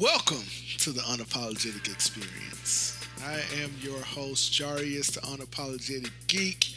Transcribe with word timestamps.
Welcome 0.00 0.42
to 0.78 0.90
the 0.90 1.02
Unapologetic 1.02 1.88
Experience. 1.92 3.00
I 3.24 3.40
am 3.62 3.70
your 3.80 4.00
host, 4.00 4.52
Jarius, 4.52 5.12
the 5.12 5.20
Unapologetic 5.20 6.10
Geek, 6.26 6.74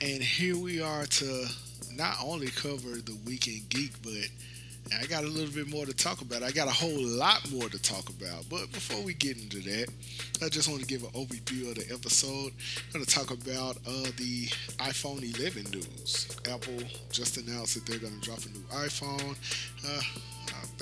and 0.00 0.20
here 0.20 0.56
we 0.56 0.82
are 0.82 1.06
to 1.06 1.46
not 1.92 2.16
only 2.20 2.48
cover 2.48 2.96
the 2.96 3.16
Weekend 3.24 3.68
Geek, 3.68 3.92
but 4.02 4.28
I 4.98 5.06
got 5.06 5.22
a 5.22 5.28
little 5.28 5.54
bit 5.54 5.68
more 5.68 5.86
to 5.86 5.94
talk 5.94 6.22
about. 6.22 6.42
I 6.42 6.50
got 6.50 6.66
a 6.66 6.72
whole 6.72 7.00
lot 7.00 7.48
more 7.52 7.68
to 7.68 7.80
talk 7.80 8.08
about. 8.08 8.48
But 8.50 8.72
before 8.72 9.00
we 9.00 9.14
get 9.14 9.36
into 9.36 9.60
that, 9.60 9.86
I 10.42 10.48
just 10.48 10.68
want 10.68 10.80
to 10.80 10.86
give 10.86 11.04
an 11.04 11.10
overview 11.10 11.70
of 11.70 11.76
the 11.76 11.94
episode. 11.94 12.52
I'm 12.88 12.92
going 12.94 13.04
to 13.04 13.14
talk 13.14 13.30
about 13.30 13.76
uh, 13.86 14.10
the 14.16 14.46
iPhone 14.78 15.22
11 15.38 15.70
news. 15.70 16.36
Apple 16.50 16.82
just 17.12 17.36
announced 17.36 17.74
that 17.74 17.86
they're 17.86 18.00
going 18.00 18.18
to 18.18 18.20
drop 18.20 18.40
a 18.44 18.48
new 18.48 18.64
iPhone. 18.72 19.36
Uh, 19.86 20.02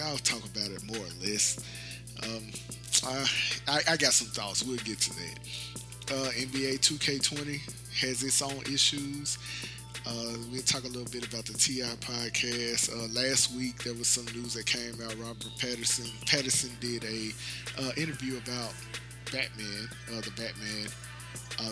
I'll 0.05 0.19
talk 0.19 0.45
about 0.45 0.71
it 0.71 0.83
more 0.85 0.97
or 0.97 1.27
less. 1.27 1.59
Um, 2.23 2.45
I, 3.69 3.81
I, 3.93 3.97
got 3.97 4.13
some 4.13 4.29
thoughts. 4.29 4.65
We'll 4.65 4.77
get 4.79 4.99
to 5.01 5.11
that. 5.11 5.39
Uh, 6.11 6.31
NBA 6.31 6.81
2K20 6.81 7.61
has 8.01 8.23
its 8.23 8.43
own 8.43 8.63
issues. 8.73 9.39
Uh, 10.07 10.35
we'll 10.51 10.63
talk 10.63 10.85
a 10.85 10.89
little 10.89 11.11
bit 11.13 11.27
about 11.27 11.45
the 11.45 11.53
TI 11.53 11.83
podcast. 12.01 12.91
Uh, 12.93 13.13
last 13.13 13.55
week 13.55 13.83
there 13.85 13.95
was 13.95 14.09
some 14.09 14.25
news 14.35 14.55
that 14.55 14.67
came 14.67 14.95
out. 15.05 15.15
Robert 15.19 15.53
Pattinson 15.59 16.09
Pattinson 16.25 16.79
did 16.81 17.05
a 17.05 17.31
uh, 17.83 17.93
interview 17.97 18.39
about 18.39 18.73
Batman, 19.31 19.89
uh, 20.13 20.21
the 20.21 20.31
Batman. 20.31 20.89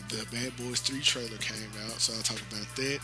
The 0.08 0.26
Bad 0.32 0.56
Boys 0.56 0.80
3 0.80 1.00
trailer 1.00 1.38
came 1.38 1.70
out, 1.84 2.00
so 2.00 2.12
I'll 2.12 2.22
talk 2.22 2.40
about 2.50 2.66
that. 2.76 2.98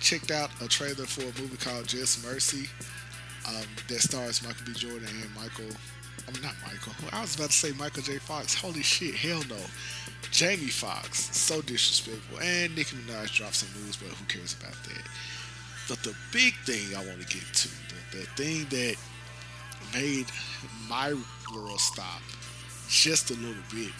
Checked 0.00 0.30
out 0.30 0.50
a 0.60 0.68
trailer 0.68 1.06
for 1.06 1.22
a 1.22 1.40
movie 1.40 1.56
called 1.56 1.88
Just 1.88 2.22
Mercy 2.24 2.68
um, 3.48 3.66
that 3.88 4.00
stars 4.00 4.42
Michael 4.42 4.66
B. 4.66 4.72
Jordan 4.72 5.08
and 5.08 5.34
Michael. 5.34 5.76
I'm 6.28 6.40
not 6.42 6.54
Michael. 6.62 6.92
I 7.12 7.20
was 7.20 7.34
about 7.34 7.50
to 7.50 7.56
say 7.56 7.72
Michael 7.72 8.02
J. 8.02 8.18
Fox. 8.18 8.54
Holy 8.54 8.82
shit, 8.82 9.14
hell 9.14 9.42
no. 9.48 9.56
Jamie 10.30 10.68
Foxx, 10.68 11.36
so 11.36 11.60
disrespectful. 11.62 12.38
And 12.40 12.74
Nicki 12.74 12.96
Minaj 12.96 13.34
dropped 13.34 13.56
some 13.56 13.68
news, 13.82 13.96
but 13.96 14.08
who 14.08 14.24
cares 14.26 14.56
about 14.58 14.74
that? 14.84 15.02
But 15.88 16.02
the 16.02 16.14
big 16.32 16.54
thing 16.64 16.94
I 16.96 17.04
want 17.04 17.20
to 17.20 17.26
get 17.26 17.44
to, 17.52 17.68
the, 18.12 18.18
the 18.18 18.24
thing 18.36 18.66
that 18.70 18.96
made 19.92 20.26
my 20.88 21.14
world 21.54 21.80
stop 21.80 22.22
just 22.88 23.30
a 23.30 23.34
little 23.34 23.62
bit, 23.70 23.92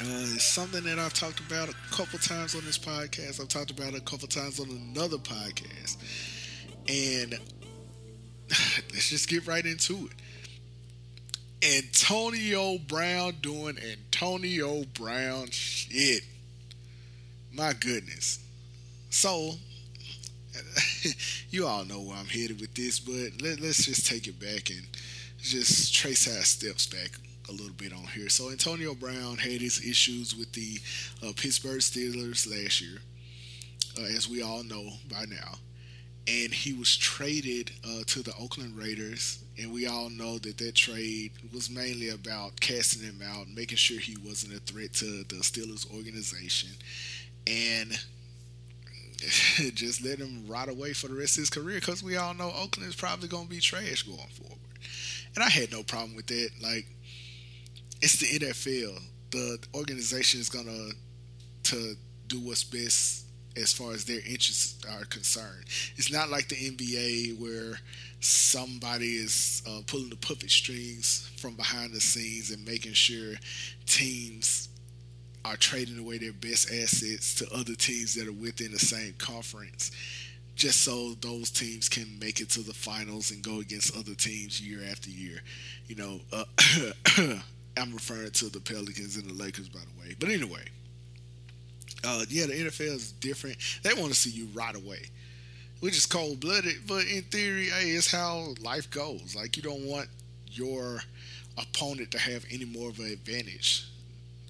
uh, 0.00 0.38
something 0.38 0.82
that 0.84 0.98
I've 0.98 1.12
talked 1.12 1.40
about 1.40 1.68
a 1.68 1.74
couple 1.90 2.18
times 2.18 2.54
on 2.54 2.64
this 2.64 2.78
podcast. 2.78 3.40
I've 3.40 3.48
talked 3.48 3.70
about 3.70 3.94
it 3.94 3.98
a 3.98 4.00
couple 4.00 4.26
times 4.28 4.58
on 4.58 4.70
another 4.70 5.18
podcast. 5.18 5.98
And 6.88 7.38
let's 8.92 9.08
just 9.08 9.28
get 9.28 9.46
right 9.46 9.64
into 9.64 10.08
it. 10.08 10.12
Antonio 11.78 12.78
Brown 12.78 13.34
doing 13.40 13.78
Antonio 13.78 14.84
Brown 14.94 15.48
shit. 15.50 16.22
My 17.52 17.72
goodness. 17.72 18.40
So, 19.10 19.52
you 21.50 21.66
all 21.66 21.84
know 21.84 22.00
where 22.00 22.16
I'm 22.16 22.26
headed 22.26 22.60
with 22.60 22.74
this, 22.74 22.98
but 22.98 23.40
let, 23.42 23.60
us 23.60 23.84
just 23.84 24.06
take 24.06 24.26
it 24.26 24.40
back 24.40 24.70
and 24.70 24.82
just 25.40 25.94
trace 25.94 26.26
our 26.34 26.42
steps 26.42 26.86
back 26.86 27.10
a 27.48 27.52
little 27.52 27.74
bit 27.74 27.92
on 27.92 28.06
here. 28.14 28.28
So, 28.28 28.50
Antonio 28.50 28.94
Brown 28.94 29.36
had 29.36 29.60
his 29.60 29.84
issues 29.86 30.34
with 30.36 30.52
the 30.52 30.78
uh, 31.22 31.32
Pittsburgh 31.36 31.80
Steelers 31.80 32.50
last 32.50 32.80
year, 32.80 32.98
uh, 33.98 34.16
as 34.16 34.28
we 34.28 34.42
all 34.42 34.64
know 34.64 34.90
by 35.08 35.26
now 35.28 35.58
and 36.26 36.52
he 36.52 36.72
was 36.72 36.96
traded 36.96 37.72
uh, 37.84 38.02
to 38.06 38.22
the 38.22 38.32
Oakland 38.40 38.76
Raiders. 38.76 39.42
And 39.58 39.72
we 39.72 39.86
all 39.86 40.08
know 40.08 40.38
that 40.38 40.58
that 40.58 40.74
trade 40.74 41.32
was 41.52 41.68
mainly 41.68 42.08
about 42.08 42.60
casting 42.60 43.02
him 43.02 43.20
out, 43.24 43.48
making 43.48 43.76
sure 43.76 43.98
he 43.98 44.16
wasn't 44.24 44.54
a 44.54 44.60
threat 44.60 44.94
to 44.94 45.24
the 45.24 45.42
Steelers 45.42 45.92
organization, 45.94 46.70
and 47.46 47.92
just 49.74 50.04
let 50.04 50.18
him 50.18 50.46
rot 50.48 50.68
away 50.68 50.92
for 50.92 51.08
the 51.08 51.14
rest 51.14 51.36
of 51.36 51.42
his 51.42 51.50
career. 51.50 51.80
Because 51.80 52.02
we 52.02 52.16
all 52.16 52.34
know 52.34 52.52
Oakland 52.56 52.88
is 52.88 52.96
probably 52.96 53.28
going 53.28 53.44
to 53.44 53.50
be 53.50 53.60
trash 53.60 54.02
going 54.02 54.18
forward. 54.18 54.58
And 55.34 55.44
I 55.44 55.50
had 55.50 55.70
no 55.70 55.82
problem 55.82 56.16
with 56.16 56.26
that. 56.28 56.50
Like, 56.62 56.86
it's 58.00 58.18
the 58.18 58.46
NFL. 58.46 59.00
The 59.30 59.58
organization 59.74 60.40
is 60.40 60.48
going 60.48 60.66
to 60.66 60.92
to 61.64 61.94
do 62.26 62.40
what's 62.40 62.64
best 62.64 63.21
as 63.56 63.72
far 63.72 63.92
as 63.92 64.04
their 64.04 64.20
interests 64.20 64.84
are 64.90 65.04
concerned. 65.04 65.64
It's 65.96 66.12
not 66.12 66.30
like 66.30 66.48
the 66.48 66.56
NBA 66.56 67.38
where 67.38 67.78
somebody 68.20 69.14
is 69.16 69.62
uh, 69.68 69.80
pulling 69.86 70.10
the 70.10 70.16
puppet 70.16 70.50
strings 70.50 71.30
from 71.36 71.54
behind 71.54 71.92
the 71.92 72.00
scenes 72.00 72.50
and 72.50 72.64
making 72.64 72.92
sure 72.92 73.34
teams 73.86 74.68
are 75.44 75.56
trading 75.56 75.98
away 75.98 76.18
their 76.18 76.32
best 76.32 76.70
assets 76.70 77.34
to 77.34 77.52
other 77.52 77.74
teams 77.74 78.14
that 78.14 78.28
are 78.28 78.32
within 78.32 78.70
the 78.70 78.78
same 78.78 79.12
conference 79.18 79.90
just 80.54 80.82
so 80.82 81.14
those 81.20 81.50
teams 81.50 81.88
can 81.88 82.06
make 82.20 82.40
it 82.40 82.50
to 82.50 82.60
the 82.60 82.74
finals 82.74 83.30
and 83.30 83.42
go 83.42 83.60
against 83.60 83.96
other 83.96 84.14
teams 84.14 84.60
year 84.60 84.80
after 84.90 85.10
year. 85.10 85.38
You 85.86 85.96
know, 85.96 86.20
uh, 86.32 86.44
I'm 87.76 87.92
referring 87.92 88.30
to 88.30 88.48
the 88.50 88.60
Pelicans 88.60 89.16
and 89.16 89.28
the 89.28 89.34
Lakers, 89.34 89.68
by 89.68 89.80
the 89.80 90.00
way. 90.00 90.14
But 90.18 90.28
anyway, 90.28 90.64
uh, 92.04 92.24
yeah, 92.28 92.46
the 92.46 92.52
NFL 92.52 92.96
is 92.96 93.12
different. 93.12 93.56
They 93.82 93.94
want 93.94 94.12
to 94.12 94.18
see 94.18 94.30
you 94.30 94.48
right 94.54 94.74
away, 94.74 95.10
which 95.80 95.96
is 95.96 96.06
cold 96.06 96.40
blooded. 96.40 96.86
But 96.86 97.06
in 97.06 97.22
theory, 97.22 97.66
hey, 97.66 97.90
it's 97.90 98.10
how 98.10 98.54
life 98.60 98.90
goes. 98.90 99.34
Like 99.36 99.56
you 99.56 99.62
don't 99.62 99.84
want 99.84 100.08
your 100.50 101.00
opponent 101.58 102.10
to 102.12 102.18
have 102.18 102.44
any 102.50 102.64
more 102.64 102.88
of 102.88 102.98
an 102.98 103.06
advantage 103.12 103.86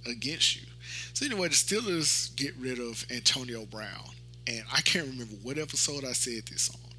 against 0.06 0.56
you. 0.56 0.66
So 1.14 1.26
anyway, 1.26 1.48
the 1.48 1.54
Steelers 1.54 2.34
get 2.36 2.54
rid 2.58 2.78
of 2.78 3.04
Antonio 3.10 3.64
Brown, 3.66 4.10
and 4.46 4.62
I 4.72 4.80
can't 4.80 5.08
remember 5.08 5.36
what 5.42 5.58
episode 5.58 6.04
I 6.04 6.12
said 6.12 6.46
this 6.46 6.70
on, 6.70 6.90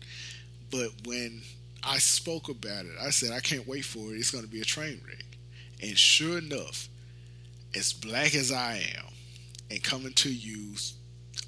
but 0.72 0.90
when 1.06 1.42
I 1.84 1.97
spoke 1.97 2.50
about 2.50 2.86
it, 2.86 2.94
I 3.02 3.09
said 3.09 3.31
I 3.31 3.40
can't 3.40 3.68
wait 3.68 3.86
for 3.86 4.13
it. 4.13 4.18
It's 4.18 4.31
going 4.31 4.44
to 4.44 4.50
be 4.50 4.62
a 4.62 4.66
train 4.66 5.02
wreck, 5.06 5.25
and 5.81 5.97
sure 5.97 6.38
enough, 6.38 6.88
as 7.75 7.92
black 7.92 8.36
as 8.36 8.52
I 8.52 8.75
am, 8.97 9.12
and 9.73 9.84
coming 9.84 10.13
to 10.13 10.31
you 10.31 10.75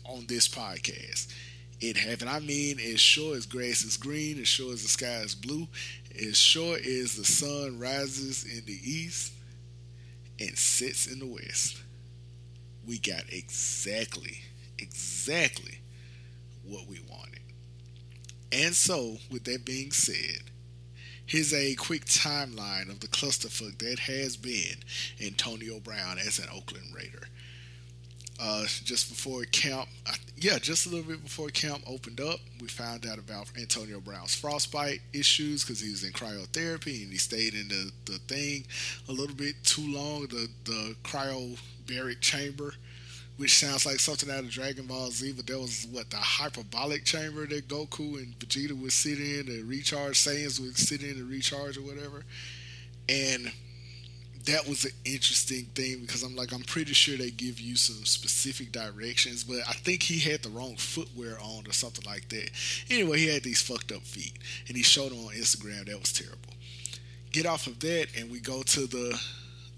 on 0.03 0.25
this 0.25 0.47
podcast. 0.47 1.31
It 1.79 1.95
happened. 1.95 2.31
I 2.31 2.39
mean, 2.39 2.79
as 2.79 2.99
sure 2.99 3.35
as 3.35 3.45
grass 3.45 3.83
is 3.83 3.97
green, 3.97 4.41
as 4.41 4.47
sure 4.47 4.73
as 4.73 4.81
the 4.81 4.87
sky 4.87 5.17
is 5.17 5.35
blue, 5.35 5.67
as 6.19 6.35
sure 6.35 6.75
as 6.75 7.15
the 7.15 7.23
sun 7.23 7.77
rises 7.79 8.43
in 8.43 8.65
the 8.65 8.79
east 8.83 9.31
and 10.39 10.57
sets 10.57 11.05
in 11.05 11.19
the 11.19 11.27
west, 11.27 11.79
we 12.87 12.97
got 12.97 13.25
exactly, 13.29 14.39
exactly 14.79 15.81
what 16.63 16.87
we 16.87 16.99
wanted. 17.07 17.41
And 18.51 18.73
so, 18.73 19.17
with 19.29 19.43
that 19.43 19.65
being 19.65 19.91
said, 19.91 20.49
here's 21.27 21.53
a 21.53 21.75
quick 21.75 22.05
timeline 22.05 22.89
of 22.89 23.01
the 23.01 23.07
clusterfuck 23.07 23.77
that 23.79 23.99
has 23.99 24.35
been 24.35 24.77
Antonio 25.23 25.79
Brown 25.79 26.17
as 26.17 26.39
an 26.39 26.47
Oakland 26.51 26.87
Raider 26.95 27.27
uh, 28.39 28.63
just 28.83 29.09
before 29.09 29.43
camp, 29.45 29.87
yeah, 30.37 30.57
just 30.59 30.85
a 30.85 30.89
little 30.89 31.05
bit 31.05 31.23
before 31.23 31.49
camp 31.49 31.83
opened 31.87 32.19
up, 32.19 32.39
we 32.61 32.67
found 32.67 33.05
out 33.05 33.17
about 33.17 33.47
Antonio 33.57 33.99
Brown's 33.99 34.35
frostbite 34.35 35.01
issues 35.13 35.63
because 35.63 35.79
he 35.79 35.89
was 35.89 36.03
in 36.03 36.11
cryotherapy 36.11 37.03
and 37.03 37.11
he 37.11 37.17
stayed 37.17 37.53
in 37.53 37.67
the, 37.69 37.91
the 38.05 38.19
thing 38.19 38.65
a 39.07 39.11
little 39.11 39.35
bit 39.35 39.55
too 39.63 39.93
long, 39.93 40.23
the, 40.27 40.49
the 40.65 40.95
cryobaric 41.03 42.19
chamber, 42.19 42.73
which 43.37 43.57
sounds 43.57 43.85
like 43.85 43.99
something 43.99 44.29
out 44.29 44.39
of 44.39 44.49
Dragon 44.49 44.85
Ball 44.85 45.11
Z, 45.11 45.33
but 45.33 45.47
that 45.47 45.59
was 45.59 45.87
what 45.91 46.09
the 46.09 46.17
hyperbolic 46.17 47.05
chamber 47.05 47.45
that 47.47 47.67
Goku 47.67 48.17
and 48.17 48.37
Vegeta 48.39 48.73
would 48.73 48.91
sit 48.91 49.19
in 49.19 49.47
and 49.47 49.69
recharge, 49.69 50.15
Saiyans 50.15 50.59
would 50.59 50.77
sit 50.77 51.01
in 51.01 51.11
and 51.11 51.29
recharge 51.29 51.77
or 51.77 51.81
whatever. 51.81 52.23
And 53.07 53.51
that 54.45 54.67
was 54.67 54.85
an 54.85 54.91
interesting 55.05 55.65
thing 55.75 56.01
because 56.01 56.23
I'm 56.23 56.35
like 56.35 56.53
I'm 56.53 56.61
pretty 56.61 56.93
sure 56.93 57.17
they 57.17 57.31
give 57.31 57.59
you 57.59 57.75
some 57.75 58.05
specific 58.05 58.71
directions, 58.71 59.43
but 59.43 59.59
I 59.67 59.73
think 59.73 60.03
he 60.03 60.19
had 60.19 60.43
the 60.43 60.49
wrong 60.49 60.75
footwear 60.75 61.37
on 61.41 61.67
or 61.67 61.73
something 61.73 62.05
like 62.05 62.29
that. 62.29 62.51
Anyway, 62.89 63.19
he 63.19 63.33
had 63.33 63.43
these 63.43 63.61
fucked 63.61 63.91
up 63.91 64.03
feet, 64.03 64.37
and 64.67 64.77
he 64.77 64.83
showed 64.83 65.11
them 65.11 65.19
on 65.19 65.33
Instagram. 65.33 65.85
That 65.85 65.99
was 65.99 66.13
terrible. 66.13 66.53
Get 67.31 67.45
off 67.45 67.67
of 67.67 67.79
that, 67.81 68.07
and 68.17 68.31
we 68.31 68.39
go 68.39 68.61
to 68.61 68.87
the 68.87 69.19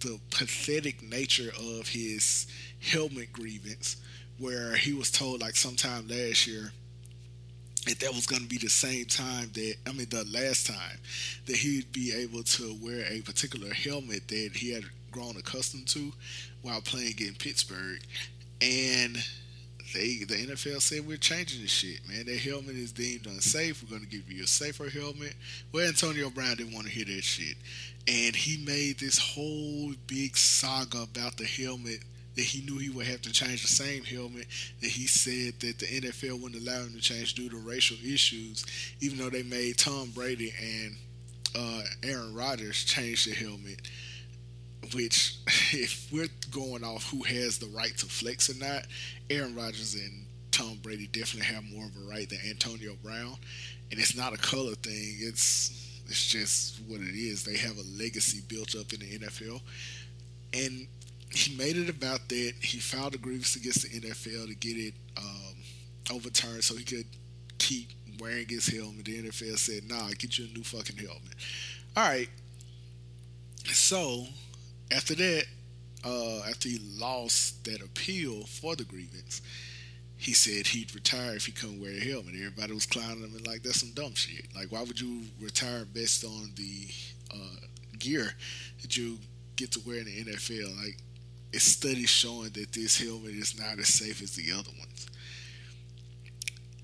the 0.02 0.20
pathetic 0.30 1.02
nature 1.02 1.52
of 1.58 1.90
his 1.90 2.46
helmet 2.82 3.34
grievance, 3.34 3.98
where 4.38 4.76
he 4.76 4.94
was 4.94 5.10
told 5.10 5.42
like 5.42 5.56
sometime 5.56 6.08
last 6.08 6.46
year 6.46 6.72
that 7.88 8.00
that 8.00 8.14
was 8.14 8.26
going 8.26 8.42
to 8.42 8.48
be 8.48 8.58
the 8.58 8.70
same 8.70 9.06
time 9.06 9.50
that 9.54 9.76
I 9.88 9.94
mean 9.94 10.08
the 10.10 10.26
last 10.26 10.68
time 10.68 10.98
that 11.46 11.56
he'd 11.56 11.92
be 11.92 12.14
able 12.14 12.44
to 12.44 12.76
wear 12.82 13.06
a 13.10 13.22
particular 13.22 13.74
helmet 13.74 14.28
that 14.28 14.52
he 14.56 14.74
had 14.74 14.84
grown 15.12 15.38
accustomed 15.38 15.88
to 15.88 16.12
while 16.62 16.82
playing 16.82 17.16
in 17.20 17.34
Pittsburgh, 17.34 18.02
and 18.62 19.18
they 19.94 20.18
the 20.28 20.36
NFL 20.36 20.82
said 20.82 21.08
we're 21.08 21.18
changing 21.18 21.62
this 21.62 21.72
shit, 21.72 22.08
man. 22.08 22.26
That 22.26 22.38
helmet 22.40 22.76
is 22.76 22.92
deemed 22.92 23.26
unsafe. 23.26 23.82
We're 23.84 23.98
gonna 23.98 24.10
give 24.10 24.30
you 24.30 24.44
a 24.44 24.48
safer 24.48 24.90
helmet. 24.90 25.34
Well, 25.72 25.88
Antonio 25.88 26.30
Brown 26.30 26.58
didn't 26.58 26.74
want 26.74 26.88
to 26.88 26.92
hear 26.92 27.06
that 27.06 27.24
shit, 27.24 27.56
and 28.08 28.36
he 28.36 28.64
made 28.66 29.00
this 29.00 29.18
whole 29.18 29.94
big 30.08 30.36
saga 30.36 31.04
about 31.04 31.38
the 31.38 31.46
helmet 31.46 32.02
that 32.38 32.46
he 32.46 32.62
knew 32.62 32.78
he 32.78 32.92
would 32.92 33.08
have 33.08 33.22
to 33.24 33.32
change 33.32 33.64
the 33.64 33.68
same 33.68 34.04
helmet 34.04 34.46
that 34.80 34.92
he 34.92 35.08
said 35.08 35.60
that 35.60 35.80
the 35.80 35.86
NFL 35.88 36.40
wouldn't 36.40 36.62
allow 36.62 36.82
him 36.82 36.94
to 36.94 37.02
change 37.02 37.34
due 37.34 37.50
to 37.50 37.58
racial 37.58 37.98
issues, 38.06 38.64
even 39.02 39.18
though 39.18 39.32
they 39.32 39.42
made 39.42 39.78
Tom 39.78 40.12
Brady 40.12 40.54
and 40.62 40.96
uh, 41.58 41.82
Aaron 42.04 42.36
Rodgers 42.36 42.84
change 42.86 43.26
the 43.26 43.34
helmet. 43.34 43.82
Which, 44.94 45.38
if 45.74 46.08
we're 46.14 46.30
going 46.52 46.84
off 46.84 47.10
who 47.10 47.24
has 47.24 47.58
the 47.58 47.66
right 47.76 47.98
to 47.98 48.06
flex 48.06 48.52
or 48.52 48.64
not, 48.64 48.84
Aaron 49.32 49.56
Rodgers 49.56 49.96
and 49.96 50.28
Tom 50.52 50.78
Brady 50.84 51.08
definitely 51.08 51.52
have 51.54 51.64
more 51.64 51.86
of 51.86 51.92
a 51.98 52.10
right 52.10 52.30
than 52.30 52.40
Antonio 52.48 52.94
Brown, 53.04 53.36
and 53.90 54.00
it's 54.00 54.16
not 54.16 54.34
a 54.34 54.38
color 54.38 54.76
thing. 54.76 55.18
It's 55.20 56.02
it's 56.08 56.28
just 56.28 56.80
what 56.88 57.02
it 57.02 57.16
is. 57.16 57.44
They 57.44 57.58
have 57.58 57.78
a 57.78 57.84
legacy 58.00 58.42
built 58.48 58.76
up 58.76 58.94
in 58.94 59.00
the 59.00 59.26
NFL, 59.26 59.60
and 60.54 60.88
he 61.32 61.56
made 61.56 61.78
it 61.78 61.90
about 61.90 62.30
that. 62.30 62.54
He 62.62 62.80
filed 62.80 63.16
a 63.16 63.18
grievance 63.18 63.56
against 63.56 63.84
the 63.84 64.00
NFL 64.00 64.48
to 64.48 64.56
get 64.56 64.78
it 64.78 64.94
um, 65.18 65.56
overturned 66.12 66.64
so 66.64 66.76
he 66.76 66.84
could 66.84 67.08
keep 67.58 67.90
wearing 68.20 68.48
his 68.48 68.68
helmet. 68.68 69.06
The 69.06 69.24
NFL 69.24 69.58
said, 69.58 69.88
"Nah, 69.88 70.10
get 70.18 70.38
you 70.38 70.46
a 70.46 70.58
new 70.58 70.64
fucking 70.64 70.98
helmet." 70.98 71.36
All 71.96 72.08
right. 72.08 72.30
So 73.66 74.26
after 74.92 75.16
that, 75.16 75.46
uh, 76.06 76.40
after 76.50 76.70
he 76.70 76.80
lost 76.98 77.66
that 77.66 77.82
appeal 77.82 78.46
for 78.46 78.76
the 78.76 78.84
grievance, 78.84 79.42
he 80.16 80.34
said 80.34 80.68
he'd 80.68 80.94
retire 80.96 81.36
if 81.36 81.46
he 81.46 81.52
couldn't 81.52 81.80
wear 81.80 81.92
a 81.92 82.00
helmet. 82.00 82.34
Everybody 82.36 82.74
was 82.74 82.86
clowning 82.86 83.24
him 83.24 83.36
and 83.36 83.46
like 83.46 83.64
that's 83.64 83.82
some 83.82 83.92
dumb 83.92 84.16
shit. 84.16 84.46
Like 84.56 84.72
why 84.72 84.82
would 84.82 85.00
you 85.00 85.24
retire 85.40 85.86
based 85.86 86.24
on 86.24 86.52
the 86.56 86.88
uh, 87.34 87.68
gear 88.00 88.34
that 88.82 88.98
you 88.98 89.20
get 89.56 89.72
to 89.74 89.82
wear 89.86 89.98
in 89.98 90.06
the 90.06 90.24
NFL? 90.24 90.76
Like 90.84 90.98
it's 91.58 91.66
studies 91.66 92.10
showing 92.10 92.52
that 92.52 92.72
this 92.72 93.02
helmet 93.02 93.32
is 93.32 93.58
not 93.60 93.80
as 93.80 93.88
safe 93.88 94.22
as 94.22 94.36
the 94.36 94.52
other 94.52 94.70
ones. 94.78 95.08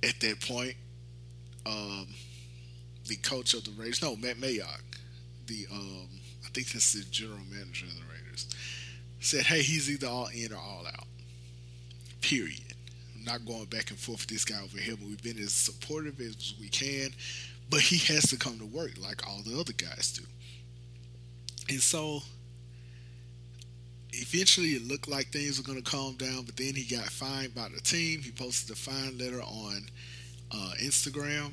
At 0.02 0.20
that 0.22 0.42
point, 0.42 0.74
um, 1.68 2.08
the 3.08 3.16
coach 3.18 3.54
of 3.54 3.64
the 3.66 3.72
Raiders, 3.72 4.02
no, 4.02 4.16
Matt 4.16 4.38
Mayock, 4.38 4.82
the 5.46 5.68
um, 5.72 6.10
I 6.44 6.50
think 6.56 6.72
that's 6.72 6.94
the 6.94 7.06
general 7.12 7.38
manager 7.52 7.86
of 7.86 7.94
the 7.94 8.02
Raiders, 8.12 8.48
said, 9.20 9.44
"Hey, 9.46 9.62
he's 9.62 9.92
either 9.92 10.08
all 10.08 10.28
in 10.34 10.52
or 10.52 10.58
all 10.58 10.88
out." 10.88 11.06
Period. 12.22 12.74
I'm 13.16 13.24
not 13.26 13.46
going 13.46 13.66
back 13.66 13.92
and 13.92 14.00
forth 14.00 14.22
with 14.22 14.30
this 14.30 14.44
guy 14.44 14.60
over 14.64 14.80
here, 14.80 14.96
but 14.98 15.08
we've 15.08 15.22
been 15.22 15.38
as 15.38 15.54
supportive 15.54 16.20
as 16.20 16.56
we 16.60 16.70
can. 16.70 17.10
But 17.70 17.82
he 17.82 17.98
has 18.12 18.24
to 18.32 18.38
come 18.38 18.58
to 18.58 18.66
work 18.66 18.94
like 19.00 19.28
all 19.28 19.42
the 19.46 19.60
other 19.60 19.74
guys 19.74 20.14
do. 20.14 20.24
And 21.70 21.80
so 21.80 22.24
eventually 24.24 24.70
it 24.70 24.88
looked 24.88 25.08
like 25.08 25.28
things 25.28 25.58
were 25.58 25.66
going 25.66 25.82
to 25.82 25.90
calm 25.90 26.16
down, 26.16 26.44
but 26.44 26.56
then 26.56 26.76
he 26.76 26.84
got 26.84 27.06
fined 27.06 27.54
by 27.54 27.68
the 27.74 27.82
team. 27.82 28.22
He 28.22 28.32
posted 28.32 28.72
a 28.72 28.80
fine 28.80 29.18
letter 29.18 29.42
on 29.42 29.84
uh, 30.52 30.72
Instagram. 30.82 31.52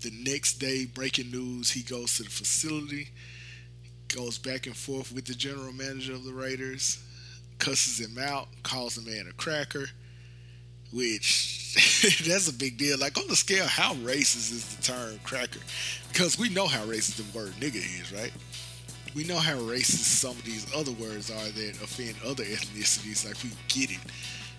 The 0.00 0.12
next 0.24 0.54
day, 0.54 0.86
breaking 0.86 1.30
news, 1.30 1.70
he 1.70 1.82
goes 1.82 2.16
to 2.16 2.24
the 2.24 2.30
facility, 2.30 3.08
goes 4.08 4.38
back 4.38 4.66
and 4.66 4.76
forth 4.76 5.12
with 5.12 5.26
the 5.26 5.34
general 5.34 5.72
manager 5.72 6.12
of 6.12 6.24
the 6.24 6.32
Raiders, 6.32 7.02
cusses 7.58 8.00
him 8.00 8.18
out, 8.22 8.48
calls 8.62 8.96
the 8.96 9.08
man 9.08 9.26
a 9.28 9.32
cracker, 9.32 9.86
which 10.92 11.74
that's 12.26 12.48
a 12.48 12.52
big 12.52 12.78
deal. 12.78 12.98
Like 12.98 13.18
on 13.18 13.28
the 13.28 13.36
scale, 13.36 13.66
how 13.66 13.94
racist 13.94 14.52
is 14.52 14.74
the 14.74 14.82
term 14.82 15.20
cracker? 15.24 15.60
Because 16.12 16.38
we 16.38 16.48
know 16.48 16.66
how 16.66 16.84
racist 16.84 17.16
the 17.16 17.38
word 17.38 17.52
nigga 17.60 17.76
is, 17.76 18.12
right? 18.12 18.32
We 19.14 19.24
know 19.24 19.36
how 19.36 19.56
racist 19.58 20.20
some 20.20 20.32
of 20.32 20.44
these 20.44 20.66
other 20.74 20.92
words 20.92 21.30
are 21.30 21.48
that 21.48 21.82
offend 21.82 22.14
other 22.24 22.44
ethnicities. 22.44 23.26
Like 23.26 23.36
we 23.42 23.50
get 23.68 23.90
it. 23.90 24.00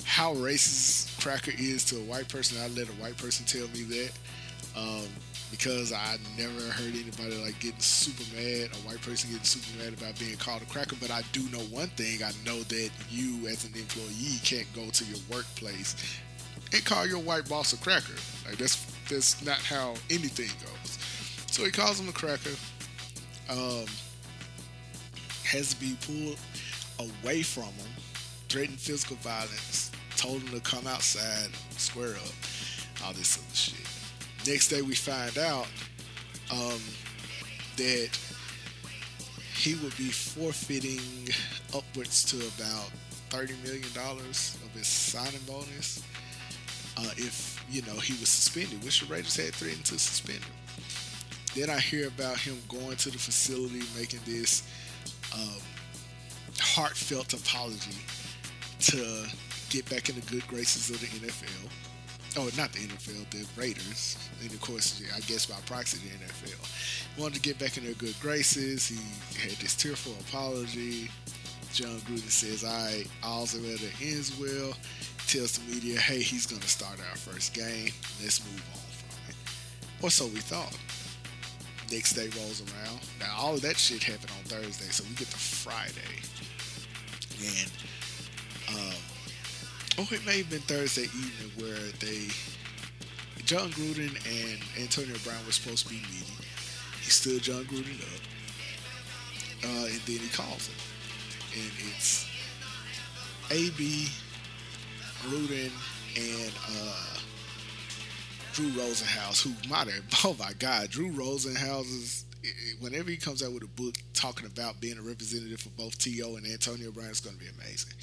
How 0.06 0.34
racist 0.36 1.20
cracker 1.22 1.52
is 1.58 1.84
to 1.86 1.98
a 1.98 2.04
white 2.04 2.30
person, 2.30 2.58
I 2.62 2.68
let 2.68 2.88
a 2.90 2.94
white 2.94 3.18
person 3.18 3.46
tell 3.46 3.68
me 3.70 3.84
that. 3.84 4.12
Um, 4.76 5.08
because 5.52 5.94
I 5.94 6.18
never 6.36 6.62
heard 6.72 6.96
anybody 6.96 7.38
like 7.44 7.60
getting 7.60 7.80
super 7.80 8.24
mad, 8.36 8.70
a 8.74 8.88
white 8.88 9.02
person 9.02 9.30
getting 9.30 9.46
super 9.46 9.84
mad 9.84 9.94
about 9.94 10.18
being 10.18 10.36
called 10.38 10.64
a 10.64 10.66
cracker. 10.66 10.96
But 11.00 11.12
I 11.12 11.22
do 11.32 11.42
know 11.52 11.64
one 11.70 11.90
thing: 11.90 12.24
I 12.24 12.32
know 12.44 12.60
that 12.64 12.90
you, 13.10 13.48
as 13.48 13.64
an 13.64 13.74
employee, 13.76 14.40
can't 14.44 14.68
go 14.74 14.90
to 14.90 15.06
your 15.06 15.20
workplace 15.32 15.96
and 16.74 16.84
call 16.84 17.06
your 17.06 17.20
white 17.20 17.48
boss 17.48 17.74
a 17.74 17.78
cracker. 17.78 18.16
Like 18.48 18.58
that's 18.58 18.84
that's 19.10 19.46
not 19.46 19.60
how 19.60 19.94
anything 20.10 20.50
goes. 20.66 20.98
So 21.52 21.64
he 21.64 21.72
calls 21.72 22.00
him 22.00 22.10
a 22.10 22.14
cracker. 22.14 22.56
Um, 23.50 23.86
has 25.54 25.74
to 25.74 25.80
be 25.80 25.96
pulled 26.02 26.40
away 27.00 27.44
from 27.44 27.66
him, 27.66 27.88
threatened 28.50 28.80
physical 28.80 29.16
violence, 29.18 29.92
told 30.18 30.42
him 30.42 30.50
to 30.50 30.60
come 30.60 30.88
outside, 30.88 31.50
square 31.78 32.16
up, 32.16 33.06
all 33.06 33.14
this 33.14 33.38
other 33.38 33.56
shit. 33.56 34.52
Next 34.52 34.70
day, 34.70 34.82
we 34.82 34.96
find 34.96 35.38
out 35.38 35.68
um, 36.52 36.82
that 37.78 38.10
he 39.56 39.76
would 39.76 39.96
be 39.96 40.10
forfeiting 40.10 41.30
upwards 41.76 42.24
to 42.26 42.38
about 42.38 42.90
thirty 43.30 43.54
million 43.64 43.88
dollars 43.94 44.58
of 44.66 44.72
his 44.72 44.88
signing 44.88 45.40
bonus 45.48 46.04
uh, 46.98 47.12
if 47.16 47.64
you 47.70 47.84
know 47.84 47.94
he 48.00 48.14
was 48.14 48.30
suspended, 48.30 48.84
which 48.84 49.02
the 49.02 49.06
Raiders 49.06 49.36
had 49.36 49.54
threatened 49.54 49.86
to 49.86 50.00
suspend 50.00 50.40
him. 50.40 50.54
Then 51.56 51.70
I 51.70 51.80
hear 51.80 52.08
about 52.08 52.40
him 52.40 52.58
going 52.68 52.98
to 52.98 53.12
the 53.12 53.20
facility, 53.20 53.84
making 53.96 54.22
this 54.26 54.68
um, 55.36 55.62
heartfelt 56.60 57.34
apology 57.34 57.98
to 58.80 59.26
get 59.70 59.90
back 59.90 60.10
in 60.10 60.16
the 60.16 60.22
good 60.22 60.46
graces 60.48 60.90
of 60.90 61.00
the 61.00 61.08
NFL. 61.08 61.70
Oh, 62.36 62.50
not 62.58 62.72
the 62.74 62.80
NFL, 62.80 63.30
the 63.30 63.46
Raiders, 63.60 64.18
and 64.42 64.52
of 64.52 64.60
course, 64.60 65.02
I 65.16 65.20
guess 65.22 65.46
by 65.46 65.56
proxy, 65.68 66.00
the 66.00 66.26
NFL. 66.26 67.16
He 67.16 67.22
wanted 67.22 67.36
to 67.36 67.42
get 67.42 67.60
back 67.60 67.78
in 67.78 67.86
their 67.86 67.94
good 67.94 68.16
graces. 68.20 68.88
He 68.88 68.98
had 69.40 69.58
this 69.60 69.76
tearful 69.76 70.14
apology. 70.28 71.10
Jon 71.74 72.00
Gruden 72.02 72.30
says, 72.30 72.64
"All 72.64 72.72
right, 72.72 73.06
all's 73.24 73.54
well 73.54 73.78
that 73.78 74.02
ends 74.02 74.36
well." 74.40 74.74
Tells 75.28 75.58
the 75.58 75.74
media, 75.74 76.00
"Hey, 76.00 76.22
he's 76.22 76.46
going 76.48 76.62
to 76.62 76.68
start 76.68 77.00
our 77.00 77.18
first 77.18 77.54
game. 77.54 77.92
Let's 78.22 78.44
move 78.44 78.64
on 78.74 78.82
from 78.98 79.30
it." 79.30 79.36
Or 80.04 80.10
so 80.10 80.26
we 80.26 80.40
thought 80.40 80.76
next 81.94 82.14
day 82.14 82.28
rolls 82.40 82.62
around. 82.62 83.00
Now 83.20 83.36
all 83.38 83.54
of 83.54 83.62
that 83.62 83.78
shit 83.78 84.04
happened 84.04 84.32
on 84.38 84.44
Thursday, 84.46 84.90
so 84.90 85.04
we 85.08 85.16
get 85.16 85.28
to 85.28 85.38
Friday, 85.38 86.18
and 87.40 87.72
um, 88.70 88.98
oh, 90.00 90.08
it 90.12 90.26
may 90.26 90.40
have 90.40 90.50
been 90.50 90.62
Thursday 90.62 91.04
evening 91.04 91.52
where 91.58 91.92
they, 92.00 92.28
Jon 93.46 93.70
Gruden 93.72 94.10
and 94.26 94.60
Antonio 94.82 95.16
Brown 95.24 95.46
were 95.46 95.52
supposed 95.52 95.86
to 95.88 95.94
be 95.94 96.02
meeting. 96.02 96.42
He 97.02 97.12
stood 97.12 97.44
Jon 97.44 97.66
Gruden 97.66 98.02
up, 98.02 98.22
uh, 99.66 99.86
and 99.86 100.02
then 100.08 100.18
he 100.18 100.30
calls 100.30 100.68
him, 100.68 100.76
and 101.54 101.72
it's 101.94 102.28
AB, 103.52 104.08
Gruden, 105.22 105.72
and 106.18 106.54
uh, 106.72 107.20
Drew 108.54 108.70
Rosenhaus, 108.70 109.42
who 109.42 109.50
might 109.68 109.88
have, 109.88 110.04
oh 110.26 110.36
my 110.40 110.54
God, 110.60 110.92
Drew 110.92 111.12
Rosenhaus 111.12 111.86
is, 111.86 112.26
whenever 112.80 113.10
he 113.10 113.18
comes 113.18 113.42
out 113.42 113.52
with 113.52 113.64
a 113.64 113.68
book 113.68 113.96
talking 114.14 114.46
about 114.46 114.80
being 114.80 115.00
a 115.00 115.02
representative 115.02 115.60
for 115.60 115.70
both 115.70 115.98
T.O. 115.98 116.36
and 116.36 116.46
Antonio 116.46 116.92
Brown, 116.92 117.10
it's 117.10 117.20
going 117.20 117.36
to 117.36 117.42
be 117.42 117.50
amazing. 117.60 117.94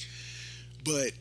But 0.84 1.12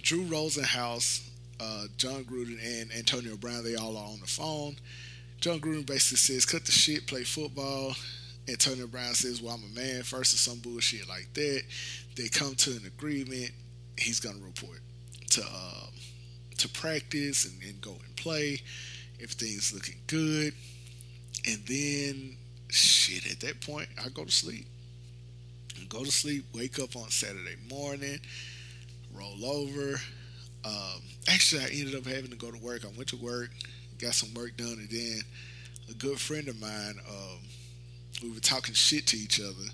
Drew 0.00 0.24
Rosenhaus, 0.24 1.28
uh, 1.60 1.84
Jon 1.98 2.24
Gruden, 2.24 2.58
and 2.64 2.90
Antonio 2.92 3.36
Brown, 3.36 3.64
they 3.64 3.74
all 3.74 3.98
are 3.98 4.06
on 4.06 4.20
the 4.20 4.26
phone. 4.26 4.76
Jon 5.40 5.60
Gruden 5.60 5.84
basically 5.84 6.16
says, 6.16 6.46
cut 6.46 6.64
the 6.64 6.72
shit, 6.72 7.06
play 7.06 7.24
football. 7.24 7.94
Antonio 8.48 8.86
Brown 8.86 9.12
says, 9.12 9.42
well, 9.42 9.54
I'm 9.54 9.70
a 9.70 9.78
man 9.78 10.04
first 10.04 10.32
or 10.32 10.38
some 10.38 10.58
bullshit 10.60 11.06
like 11.06 11.28
that. 11.34 11.62
They 12.16 12.28
come 12.28 12.54
to 12.54 12.70
an 12.70 12.86
agreement. 12.86 13.50
He's 13.98 14.20
going 14.20 14.38
to 14.38 14.42
report 14.44 14.80
to 15.32 15.42
um, 15.42 15.91
to 16.62 16.68
practice 16.68 17.44
and, 17.44 17.62
and 17.62 17.80
go 17.80 17.90
and 17.90 18.16
play. 18.16 18.60
Everything's 19.16 19.72
looking 19.72 19.96
good. 20.06 20.54
And 21.46 21.58
then, 21.66 22.36
shit, 22.68 23.30
at 23.30 23.40
that 23.40 23.60
point, 23.60 23.88
I 24.04 24.08
go 24.08 24.24
to 24.24 24.32
sleep. 24.32 24.66
Go 25.88 26.04
to 26.04 26.12
sleep, 26.12 26.44
wake 26.54 26.78
up 26.78 26.96
on 26.96 27.10
Saturday 27.10 27.56
morning, 27.70 28.18
roll 29.14 29.44
over. 29.44 30.00
Um, 30.64 31.02
actually, 31.28 31.62
I 31.62 31.68
ended 31.72 31.94
up 31.94 32.06
having 32.06 32.30
to 32.30 32.36
go 32.36 32.50
to 32.50 32.58
work. 32.58 32.84
I 32.84 32.96
went 32.96 33.08
to 33.08 33.16
work, 33.16 33.50
got 33.98 34.14
some 34.14 34.32
work 34.34 34.56
done, 34.56 34.78
and 34.78 34.88
then 34.88 35.20
a 35.90 35.94
good 35.94 36.18
friend 36.18 36.48
of 36.48 36.60
mine 36.60 36.94
um, 37.08 37.38
we 38.22 38.30
were 38.30 38.40
talking 38.40 38.74
shit 38.74 39.06
to 39.08 39.16
each 39.16 39.40
other 39.40 39.68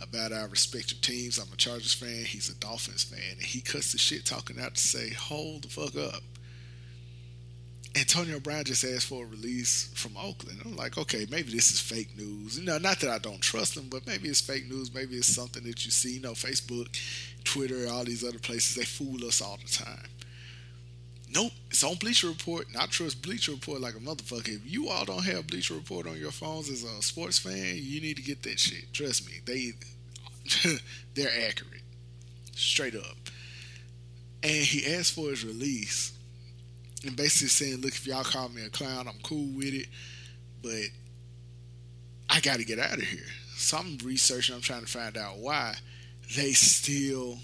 about 0.00 0.32
our 0.32 0.48
respective 0.48 1.00
teams. 1.00 1.38
I'm 1.38 1.52
a 1.52 1.56
Chargers 1.56 1.94
fan. 1.94 2.24
He's 2.24 2.48
a 2.48 2.54
Dolphins 2.54 3.04
fan, 3.04 3.20
and 3.32 3.42
he 3.42 3.60
cuts 3.60 3.92
the 3.92 3.98
shit 3.98 4.24
talking 4.24 4.60
out 4.60 4.74
to 4.74 4.80
say, 4.80 5.10
"Hold 5.10 5.64
the 5.64 5.68
fuck 5.68 5.96
up." 5.96 6.22
Antonio 7.96 8.38
Brown 8.38 8.64
just 8.64 8.84
asked 8.84 9.06
for 9.06 9.24
a 9.24 9.26
release 9.26 9.90
from 9.94 10.16
Oakland. 10.16 10.60
I'm 10.64 10.76
like, 10.76 10.98
okay, 10.98 11.26
maybe 11.30 11.50
this 11.50 11.72
is 11.72 11.80
fake 11.80 12.16
news. 12.16 12.58
You 12.58 12.64
know, 12.64 12.78
not 12.78 13.00
that 13.00 13.10
I 13.10 13.18
don't 13.18 13.40
trust 13.40 13.76
him, 13.76 13.88
but 13.88 14.06
maybe 14.06 14.28
it's 14.28 14.40
fake 14.40 14.68
news. 14.68 14.94
Maybe 14.94 15.16
it's 15.16 15.26
something 15.26 15.64
that 15.64 15.84
you 15.84 15.90
see. 15.90 16.14
You 16.14 16.20
know, 16.20 16.32
Facebook, 16.32 16.88
Twitter, 17.44 17.88
all 17.90 18.04
these 18.04 18.24
other 18.24 18.38
places, 18.38 18.76
they 18.76 18.84
fool 18.84 19.26
us 19.26 19.40
all 19.40 19.58
the 19.62 19.70
time. 19.70 20.06
Nope, 21.34 21.52
it's 21.70 21.84
on 21.84 21.96
Bleacher 21.96 22.28
Report, 22.28 22.66
and 22.68 22.76
I 22.76 22.86
trust 22.86 23.22
Bleacher 23.22 23.52
Report 23.52 23.80
like 23.80 23.94
a 23.94 23.98
motherfucker. 23.98 24.48
If 24.48 24.70
you 24.70 24.88
all 24.88 25.04
don't 25.04 25.24
have 25.24 25.46
Bleacher 25.46 25.74
Report 25.74 26.06
on 26.06 26.16
your 26.18 26.30
phones 26.30 26.70
as 26.70 26.84
a 26.84 27.02
sports 27.02 27.38
fan, 27.38 27.76
you 27.76 28.00
need 28.00 28.16
to 28.16 28.22
get 28.22 28.42
that 28.44 28.58
shit. 28.58 28.92
Trust 28.92 29.26
me, 29.26 29.34
they 29.44 29.72
they're 31.14 31.48
accurate, 31.48 31.82
straight 32.54 32.96
up. 32.96 33.16
And 34.42 34.64
he 34.64 34.94
asked 34.94 35.14
for 35.14 35.28
his 35.28 35.44
release, 35.44 36.12
and 37.04 37.14
basically 37.14 37.48
saying, 37.48 37.82
"Look, 37.82 37.92
if 37.92 38.06
y'all 38.06 38.24
call 38.24 38.48
me 38.48 38.64
a 38.64 38.70
clown, 38.70 39.06
I'm 39.06 39.20
cool 39.22 39.48
with 39.54 39.74
it, 39.74 39.88
but 40.62 40.88
I 42.30 42.40
got 42.40 42.56
to 42.58 42.64
get 42.64 42.78
out 42.78 42.96
of 42.96 43.02
here." 43.02 43.20
So 43.56 43.76
I'm 43.76 43.98
researching. 44.02 44.54
I'm 44.54 44.62
trying 44.62 44.82
to 44.82 44.86
find 44.86 45.18
out 45.18 45.38
why 45.38 45.74
they 46.36 46.52
still. 46.52 47.38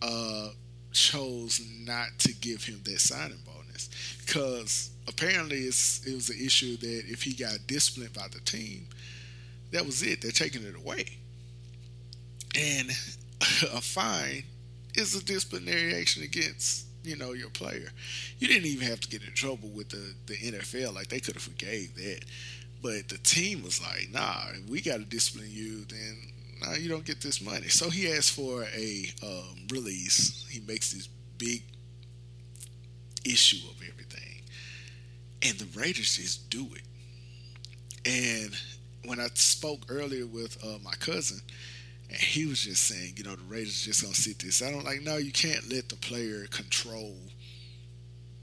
Uh, 0.00 0.50
chose 0.96 1.60
not 1.84 2.08
to 2.18 2.32
give 2.34 2.64
him 2.64 2.80
that 2.84 3.00
signing 3.00 3.36
bonus 3.44 3.90
because 4.24 4.90
apparently 5.06 5.58
it 5.58 6.14
was 6.14 6.30
an 6.30 6.38
issue 6.42 6.76
that 6.78 7.02
if 7.06 7.22
he 7.22 7.34
got 7.34 7.58
disciplined 7.66 8.14
by 8.14 8.26
the 8.32 8.40
team, 8.40 8.86
that 9.72 9.84
was 9.84 10.02
it. 10.02 10.22
They're 10.22 10.30
taking 10.30 10.62
it 10.62 10.74
away, 10.74 11.04
and 12.58 12.88
a 13.74 13.80
fine 13.80 14.44
is 14.94 15.14
a 15.14 15.22
disciplinary 15.22 15.94
action 15.94 16.22
against 16.22 16.86
you 17.04 17.16
know 17.16 17.34
your 17.34 17.50
player. 17.50 17.90
You 18.38 18.48
didn't 18.48 18.66
even 18.66 18.88
have 18.88 19.00
to 19.00 19.08
get 19.08 19.22
in 19.22 19.34
trouble 19.34 19.68
with 19.68 19.90
the 19.90 20.14
the 20.26 20.36
NFL. 20.36 20.94
Like 20.94 21.08
they 21.08 21.20
could 21.20 21.34
have 21.34 21.42
forgave 21.42 21.94
that, 21.96 22.24
but 22.82 23.08
the 23.08 23.18
team 23.18 23.62
was 23.62 23.82
like, 23.82 24.08
nah, 24.12 24.46
we 24.68 24.80
got 24.80 24.96
to 24.96 25.04
discipline 25.04 25.50
you. 25.50 25.84
Then 25.84 26.16
no, 26.62 26.74
you 26.74 26.88
don't 26.88 27.04
get 27.04 27.20
this 27.20 27.40
money. 27.40 27.68
So 27.68 27.90
he 27.90 28.10
asks 28.10 28.30
for 28.30 28.64
a 28.64 29.10
um, 29.22 29.66
release. 29.70 30.46
He 30.48 30.60
makes 30.60 30.92
this 30.92 31.08
big 31.38 31.62
issue 33.24 33.68
of 33.68 33.76
everything. 33.76 34.42
And 35.42 35.58
the 35.58 35.78
Raiders 35.78 36.16
just 36.16 36.48
do 36.50 36.66
it. 36.74 36.82
And 38.04 38.56
when 39.04 39.20
I 39.20 39.28
spoke 39.34 39.82
earlier 39.88 40.26
with 40.26 40.56
uh, 40.64 40.78
my 40.82 40.94
cousin, 40.98 41.40
and 42.08 42.18
he 42.18 42.46
was 42.46 42.60
just 42.60 42.84
saying, 42.84 43.14
you 43.16 43.24
know, 43.24 43.34
the 43.34 43.42
Raiders 43.44 43.82
just 43.82 44.02
gonna 44.02 44.14
sit 44.14 44.38
this. 44.38 44.62
I 44.62 44.70
don't 44.70 44.84
like, 44.84 45.02
no, 45.02 45.16
you 45.16 45.32
can't 45.32 45.70
let 45.70 45.88
the 45.88 45.96
player 45.96 46.46
control 46.46 47.16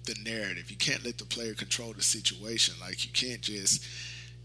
the 0.05 0.15
narrative. 0.24 0.70
You 0.70 0.77
can't 0.77 1.03
let 1.05 1.17
the 1.17 1.25
player 1.25 1.53
control 1.53 1.93
the 1.93 2.03
situation. 2.03 2.75
Like 2.82 3.05
you 3.05 3.12
can't 3.13 3.41
just 3.41 3.86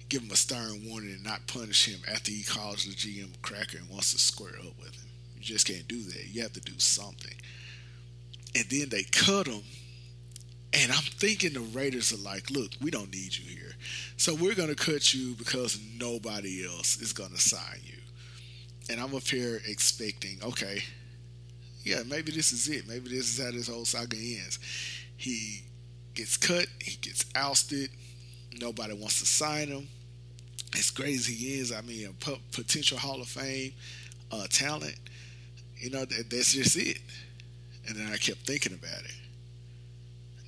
give 0.08 0.22
him 0.22 0.30
a 0.30 0.36
stern 0.36 0.82
warning 0.88 1.10
and 1.10 1.24
not 1.24 1.46
punish 1.46 1.86
him 1.86 2.00
after 2.10 2.30
he 2.30 2.42
calls 2.42 2.84
the 2.84 2.92
GM 2.92 3.34
a 3.34 3.38
cracker 3.38 3.78
and 3.78 3.88
wants 3.90 4.12
to 4.12 4.18
square 4.18 4.56
up 4.58 4.78
with 4.78 4.94
him. 4.94 5.08
You 5.36 5.42
just 5.42 5.66
can't 5.66 5.86
do 5.86 6.02
that. 6.02 6.28
You 6.28 6.42
have 6.42 6.54
to 6.54 6.60
do 6.60 6.78
something. 6.78 7.34
And 8.54 8.64
then 8.70 8.88
they 8.88 9.02
cut 9.04 9.46
him. 9.46 9.62
And 10.72 10.92
I'm 10.92 10.98
thinking 10.98 11.52
the 11.52 11.60
Raiders 11.60 12.12
are 12.12 12.22
like, 12.22 12.50
look, 12.50 12.72
we 12.80 12.90
don't 12.90 13.12
need 13.12 13.36
you 13.36 13.44
here. 13.44 13.72
So 14.16 14.34
we're 14.34 14.54
going 14.54 14.68
to 14.68 14.74
cut 14.74 15.14
you 15.14 15.34
because 15.34 15.78
nobody 15.98 16.66
else 16.66 17.00
is 17.00 17.12
going 17.12 17.30
to 17.30 17.40
sign 17.40 17.80
you. 17.84 17.98
And 18.90 19.00
I'm 19.00 19.14
up 19.14 19.22
here 19.22 19.60
expecting, 19.66 20.38
okay, 20.42 20.82
yeah, 21.84 22.02
maybe 22.06 22.32
this 22.32 22.52
is 22.52 22.68
it. 22.68 22.88
Maybe 22.88 23.08
this 23.08 23.38
is 23.38 23.44
how 23.44 23.50
this 23.50 23.68
whole 23.68 23.84
saga 23.84 24.16
ends. 24.16 24.58
He 25.16 25.62
gets 26.14 26.36
cut, 26.36 26.66
he 26.82 26.96
gets 26.96 27.24
ousted, 27.34 27.90
nobody 28.60 28.94
wants 28.94 29.20
to 29.20 29.26
sign 29.26 29.68
him 29.68 29.88
as 30.74 30.90
great 30.90 31.14
as 31.14 31.26
he 31.26 31.58
is, 31.58 31.72
I 31.72 31.80
mean, 31.82 32.08
a 32.08 32.36
potential 32.54 32.98
Hall 32.98 33.20
of 33.20 33.28
Fame 33.28 33.72
uh, 34.30 34.46
talent, 34.50 34.98
you 35.78 35.90
know, 35.90 36.04
that, 36.04 36.30
that's 36.30 36.52
just 36.52 36.76
it. 36.76 36.98
And 37.86 37.96
then 37.96 38.12
I 38.12 38.16
kept 38.16 38.40
thinking 38.40 38.74
about 38.74 39.04
it. 39.04 39.14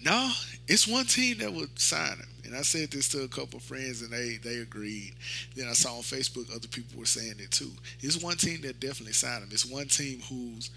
No, 0.02 0.30
it's 0.66 0.86
one 0.86 1.04
team 1.06 1.38
that 1.38 1.52
would 1.52 1.78
sign 1.78 2.16
him. 2.16 2.28
And 2.44 2.56
I 2.56 2.62
said 2.62 2.90
this 2.90 3.08
to 3.10 3.22
a 3.22 3.28
couple 3.28 3.60
friends, 3.60 4.02
and 4.02 4.10
they 4.10 4.38
they 4.42 4.58
agreed. 4.58 5.14
Then 5.54 5.68
I 5.68 5.72
saw 5.72 5.96
on 5.96 6.02
Facebook 6.02 6.54
other 6.54 6.68
people 6.68 6.98
were 6.98 7.06
saying 7.06 7.34
it 7.38 7.50
too. 7.50 7.70
It's 8.00 8.22
one 8.22 8.36
team 8.36 8.62
that 8.62 8.80
definitely 8.80 9.12
signed 9.12 9.44
him. 9.44 9.50
It's 9.52 9.66
one 9.66 9.86
team 9.86 10.20
who's 10.28 10.70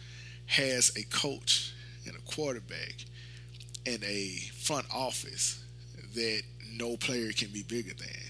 has 0.46 0.92
a 0.98 1.04
coach 1.04 1.74
and 2.06 2.16
a 2.16 2.20
quarterback 2.32 3.06
and 3.86 4.04
a 4.04 4.36
front 4.56 4.86
office 4.94 5.64
that 6.14 6.42
no 6.74 6.98
player 6.98 7.32
can 7.32 7.50
be 7.50 7.64
bigger 7.64 7.94
than. 7.94 8.23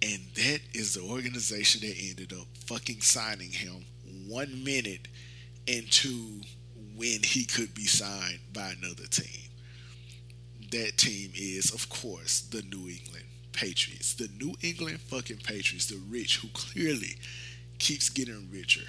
And 0.00 0.20
that 0.36 0.60
is 0.74 0.94
the 0.94 1.02
organization 1.02 1.80
that 1.80 1.96
ended 1.98 2.32
up 2.32 2.46
fucking 2.66 3.00
signing 3.00 3.50
him 3.50 3.84
one 4.28 4.62
minute 4.62 5.08
into 5.66 6.40
when 6.96 7.22
he 7.22 7.44
could 7.44 7.74
be 7.74 7.86
signed 7.86 8.40
by 8.52 8.74
another 8.80 9.06
team. 9.10 9.50
That 10.70 10.96
team 10.98 11.32
is, 11.34 11.72
of 11.72 11.88
course, 11.88 12.40
the 12.40 12.62
New 12.62 12.88
England 12.88 13.24
Patriots. 13.52 14.14
The 14.14 14.28
New 14.38 14.54
England 14.62 15.00
fucking 15.00 15.38
Patriots, 15.38 15.86
the 15.86 16.00
rich 16.08 16.38
who 16.38 16.48
clearly 16.48 17.16
keeps 17.78 18.08
getting 18.08 18.48
richer, 18.52 18.88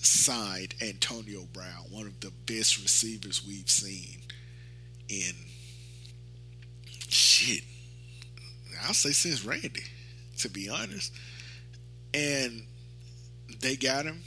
signed 0.00 0.74
Antonio 0.80 1.42
Brown, 1.52 1.84
one 1.90 2.06
of 2.06 2.20
the 2.20 2.32
best 2.46 2.80
receivers 2.80 3.44
we've 3.46 3.70
seen 3.70 4.18
in 5.08 5.32
shit. 7.08 7.64
I'll 8.86 8.94
say 8.94 9.12
since 9.12 9.44
Randy 9.44 9.84
to 10.38 10.48
be 10.48 10.68
honest. 10.68 11.12
And 12.14 12.62
they 13.60 13.76
got 13.76 14.04
him. 14.04 14.22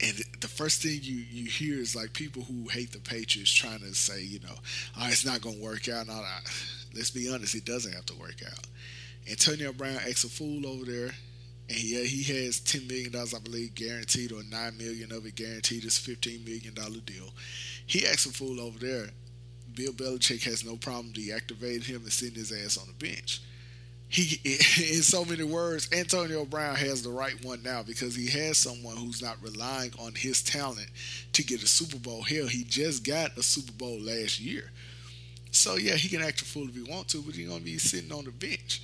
And 0.00 0.20
the 0.40 0.48
first 0.48 0.82
thing 0.82 0.98
you, 1.02 1.24
you 1.30 1.48
hear 1.48 1.78
is 1.78 1.94
like 1.94 2.12
people 2.12 2.42
who 2.42 2.68
hate 2.68 2.90
the 2.90 2.98
Patriots 2.98 3.52
trying 3.52 3.78
to 3.80 3.94
say, 3.94 4.22
you 4.22 4.40
know, 4.40 4.56
oh, 4.98 5.06
it's 5.06 5.24
not 5.24 5.40
going 5.40 5.56
to 5.56 5.62
work 5.62 5.88
out. 5.88 6.08
No, 6.08 6.20
let's 6.94 7.10
be 7.10 7.32
honest, 7.32 7.54
it 7.54 7.64
doesn't 7.64 7.92
have 7.92 8.06
to 8.06 8.14
work 8.14 8.42
out. 8.44 8.66
Antonio 9.30 9.72
Brown 9.72 9.96
acts 9.96 10.24
a 10.24 10.28
fool 10.28 10.66
over 10.66 10.84
there. 10.84 11.10
And 11.68 11.82
yeah, 11.82 12.02
he 12.02 12.24
has 12.44 12.60
$10 12.60 12.88
million, 12.88 13.14
I 13.14 13.38
believe, 13.38 13.76
guaranteed, 13.76 14.32
or 14.32 14.42
9 14.42 14.76
million 14.76 15.12
of 15.12 15.24
it 15.24 15.36
guaranteed. 15.36 15.84
It's 15.84 16.04
$15 16.04 16.44
million 16.44 16.74
deal. 16.74 17.30
He 17.86 18.04
acts 18.04 18.26
a 18.26 18.30
fool 18.30 18.60
over 18.60 18.78
there. 18.80 19.06
Bill 19.72 19.92
Belichick 19.92 20.42
has 20.44 20.64
no 20.64 20.76
problem 20.76 21.14
deactivating 21.14 21.84
him 21.84 22.02
and 22.02 22.12
sitting 22.12 22.34
his 22.34 22.52
ass 22.52 22.76
on 22.76 22.88
the 22.88 23.06
bench 23.06 23.40
he 24.12 24.38
in 24.44 25.02
so 25.02 25.24
many 25.24 25.42
words 25.42 25.88
antonio 25.92 26.44
brown 26.44 26.76
has 26.76 27.02
the 27.02 27.10
right 27.10 27.42
one 27.44 27.62
now 27.62 27.82
because 27.82 28.14
he 28.14 28.28
has 28.28 28.58
someone 28.58 28.96
who's 28.96 29.22
not 29.22 29.36
relying 29.42 29.90
on 29.98 30.14
his 30.14 30.42
talent 30.42 30.88
to 31.32 31.42
get 31.42 31.62
a 31.62 31.66
super 31.66 31.98
bowl. 31.98 32.22
Hell 32.22 32.46
he 32.46 32.62
just 32.64 33.04
got 33.04 33.36
a 33.38 33.42
super 33.42 33.72
bowl 33.72 33.98
last 33.98 34.38
year. 34.38 34.70
So 35.50 35.76
yeah 35.76 35.94
he 35.94 36.08
can 36.08 36.20
act 36.20 36.42
a 36.42 36.44
fool 36.44 36.68
if 36.68 36.74
he 36.74 36.82
want 36.82 37.08
to 37.08 37.22
but 37.22 37.34
he's 37.34 37.48
gonna 37.48 37.60
be 37.60 37.78
sitting 37.78 38.12
on 38.12 38.24
the 38.24 38.30
bench. 38.30 38.82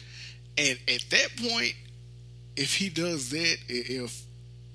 And 0.56 0.78
at 0.88 1.04
that 1.11 1.28
point 1.37 1.75
if 2.56 2.75
he 2.75 2.88
does 2.88 3.28
that 3.30 3.56
if 3.68 4.25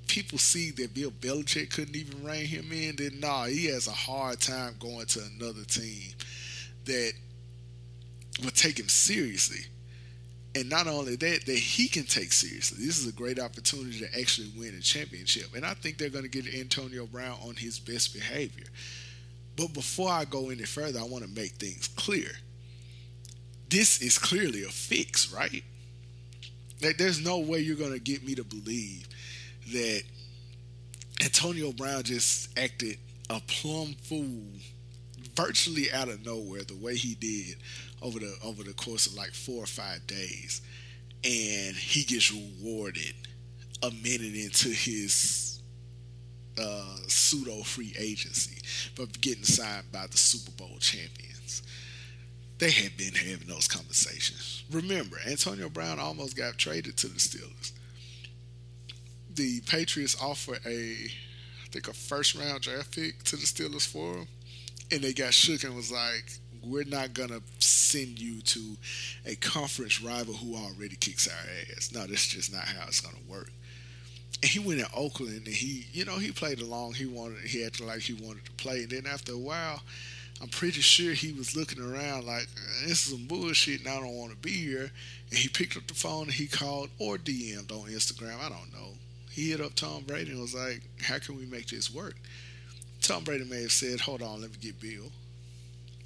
people 0.07 0.37
see 0.37 0.69
that 0.69 0.93
bill 0.93 1.09
belichick 1.09 1.71
couldn't 1.71 1.95
even 1.95 2.23
rein 2.23 2.45
him 2.45 2.71
in 2.71 2.95
then 2.97 3.19
nah 3.19 3.45
he 3.45 3.65
has 3.65 3.87
a 3.87 3.91
hard 3.91 4.39
time 4.39 4.75
going 4.79 5.07
to 5.07 5.19
another 5.39 5.63
team 5.63 6.11
that 6.85 7.13
would 8.43 8.53
take 8.53 8.77
him 8.77 8.87
seriously 8.87 9.65
and 10.55 10.69
not 10.69 10.87
only 10.87 11.15
that, 11.15 11.45
that 11.45 11.57
he 11.57 11.87
can 11.87 12.03
take 12.03 12.31
seriously. 12.31 12.85
This 12.85 12.99
is 12.99 13.07
a 13.07 13.11
great 13.11 13.39
opportunity 13.39 13.99
to 13.99 14.19
actually 14.19 14.51
win 14.55 14.75
a 14.77 14.81
championship. 14.81 15.55
And 15.55 15.65
I 15.65 15.73
think 15.73 15.97
they're 15.97 16.09
going 16.09 16.29
to 16.29 16.41
get 16.41 16.53
Antonio 16.53 17.07
Brown 17.07 17.37
on 17.43 17.55
his 17.55 17.79
best 17.79 18.13
behavior. 18.13 18.67
But 19.55 19.73
before 19.73 20.09
I 20.09 20.25
go 20.25 20.49
any 20.49 20.63
further, 20.63 20.99
I 20.99 21.03
want 21.03 21.23
to 21.23 21.29
make 21.29 21.53
things 21.53 21.87
clear. 21.87 22.29
This 23.69 24.01
is 24.01 24.19
clearly 24.19 24.63
a 24.63 24.69
fix, 24.69 25.33
right? 25.33 25.63
Like, 26.83 26.97
there's 26.97 27.23
no 27.23 27.39
way 27.39 27.59
you're 27.59 27.75
going 27.75 27.93
to 27.93 27.99
get 27.99 28.23
me 28.23 28.35
to 28.35 28.43
believe 28.43 29.07
that 29.71 30.03
Antonio 31.23 31.71
Brown 31.71 32.03
just 32.03 32.57
acted 32.59 32.97
a 33.29 33.39
plum 33.47 33.95
fool 34.03 34.43
virtually 35.35 35.91
out 35.91 36.09
of 36.09 36.23
nowhere 36.25 36.63
the 36.63 36.75
way 36.75 36.95
he 36.95 37.15
did 37.15 37.55
over 38.03 38.19
the 38.19 38.35
over 38.43 38.63
the 38.63 38.73
course 38.73 39.07
of 39.07 39.15
like 39.15 39.31
four 39.31 39.63
or 39.63 39.67
five 39.67 40.05
days, 40.05 40.61
and 41.23 41.75
he 41.75 42.03
gets 42.03 42.31
rewarded 42.31 43.15
a 43.81 43.89
minute 43.91 44.35
into 44.35 44.69
his 44.69 45.61
uh, 46.59 46.95
pseudo 47.07 47.63
free 47.63 47.93
agency 47.97 48.61
for 48.95 49.05
getting 49.21 49.43
signed 49.43 49.91
by 49.91 50.05
the 50.07 50.17
Super 50.17 50.51
Bowl 50.51 50.77
champions. 50.79 51.63
they 52.59 52.71
had 52.71 52.95
been 52.97 53.13
having 53.13 53.47
those 53.47 53.67
conversations. 53.67 54.63
Remember, 54.71 55.17
Antonio 55.27 55.69
Brown 55.69 55.99
almost 55.99 56.37
got 56.37 56.57
traded 56.57 56.95
to 56.97 57.07
the 57.07 57.19
Steelers. 57.19 57.71
The 59.33 59.61
Patriots 59.61 60.15
offered 60.21 60.59
a, 60.65 60.69
I 60.69 61.67
think, 61.71 61.87
a 61.87 61.93
first 61.93 62.35
round 62.35 62.61
draft 62.61 62.95
pick 62.95 63.23
to 63.23 63.35
the 63.35 63.45
Steelers 63.45 63.87
for 63.87 64.17
him, 64.19 64.27
and 64.91 65.01
they 65.01 65.13
got 65.13 65.33
shook 65.33 65.63
and 65.63 65.75
was 65.75 65.91
like, 65.91 66.39
"We're 66.63 66.83
not 66.85 67.13
gonna 67.13 67.41
send 67.59 68.19
you 68.19 68.41
to 68.41 68.77
a 69.25 69.35
conference 69.35 70.01
rival 70.01 70.33
who 70.33 70.55
already 70.55 70.95
kicks 70.95 71.27
our 71.27 71.49
ass. 71.75 71.91
No, 71.91 72.05
that's 72.07 72.27
just 72.27 72.51
not 72.51 72.67
how 72.67 72.87
it's 72.87 73.01
gonna 73.01 73.17
work." 73.27 73.51
And 74.41 74.51
he 74.51 74.59
went 74.59 74.79
in 74.79 74.87
Oakland, 74.93 75.47
and 75.47 75.55
he, 75.55 75.87
you 75.93 76.05
know, 76.05 76.17
he 76.17 76.31
played 76.31 76.59
along. 76.59 76.95
He 76.95 77.05
wanted, 77.05 77.45
he 77.45 77.63
acted 77.63 77.85
like 77.85 78.01
he 78.01 78.13
wanted 78.13 78.45
to 78.45 78.51
play, 78.53 78.83
and 78.83 78.89
then 78.89 79.05
after 79.05 79.33
a 79.33 79.37
while 79.37 79.83
I'm 80.43 80.49
pretty 80.49 80.81
sure 80.81 81.13
he 81.13 81.31
was 81.31 81.55
looking 81.55 81.81
around 81.81 82.25
like 82.25 82.47
this 82.81 83.05
is 83.05 83.13
some 83.13 83.27
bullshit 83.27 83.79
and 83.79 83.87
I 83.87 83.99
don't 83.99 84.17
want 84.17 84.31
to 84.31 84.37
be 84.37 84.51
here. 84.51 84.91
And 85.29 85.39
he 85.39 85.47
picked 85.47 85.77
up 85.77 85.87
the 85.87 85.93
phone 85.93 86.23
and 86.23 86.33
he 86.33 86.47
called 86.47 86.89
or 86.99 87.17
DM'd 87.17 87.71
on 87.71 87.89
Instagram. 87.89 88.41
I 88.41 88.49
don't 88.49 88.73
know. 88.73 88.89
He 89.31 89.51
hit 89.51 89.61
up 89.61 89.73
Tom 89.75 90.03
Brady 90.05 90.31
and 90.31 90.41
was 90.41 90.53
like, 90.53 90.81
"How 91.01 91.17
can 91.19 91.37
we 91.37 91.45
make 91.45 91.67
this 91.67 91.89
work?" 91.89 92.15
Tom 93.01 93.23
Brady 93.23 93.45
may 93.45 93.61
have 93.61 93.71
said, 93.71 94.01
"Hold 94.01 94.21
on, 94.21 94.41
let 94.41 94.51
me 94.51 94.57
get 94.59 94.81
Bill." 94.81 95.11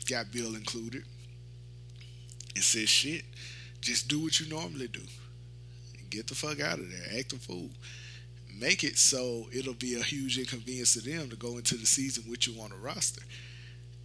Got 0.07 0.31
Bill 0.31 0.55
included 0.55 1.03
and 2.55 2.63
said, 2.63 2.89
"Shit, 2.89 3.25
just 3.81 4.07
do 4.07 4.19
what 4.19 4.39
you 4.39 4.47
normally 4.47 4.87
do. 4.87 5.01
Get 6.09 6.27
the 6.27 6.35
fuck 6.35 6.59
out 6.59 6.79
of 6.79 6.89
there. 6.89 7.19
Act 7.19 7.33
a 7.33 7.37
fool." 7.37 7.69
Make 8.59 8.83
it 8.83 8.97
so 8.97 9.49
it'll 9.53 9.75
be 9.75 9.93
a 9.93 10.01
huge 10.01 10.39
inconvenience 10.39 10.93
to 10.93 11.01
them 11.01 11.29
to 11.29 11.35
go 11.35 11.57
into 11.57 11.75
the 11.75 11.85
season 11.85 12.23
with 12.27 12.47
you 12.47 12.59
on 12.59 12.71
a 12.71 12.75
roster. 12.75 13.21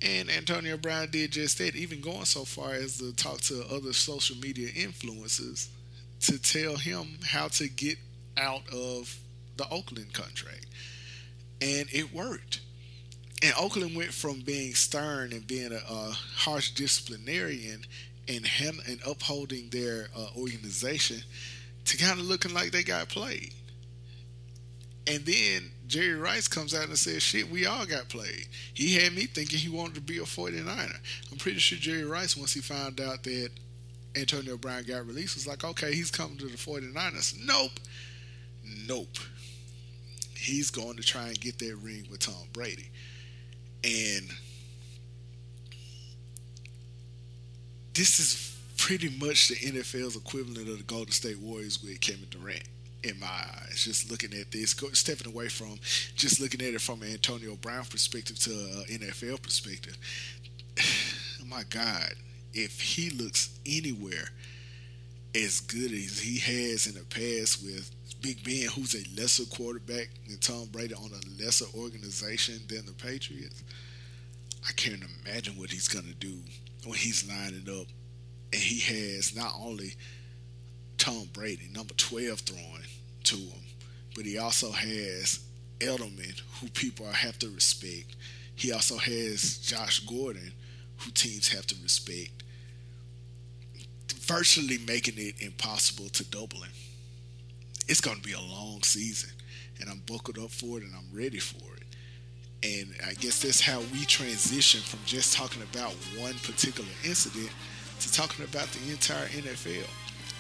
And 0.03 0.29
Antonio 0.31 0.77
Brown 0.77 1.11
did 1.11 1.33
just 1.33 1.59
that, 1.59 1.75
even 1.75 2.01
going 2.01 2.25
so 2.25 2.45
far 2.45 2.75
as 2.75 2.99
to 2.99 3.13
talk 3.15 3.41
to 3.43 3.65
other 3.71 3.93
social 3.93 4.37
media 4.37 4.69
influencers 4.71 5.69
to 6.23 6.39
tell 6.39 6.77
him 6.77 7.19
how 7.25 7.49
to 7.49 7.69
get 7.69 7.97
out 8.37 8.69
of 8.71 9.17
the 9.57 9.69
Oakland 9.71 10.13
contract. 10.13 10.67
And 11.61 11.89
it 11.93 12.13
worked. 12.13 12.61
And 13.43 13.53
Oakland 13.59 13.97
went 13.97 14.13
from 14.13 14.41
being 14.41 14.75
stern 14.75 15.33
and 15.33 15.47
being 15.47 15.73
a, 15.73 15.81
a 15.91 16.13
harsh 16.37 16.71
disciplinarian 16.71 17.85
and, 18.29 18.49
and 18.89 19.01
upholding 19.07 19.69
their 19.71 20.09
uh, 20.17 20.29
organization 20.37 21.19
to 21.87 21.97
kind 21.97 22.21
of 22.21 22.27
looking 22.27 22.55
like 22.55 22.71
they 22.71 22.85
got 22.85 23.09
played. 23.09 23.53
And 25.09 25.25
then 25.25 25.73
Jerry 25.89 26.15
Rice 26.15 26.47
comes 26.47 26.75
out 26.75 26.87
and 26.87 26.97
says, 26.97 27.23
shit, 27.23 27.51
we 27.51 27.67
all 27.67 27.85
got 27.85 28.09
played. 28.09 28.47
He 28.73 28.95
had 28.95 29.13
me 29.13 29.27
thinking 29.27 29.59
he 29.59 29.69
wanted 29.69 29.97
to 29.97 30.01
be 30.01 30.19
a 30.19 30.23
49er. 30.23 30.97
I'm 31.33 31.39
pretty 31.39 31.59
sure 31.59 31.79
Jerry 31.79 32.05
Rice, 32.05 32.37
once 32.37 32.55
he 32.55 32.61
found 32.61 33.01
out 33.01 33.25
that 33.25 33.51
Antonio 34.15 34.57
Brown 34.57 34.85
got 34.85 35.07
released, 35.07 35.35
was 35.35 35.49
like, 35.49 35.65
okay, 35.65 35.93
he's 35.93 36.13
coming 36.13 36.39
to 36.39 36.47
the 36.47 36.57
49ers. 36.57 37.37
Nope. 37.45 37.81
Nope. 38.87 39.19
He's 40.37 40.71
going 40.71 40.97
to 40.97 41.03
try 41.03 41.29
and 41.29 41.41
get 41.41 41.59
that 41.59 41.77
ring 41.83 42.07
with 42.09 42.21
Tom 42.21 42.47
Brady. 42.53 42.91
And 43.85 44.31
this 47.95 48.19
is 48.19 48.57
pretty 48.77 49.11
much 49.11 49.49
the 49.49 49.55
NFL's 49.55 50.17
equivalent 50.17 50.69
of 50.69 50.79
the 50.79 50.85
Golden 50.85 51.13
State 51.13 51.39
Warriors 51.39 51.83
with 51.83 52.01
Kevin 52.01 52.27
Durant 52.31 52.65
in 53.03 53.19
my 53.19 53.27
eyes. 53.27 53.85
Just 53.85 54.11
looking 54.11 54.33
at 54.39 54.51
this, 54.51 54.75
stepping 54.93 55.33
away 55.33 55.49
from 55.49 55.79
just 56.15 56.41
looking 56.41 56.61
at 56.61 56.75
it 56.75 56.81
from 56.81 57.03
an 57.03 57.13
Antonio 57.13 57.57
Brown 57.57 57.85
perspective 57.85 58.39
to 58.41 58.51
an 58.51 58.99
NFL 58.99 59.43
perspective. 59.43 59.97
My 61.47 61.65
God, 61.69 62.15
if 62.55 62.81
he 62.81 63.11
looks 63.11 63.59
anywhere 63.67 64.29
as 65.35 65.61
good 65.61 65.93
as 65.93 66.21
he 66.21 66.39
has 66.39 66.87
in 66.87 66.95
the 66.95 67.05
past 67.05 67.65
with 67.65 67.91
Big 68.23 68.45
Ben, 68.45 68.69
who's 68.75 68.95
a 68.95 69.21
lesser 69.21 69.45
quarterback 69.45 70.09
than 70.29 70.39
Tom 70.39 70.67
Brady 70.71 70.95
on 70.95 71.11
a 71.11 71.43
lesser 71.43 71.67
organization 71.77 72.61
than 72.69 72.87
the 72.87 72.93
Patriots, 72.93 73.65
I 74.69 74.73
can't 74.73 75.03
imagine 75.25 75.59
what 75.59 75.71
he's 75.71 75.89
going 75.89 76.05
to 76.05 76.15
do 76.15 76.39
when 76.85 76.97
he's 76.97 77.29
lining 77.29 77.69
up 77.69 77.89
and 78.53 78.63
he 78.63 78.79
has 78.79 79.35
not 79.35 79.53
only 79.61 79.95
Tom 80.99 81.29
Brady, 81.33 81.69
number 81.75 81.95
12 81.95 82.39
throwing 82.41 82.87
to 83.25 83.37
him, 83.37 83.63
but 84.15 84.25
he 84.25 84.39
also 84.39 84.71
has 84.71 85.41
Edelman, 85.81 86.41
who 86.61 86.69
people 86.69 87.07
have 87.07 87.39
to 87.41 87.49
respect. 87.49 88.15
He 88.55 88.73
also 88.73 88.99
has 88.99 89.59
Josh 89.59 89.99
Gordon, 90.01 90.53
who 90.99 91.11
teams 91.11 91.49
have 91.49 91.67
to 91.67 91.75
respect, 91.83 92.31
virtually 94.15 94.79
making 94.87 95.15
it 95.17 95.35
impossible 95.41 96.09
to 96.11 96.25
double 96.31 96.61
him. 96.61 96.71
It's 97.89 98.01
going 98.01 98.17
to 98.17 98.23
be 98.23 98.33
a 98.33 98.41
long 98.41 98.83
season, 98.83 99.31
and 99.81 99.91
I'm 99.91 100.03
buckled 100.07 100.39
up 100.39 100.51
for 100.51 100.79
it 100.79 100.85
and 100.85 100.93
I'm 100.95 101.17
ready 101.17 101.39
for 101.39 101.75
it. 101.77 101.83
And 102.65 102.95
I 103.07 103.15
guess 103.15 103.43
that's 103.43 103.61
how 103.61 103.81
we 103.93 104.05
transition 104.05 104.81
from 104.81 105.01
just 105.05 105.37
talking 105.37 105.63
about 105.63 105.93
one 106.17 106.35
particular 106.45 106.89
incident 107.05 107.51
to 108.01 108.13
talking 108.13 108.45
about 108.45 108.69
the 108.69 108.91
entire 108.91 109.27
NFL 109.27 109.89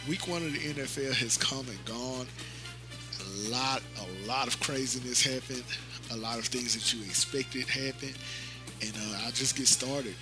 week 0.09 0.27
one 0.27 0.43
of 0.43 0.53
the 0.53 0.59
NFL 0.59 1.15
has 1.15 1.37
come 1.37 1.67
and 1.69 1.85
gone. 1.85 2.27
A 3.21 3.51
lot, 3.51 3.83
a 4.01 4.27
lot 4.29 4.47
of 4.49 4.59
craziness 4.61 5.25
happened. 5.25 5.65
A 6.11 6.17
lot 6.17 6.39
of 6.39 6.45
things 6.47 6.75
that 6.75 6.93
you 6.93 7.03
expected 7.05 7.67
happened, 7.69 8.15
and 8.83 8.93
uh, 8.95 9.25
I'll 9.25 9.33
just 9.33 9.57
get 9.57 9.67
started 9.67 10.15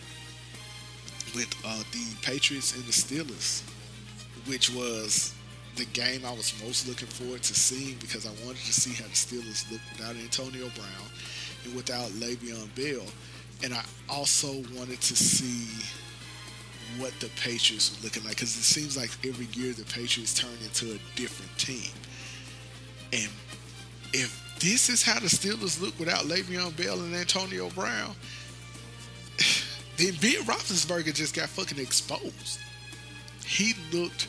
with 1.34 1.52
uh, 1.64 1.82
the 1.90 2.16
Patriots 2.22 2.76
and 2.76 2.84
the 2.84 2.92
Steelers, 2.92 3.62
which 4.46 4.72
was 4.72 5.34
the 5.76 5.84
game 5.86 6.24
I 6.24 6.32
was 6.32 6.52
most 6.64 6.88
looking 6.88 7.08
forward 7.08 7.42
to 7.42 7.54
seeing 7.54 7.96
because 7.98 8.26
I 8.26 8.30
wanted 8.44 8.62
to 8.64 8.72
see 8.72 8.92
how 8.92 9.04
the 9.04 9.10
Steelers 9.10 9.70
looked 9.70 9.84
without 9.96 10.16
Antonio 10.16 10.68
Brown 10.74 11.08
and 11.64 11.74
without 11.74 12.08
Le'Veon 12.10 12.68
Bell, 12.74 13.06
and 13.62 13.74
I 13.74 13.84
also 14.08 14.52
wanted 14.76 15.00
to 15.00 15.16
see 15.16 15.84
what 16.98 17.12
the 17.20 17.28
Patriots 17.40 17.96
were 17.96 18.04
looking 18.04 18.24
like 18.24 18.34
because 18.34 18.56
it 18.56 18.62
seems 18.62 18.96
like 18.96 19.10
every 19.24 19.46
year 19.52 19.72
the 19.72 19.84
Patriots 19.84 20.34
turn 20.34 20.50
into 20.62 20.92
a 20.92 20.98
different 21.14 21.56
team. 21.56 21.90
And 23.12 23.30
if 24.12 24.58
this 24.60 24.88
is 24.88 25.02
how 25.02 25.20
the 25.20 25.26
Steelers 25.26 25.80
look 25.80 25.98
without 25.98 26.24
Le'Veon 26.24 26.76
Bell 26.76 27.00
and 27.00 27.14
Antonio 27.14 27.70
Brown, 27.70 28.14
then 29.96 30.14
Ben 30.20 30.42
Roethlisberger 30.44 31.14
just 31.14 31.34
got 31.34 31.48
fucking 31.48 31.78
exposed. 31.78 32.58
He 33.46 33.74
looked 33.92 34.28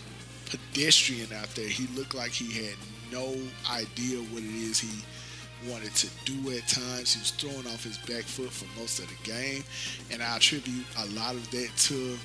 pedestrian 0.52 1.32
out 1.34 1.50
there. 1.56 1.68
He 1.68 1.88
looked 1.96 2.14
like 2.14 2.32
he 2.32 2.52
had 2.52 2.76
no 3.12 3.36
idea 3.72 4.20
what 4.20 4.44
it 4.44 4.54
is 4.54 4.80
he 4.80 5.04
wanted 5.70 5.94
to 5.96 6.08
do 6.26 6.52
at 6.52 6.68
times. 6.68 7.14
He 7.14 7.20
was 7.20 7.32
throwing 7.32 7.68
off 7.68 7.84
his 7.84 7.98
back 8.00 8.24
foot 8.24 8.52
for 8.52 8.68
most 8.80 9.00
of 9.00 9.08
the 9.08 9.30
game, 9.30 9.64
and 10.12 10.22
I 10.22 10.38
attribute 10.38 10.86
a 10.98 11.06
lot 11.08 11.36
of 11.36 11.50
that 11.52 11.70
to 11.90 12.18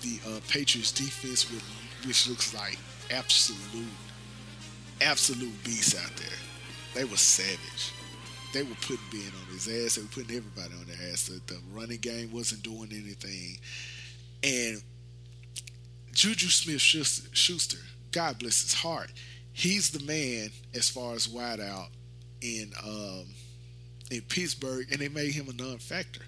the 0.00 0.20
uh, 0.26 0.40
Patriots 0.48 0.92
defense, 0.92 1.50
with, 1.50 1.62
which 2.06 2.28
looks 2.28 2.54
like 2.54 2.78
absolute, 3.10 3.84
absolute 5.00 5.64
beasts 5.64 5.96
out 6.00 6.14
there. 6.16 6.38
They 6.94 7.04
were 7.04 7.16
savage. 7.16 7.92
They 8.54 8.62
were 8.62 8.76
putting 8.80 9.04
Ben 9.10 9.32
on 9.40 9.52
his 9.52 9.68
ass. 9.68 9.96
They 9.96 10.02
were 10.02 10.08
putting 10.08 10.36
everybody 10.36 10.74
on 10.74 10.86
their 10.86 11.12
ass. 11.12 11.28
The, 11.28 11.40
the 11.52 11.60
running 11.74 11.98
game 11.98 12.32
wasn't 12.32 12.62
doing 12.62 12.88
anything. 12.92 13.58
And 14.42 14.82
Juju 16.18 16.48
Smith 16.48 16.80
Schuster, 16.80 17.78
God 18.10 18.40
bless 18.40 18.60
his 18.62 18.74
heart, 18.74 19.12
he's 19.52 19.92
the 19.92 20.04
man 20.04 20.50
as 20.74 20.88
far 20.88 21.14
as 21.14 21.28
wideout 21.28 21.90
in 22.40 22.72
um, 22.84 23.26
in 24.10 24.22
Pittsburgh, 24.22 24.88
and 24.90 25.00
they 25.00 25.08
made 25.08 25.30
him 25.30 25.48
a 25.48 25.52
non-factor. 25.52 26.22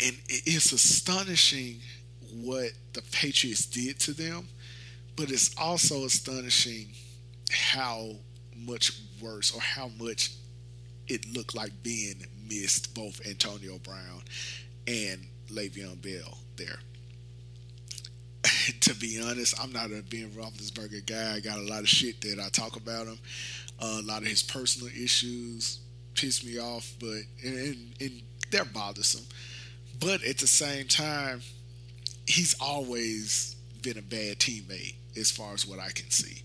And 0.00 0.16
it's 0.28 0.70
astonishing 0.70 1.80
what 2.30 2.70
the 2.92 3.02
Patriots 3.10 3.66
did 3.66 3.98
to 4.00 4.12
them, 4.12 4.46
but 5.16 5.32
it's 5.32 5.52
also 5.58 6.04
astonishing 6.04 6.92
how 7.50 8.12
much 8.56 8.92
worse 9.20 9.52
or 9.52 9.60
how 9.60 9.90
much 9.98 10.30
it 11.08 11.26
looked 11.34 11.56
like 11.56 11.72
being 11.82 12.24
missed 12.48 12.94
both 12.94 13.20
Antonio 13.26 13.78
Brown 13.78 14.22
and 14.86 15.26
Le'Veon 15.50 16.00
Bell 16.00 16.38
there. 16.56 16.78
to 18.80 18.94
be 18.94 19.20
honest, 19.22 19.54
I'm 19.62 19.72
not 19.72 19.86
a 19.86 20.02
Ben 20.02 20.30
Roethlisberger 20.30 21.06
guy. 21.06 21.36
I 21.36 21.40
got 21.40 21.58
a 21.58 21.62
lot 21.62 21.80
of 21.80 21.88
shit 21.88 22.20
that 22.22 22.38
I 22.40 22.48
talk 22.48 22.76
about 22.76 23.06
him. 23.06 23.18
Uh, 23.80 24.00
a 24.00 24.06
lot 24.06 24.22
of 24.22 24.28
his 24.28 24.42
personal 24.42 24.88
issues 24.88 25.80
piss 26.14 26.44
me 26.44 26.58
off, 26.58 26.94
but 27.00 27.22
and, 27.42 27.58
and, 27.58 27.94
and 28.00 28.22
they're 28.50 28.64
bothersome. 28.64 29.24
But 30.00 30.22
at 30.24 30.38
the 30.38 30.46
same 30.46 30.86
time, 30.86 31.42
he's 32.26 32.54
always 32.60 33.56
been 33.82 33.98
a 33.98 34.02
bad 34.02 34.38
teammate 34.38 34.94
as 35.16 35.30
far 35.30 35.52
as 35.54 35.66
what 35.66 35.78
I 35.78 35.90
can 35.90 36.10
see. 36.10 36.42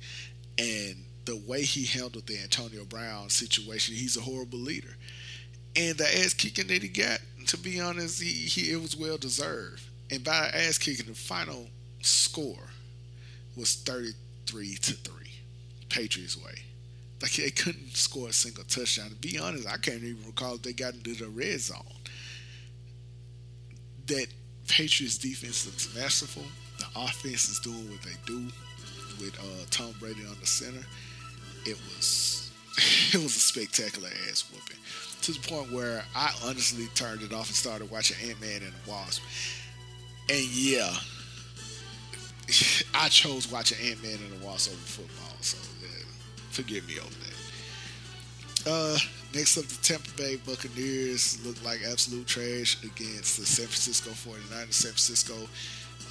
And 0.57 1.03
the 1.25 1.37
way 1.47 1.61
he 1.61 1.85
handled 1.85 2.27
the 2.27 2.39
Antonio 2.41 2.83
Brown 2.85 3.29
situation, 3.29 3.95
he's 3.95 4.17
a 4.17 4.21
horrible 4.21 4.59
leader. 4.59 4.95
And 5.75 5.97
the 5.97 6.05
ass 6.19 6.33
kicking 6.33 6.67
that 6.67 6.81
he 6.81 6.89
got, 6.89 7.19
to 7.47 7.57
be 7.57 7.79
honest, 7.79 8.21
he, 8.21 8.29
he 8.29 8.71
it 8.71 8.81
was 8.81 8.95
well 8.95 9.17
deserved. 9.17 9.83
And 10.11 10.23
by 10.23 10.49
ass 10.53 10.77
kicking, 10.77 11.05
the 11.05 11.13
final 11.13 11.67
score 12.01 12.69
was 13.55 13.75
33 13.75 14.75
to 14.75 14.93
3. 14.93 15.13
Patriots 15.89 16.37
way. 16.37 16.53
Like 17.21 17.33
they 17.33 17.49
couldn't 17.49 17.95
score 17.95 18.29
a 18.29 18.33
single 18.33 18.63
touchdown. 18.63 19.09
To 19.09 19.15
be 19.15 19.37
honest, 19.37 19.67
I 19.67 19.77
can't 19.77 20.03
even 20.03 20.25
recall 20.25 20.55
if 20.55 20.61
they 20.61 20.73
got 20.73 20.93
into 20.93 21.13
the 21.15 21.27
red 21.27 21.59
zone. 21.59 21.83
That 24.07 24.27
Patriots 24.67 25.17
defense 25.17 25.65
looks 25.65 25.93
masterful. 25.95 26.43
The 26.77 26.85
offense 26.95 27.49
is 27.49 27.59
doing 27.59 27.89
what 27.89 28.01
they 28.03 28.15
do 28.25 28.47
with 29.19 29.37
uh, 29.39 29.65
Tom 29.69 29.93
Brady 29.99 30.21
on 30.29 30.35
the 30.39 30.47
center. 30.47 30.85
It 31.65 31.75
was 31.75 32.51
it 33.13 33.21
was 33.21 33.35
a 33.35 33.39
spectacular 33.39 34.09
ass 34.29 34.49
whooping 34.51 34.77
to 35.21 35.33
the 35.33 35.47
point 35.47 35.71
where 35.71 36.03
I 36.15 36.31
honestly 36.45 36.87
turned 36.95 37.21
it 37.21 37.33
off 37.33 37.47
and 37.47 37.55
started 37.55 37.91
watching 37.91 38.29
Ant 38.29 38.39
Man 38.39 38.61
and 38.61 38.71
the 38.71 38.89
Wasp. 38.89 39.21
And 40.29 40.45
yeah, 40.45 40.93
I 42.93 43.09
chose 43.09 43.51
watching 43.51 43.77
Ant 43.89 44.01
Man 44.03 44.17
and 44.17 44.41
the 44.41 44.45
Wasp 44.45 44.71
over 44.71 44.79
football, 44.79 45.37
so 45.41 45.57
yeah, 45.81 46.03
forgive 46.51 46.87
me 46.87 46.99
over 46.99 47.09
that. 47.09 47.39
Uh, 48.67 48.97
next 49.33 49.57
up, 49.57 49.65
the 49.65 49.81
Tampa 49.81 50.09
Bay 50.17 50.35
Buccaneers 50.37 51.43
look 51.45 51.63
like 51.63 51.79
absolute 51.89 52.27
trash 52.27 52.81
against 52.83 53.37
the 53.39 53.45
San 53.45 53.67
Francisco 53.67 54.11
49ers. 54.11 54.73
San 54.73 54.91
Francisco 54.91 55.35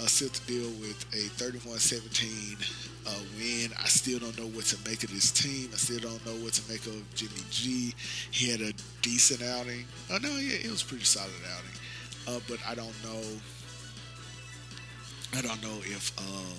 uh, 0.01 0.07
to 0.07 0.47
deal 0.47 0.71
with 0.79 1.05
a 1.13 1.29
31-17 1.43 2.55
uh, 3.07 3.11
win. 3.37 3.73
I 3.83 3.89
still 3.89 4.19
don't 4.19 4.39
know 4.39 4.47
what 4.47 4.65
to 4.67 4.89
make 4.89 5.03
of 5.03 5.13
this 5.13 5.31
team. 5.31 5.71
I 5.73 5.77
still 5.77 5.99
don't 5.99 6.25
know 6.25 6.45
what 6.45 6.53
to 6.55 6.71
make 6.71 6.87
of 6.87 7.03
Jimmy 7.15 7.43
G. 7.51 7.95
He 8.31 8.51
had 8.51 8.61
a 8.61 8.73
decent 9.03 9.43
outing. 9.43 9.85
Oh 10.11 10.19
no, 10.23 10.31
yeah, 10.37 10.59
it 10.65 10.71
was 10.71 10.83
pretty 10.83 11.05
solid 11.05 11.31
outing. 11.57 11.77
Uh, 12.29 12.41
but 12.49 12.59
I 12.69 12.75
don't 12.75 12.95
know. 13.03 13.23
I 15.37 15.43
don't 15.43 15.63
know 15.63 15.79
if 15.85 16.13
um, 16.19 16.59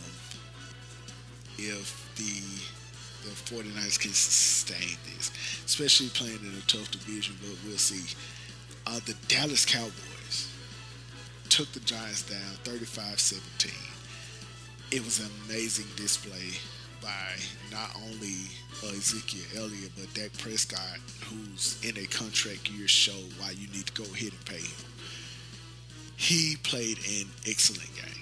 if 1.57 2.09
the 2.15 3.27
the 3.27 3.35
49ers 3.35 3.99
can 3.99 4.11
sustain 4.11 4.97
this, 5.05 5.31
especially 5.65 6.07
playing 6.09 6.39
in 6.41 6.57
a 6.57 6.61
tough 6.67 6.89
division. 6.91 7.35
But 7.41 7.57
we'll 7.65 7.77
see. 7.77 8.15
Uh, 8.87 8.99
the 9.05 9.15
Dallas 9.27 9.65
Cowboys 9.65 10.51
took 11.49 11.71
the 11.73 11.79
Giants 11.81 12.23
down 12.23 12.39
35-17 12.63 13.71
it 14.91 15.03
was 15.05 15.19
an 15.19 15.29
amazing 15.45 15.85
display 15.95 16.57
by 17.01 17.35
not 17.71 17.91
only 17.95 18.49
uh, 18.83 18.87
Ezekiel 18.87 19.63
Elliott 19.63 19.91
but 19.95 20.11
Dak 20.13 20.35
Prescott, 20.39 20.99
who's 21.25 21.79
in 21.83 21.95
a 21.97 22.07
contract 22.07 22.69
year, 22.69 22.87
show 22.87 23.19
why 23.37 23.51
you 23.51 23.67
need 23.67 23.85
to 23.85 23.93
go 23.93 24.03
ahead 24.13 24.31
and 24.31 24.45
pay 24.45 24.57
him. 24.57 24.85
He 26.17 26.57
played 26.63 26.97
an 26.97 27.29
excellent 27.47 27.89
game. 27.95 28.18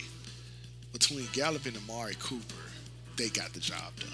Between 0.93 1.27
Gallup 1.33 1.65
and 1.65 1.77
Amari 1.77 2.15
Cooper, 2.19 2.55
they 3.17 3.29
got 3.29 3.53
the 3.53 3.59
job 3.59 3.95
done. 3.99 4.09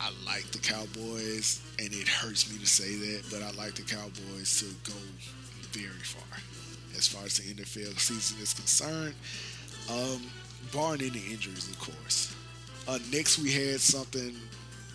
I 0.00 0.10
like 0.26 0.44
the 0.52 0.58
Cowboys, 0.58 1.62
and 1.78 1.88
it 1.92 2.06
hurts 2.08 2.52
me 2.52 2.58
to 2.58 2.66
say 2.66 2.96
that, 2.96 3.24
but 3.30 3.42
I 3.42 3.50
like 3.52 3.74
the 3.74 3.82
Cowboys 3.82 4.58
to 4.60 4.66
go 4.90 4.98
very 5.72 6.04
far 6.04 6.38
as 6.96 7.06
far 7.06 7.24
as 7.24 7.36
the 7.36 7.54
NFL 7.54 7.98
season 7.98 8.42
is 8.42 8.54
concerned. 8.54 9.14
Um, 9.90 10.22
barring 10.72 11.02
any 11.02 11.22
injuries, 11.32 11.68
of 11.70 11.78
course. 11.78 12.34
Uh, 12.88 12.98
next, 13.12 13.38
we 13.38 13.52
had 13.52 13.80
something 13.80 14.34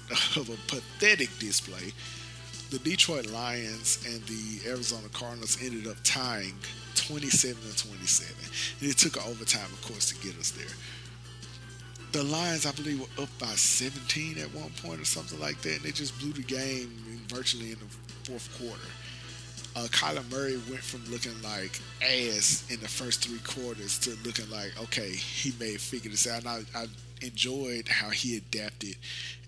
of 0.36 0.50
a 0.50 0.58
pathetic 0.68 1.30
display. 1.40 1.94
The 2.70 2.80
Detroit 2.80 3.28
Lions 3.28 4.04
and 4.08 4.22
the 4.24 4.70
Arizona 4.70 5.08
Cardinals 5.14 5.58
ended 5.62 5.88
up 5.88 5.98
tying 6.04 6.54
27 6.96 7.62
to 7.62 7.88
27. 7.88 8.36
And 8.82 8.90
it 8.90 8.98
took 8.98 9.18
an 9.18 9.24
overtime, 9.30 9.72
of 9.72 9.82
course, 9.82 10.12
to 10.12 10.16
get 10.28 10.38
us 10.40 10.52
there. 10.52 10.76
The 12.12 12.24
Lions, 12.24 12.66
I 12.66 12.72
believe, 12.72 13.00
were 13.00 13.24
up 13.24 13.30
by 13.40 13.56
17 13.56 14.38
at 14.38 14.54
one 14.54 14.72
point 14.84 15.00
or 15.00 15.06
something 15.06 15.40
like 15.40 15.62
that, 15.62 15.78
and 15.78 15.82
they 15.82 15.92
just 15.92 16.20
blew 16.20 16.34
the 16.34 16.44
game 16.44 16.92
virtually 17.28 17.72
in 17.72 17.80
the 17.80 18.30
fourth 18.30 18.50
quarter 18.58 18.88
uh, 19.76 19.88
Kyler 19.92 20.30
Murray 20.30 20.60
went 20.70 20.84
from 20.84 21.04
looking 21.12 21.40
like 21.42 21.80
ass 22.02 22.66
in 22.70 22.80
the 22.82 22.88
first 22.88 23.26
three 23.26 23.40
quarters 23.40 23.98
to 24.00 24.12
looking 24.26 24.50
like 24.50 24.72
okay, 24.84 25.10
he 25.10 25.54
may 25.60 25.74
have 25.74 25.82
figured 25.82 26.14
this 26.14 26.28
out. 26.28 26.40
And 26.40 26.48
I, 26.48 26.80
I 26.82 26.86
enjoyed 27.22 27.88
how 27.88 28.10
he 28.10 28.38
adapted 28.38 28.96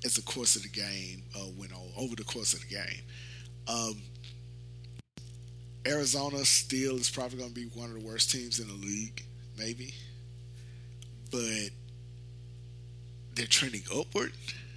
as 0.05 0.15
the 0.15 0.21
course 0.21 0.55
of 0.55 0.63
the 0.63 0.69
game 0.69 1.23
uh, 1.35 1.45
went 1.57 1.73
on 1.73 1.87
over 1.97 2.15
the 2.15 2.23
course 2.23 2.53
of 2.53 2.61
the 2.61 2.67
game. 2.67 3.01
Um, 3.67 4.01
Arizona 5.87 6.45
still 6.45 6.95
is 6.95 7.09
probably 7.09 7.37
going 7.37 7.49
to 7.49 7.55
be 7.55 7.67
one 7.73 7.89
of 7.89 8.01
the 8.01 8.07
worst 8.07 8.31
teams 8.31 8.59
in 8.59 8.67
the 8.67 8.73
league, 8.73 9.23
maybe, 9.57 9.93
but 11.31 11.69
they're 13.35 13.45
trending 13.45 13.83
upward. 13.93 14.31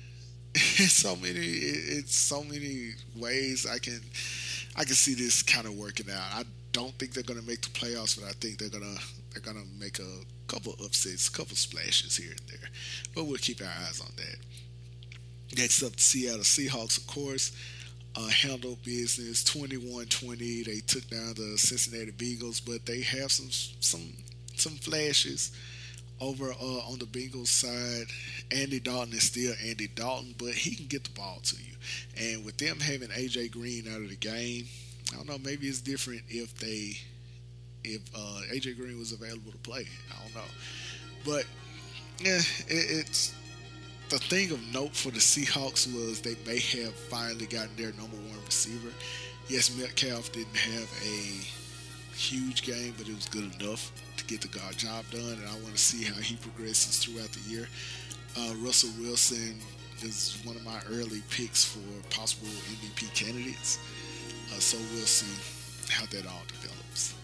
in 0.55 0.89
so 0.89 1.15
many, 1.17 1.39
it's 1.39 2.15
so 2.15 2.43
many 2.43 2.93
ways 3.15 3.67
I 3.71 3.79
can 3.79 4.01
I 4.75 4.85
can 4.85 4.95
see 4.95 5.15
this 5.15 5.43
kind 5.43 5.67
of 5.67 5.75
working 5.75 6.07
out. 6.11 6.23
I 6.33 6.43
don't 6.73 6.93
think 6.99 7.13
they're 7.13 7.23
going 7.23 7.41
to 7.41 7.47
make 7.47 7.63
the 7.63 7.69
playoffs, 7.69 8.19
but 8.19 8.29
I 8.29 8.33
think 8.33 8.59
they're 8.59 8.69
gonna 8.69 8.97
they're 9.33 9.43
gonna 9.43 9.67
make 9.79 9.99
a 9.99 10.21
couple 10.49 10.75
upsets, 10.85 11.29
a 11.29 11.33
couple 11.33 11.57
splashes 11.57 12.17
here 12.17 12.31
and 12.31 12.49
there. 12.49 12.69
But 13.15 13.25
we'll 13.25 13.39
keep 13.39 13.61
our 13.61 13.69
eyes 13.87 14.01
on 14.01 14.11
that. 14.17 15.59
Next 15.59 15.83
up, 15.83 15.93
the 15.93 16.03
Seattle 16.03 16.41
Seahawks, 16.41 16.99
of 16.99 17.07
course, 17.07 17.53
uh, 18.17 18.29
handled 18.29 18.83
business 18.83 19.45
21-20. 19.45 20.65
They 20.65 20.81
took 20.87 21.09
down 21.09 21.35
the 21.35 21.57
Cincinnati 21.59 22.13
Bengals, 22.13 22.61
but 22.65 22.87
they 22.87 23.03
have 23.03 23.31
some 23.31 23.51
some 23.81 24.13
some 24.57 24.73
flashes 24.77 25.53
over 26.21 26.51
uh, 26.51 26.91
on 26.91 26.99
the 26.99 27.05
Bengals 27.05 27.49
side. 27.49 28.07
Andy 28.51 28.81
Dalton 28.81 29.13
is 29.13 29.25
still 29.25 29.55
Andy 29.65 29.89
Dalton, 29.89 30.35
but 30.39 30.55
he 30.55 30.75
can 30.75 30.87
get 30.87 31.05
the 31.05 31.11
ball 31.11 31.41
to 31.43 31.57
you. 31.57 31.75
And 32.19 32.45
with 32.45 32.57
them 32.57 32.81
having 32.81 33.09
AJ 33.09 33.53
Green 33.53 33.85
out 33.93 34.01
of 34.01 34.09
the 34.09 34.17
game, 34.17 34.67
I 35.13 35.17
don't 35.17 35.29
know. 35.29 35.39
Maybe 35.39 35.67
it's 35.67 35.81
different 35.81 36.23
if 36.29 36.57
they 36.59 36.97
if 37.85 38.03
uh, 38.15 38.41
AJ 38.53 38.77
Green 38.79 38.99
was 38.99 39.13
available 39.13 39.53
to 39.53 39.59
play. 39.59 39.87
I 40.11 40.23
don't 40.23 40.35
know, 40.35 40.51
but 41.25 41.45
yeah, 42.19 42.41
it, 42.69 43.07
it's 43.07 43.35
the 44.09 44.19
thing 44.19 44.53
of 44.53 44.63
note 44.73 44.95
for 44.95 45.11
the 45.11 45.19
Seahawks 45.19 45.93
was 45.93 46.21
they 46.21 46.37
may 46.47 46.61
have 46.81 46.95
finally 46.95 47.47
gotten 47.47 47.75
their 47.77 47.93
number 47.93 48.17
one 48.17 48.39
receiver. 48.45 48.91
Yes, 49.49 49.77
Metcalf 49.77 50.33
didn't 50.33 50.57
have 50.57 50.91
a 51.05 52.17
huge 52.17 52.63
game, 52.63 52.95
but 52.97 53.09
it 53.09 53.15
was 53.15 53.27
good 53.27 53.61
enough 53.61 53.91
to 54.17 54.25
get 54.25 54.41
the 54.41 54.49
job 54.77 55.05
done, 55.11 55.21
and 55.21 55.47
I 55.49 55.55
want 55.55 55.75
to 55.75 55.79
see 55.79 56.05
how 56.05 56.21
he 56.21 56.37
progresses 56.37 56.99
throughout 56.99 57.31
the 57.33 57.51
year. 57.51 57.69
Uh, 58.39 58.55
Russell 58.59 58.91
Wilson 59.01 59.57
is 60.03 60.39
one 60.45 60.57
of 60.57 60.65
my 60.65 60.81
early 60.91 61.23
picks 61.31 61.65
for 61.65 61.81
possible 62.15 62.49
MVP 62.49 63.13
candidates. 63.15 63.79
Uh, 64.53 64.59
so 64.61 64.79
we'll 64.95 65.07
see 65.07 65.93
how 65.93 66.07
that 66.07 66.27
all 66.27 66.43
develops. 66.49 67.15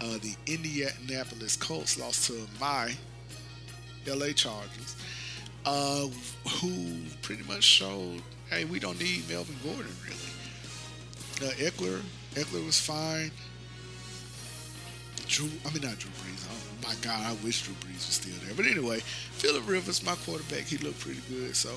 Uh, 0.00 0.18
the 0.18 0.34
Indianapolis 0.46 1.56
Colts 1.56 1.98
lost 1.98 2.26
to 2.26 2.46
my 2.60 2.92
LA 4.06 4.32
Chargers, 4.32 4.96
uh, 5.64 6.06
who 6.60 6.96
pretty 7.22 7.42
much 7.44 7.62
showed, 7.64 8.22
hey, 8.50 8.64
we 8.64 8.78
don't 8.78 8.98
need 8.98 9.28
Melvin 9.28 9.56
Gordon 9.62 9.94
really. 10.04 11.48
Uh, 11.48 11.54
Eckler, 11.54 12.00
Ekeler 12.34 12.64
was 12.64 12.78
fine. 12.78 13.30
Drew, 15.26 15.48
I 15.64 15.72
mean 15.72 15.82
not 15.82 15.98
Drew 15.98 16.10
Brees. 16.10 16.46
Oh 16.50 16.86
my 16.86 16.94
God, 17.00 17.24
I 17.24 17.32
wish 17.44 17.62
Drew 17.62 17.74
Brees 17.76 18.06
was 18.06 18.20
still 18.20 18.34
there. 18.44 18.54
But 18.54 18.66
anyway, 18.66 19.00
Philip 19.00 19.66
Rivers, 19.66 20.04
my 20.04 20.14
quarterback, 20.26 20.64
he 20.64 20.76
looked 20.78 21.00
pretty 21.00 21.20
good. 21.30 21.56
So 21.56 21.70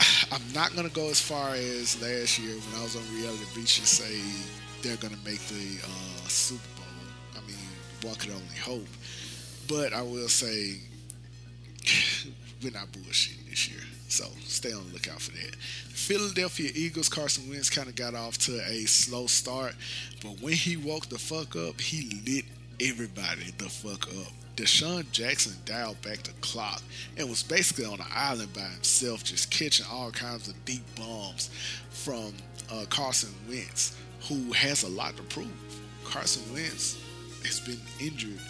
I'm 0.32 0.42
not 0.52 0.74
gonna 0.74 0.88
go 0.88 1.08
as 1.08 1.20
far 1.20 1.50
as 1.54 2.00
last 2.02 2.38
year 2.38 2.54
when 2.54 2.80
I 2.80 2.82
was 2.82 2.96
on 2.96 3.02
Reality 3.14 3.44
Beach 3.54 3.78
and 3.78 3.86
say 3.86 4.20
they're 4.82 4.96
gonna 4.96 5.22
make 5.24 5.40
the 5.46 5.78
uh, 5.84 6.28
Super 6.28 6.66
Bowl. 6.76 6.84
I 7.36 7.46
mean, 7.46 7.56
one 8.02 8.16
could 8.16 8.30
only 8.30 8.56
hope. 8.60 8.88
But 9.68 9.92
I 9.92 10.02
will 10.02 10.28
say 10.28 10.80
we're 12.62 12.72
not 12.72 12.92
bullshitting 12.92 13.48
this 13.50 13.68
year. 13.68 13.80
So 14.08 14.24
stay 14.44 14.72
on 14.72 14.86
the 14.86 14.92
lookout 14.92 15.20
for 15.20 15.32
that. 15.32 15.56
Philadelphia 15.56 16.70
Eagles, 16.74 17.08
Carson 17.08 17.48
Wentz 17.48 17.70
kind 17.70 17.88
of 17.88 17.96
got 17.96 18.14
off 18.14 18.38
to 18.38 18.60
a 18.68 18.84
slow 18.86 19.26
start, 19.26 19.74
but 20.22 20.40
when 20.40 20.52
he 20.52 20.76
woke 20.76 21.08
the 21.08 21.18
fuck 21.18 21.56
up, 21.56 21.80
he 21.80 22.22
lit 22.24 22.44
everybody 22.80 23.50
the 23.58 23.68
fuck 23.68 24.06
up. 24.08 24.32
DeSean 24.56 25.10
Jackson 25.10 25.52
dialed 25.66 26.00
back 26.00 26.22
the 26.22 26.32
clock 26.40 26.82
and 27.18 27.28
was 27.28 27.42
basically 27.42 27.84
on 27.84 28.00
an 28.00 28.06
island 28.14 28.52
by 28.54 28.62
himself, 28.62 29.22
just 29.22 29.50
catching 29.50 29.84
all 29.90 30.10
kinds 30.10 30.48
of 30.48 30.64
deep 30.64 30.82
bombs 30.96 31.50
from 31.90 32.32
uh, 32.72 32.86
Carson 32.88 33.34
Wentz, 33.48 33.96
who 34.28 34.52
has 34.52 34.82
a 34.82 34.88
lot 34.88 35.16
to 35.16 35.22
prove. 35.24 35.52
Carson 36.04 36.42
Wentz 36.54 36.98
has 37.42 37.60
been 37.60 37.80
injured 38.00 38.40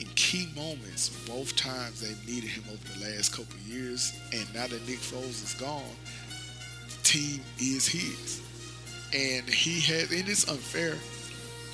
in 0.00 0.06
key 0.14 0.48
moments 0.56 1.10
both 1.26 1.54
times 1.56 2.00
they've 2.00 2.26
needed 2.26 2.50
him 2.50 2.64
over 2.72 2.98
the 2.98 3.12
last 3.12 3.32
couple 3.34 3.58
years, 3.66 4.18
and 4.32 4.46
now 4.54 4.66
that 4.66 4.88
Nick 4.88 4.98
Foles 4.98 5.44
is 5.44 5.54
gone, 5.54 5.82
the 6.88 7.02
team 7.02 7.40
is 7.58 7.86
his. 7.86 8.40
And 9.12 9.48
he 9.48 9.80
had, 9.80 10.10
and 10.10 10.28
it's 10.28 10.48
unfair 10.48 10.94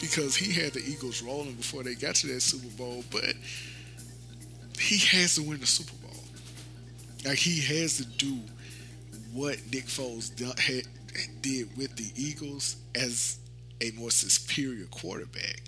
because 0.00 0.34
he 0.34 0.52
had 0.52 0.72
the 0.72 0.80
Eagles 0.80 1.22
rolling 1.22 1.54
before 1.54 1.82
they 1.82 1.94
got 1.94 2.16
to 2.16 2.26
that 2.28 2.40
Super 2.40 2.74
Bowl, 2.76 3.04
but 3.10 3.34
he 4.78 4.98
has 5.16 5.36
to 5.36 5.42
win 5.42 5.60
the 5.60 5.66
Super 5.66 5.94
Bowl. 6.06 6.16
Like 7.24 7.38
he 7.38 7.60
has 7.60 7.98
to 7.98 8.04
do 8.04 8.38
what 9.32 9.58
Nick 9.72 9.86
Foles 9.86 10.34
did 10.34 11.76
with 11.76 11.96
the 11.96 12.10
Eagles 12.16 12.76
as 12.94 13.38
a 13.80 13.90
more 13.92 14.10
superior 14.10 14.86
quarterback. 14.86 15.62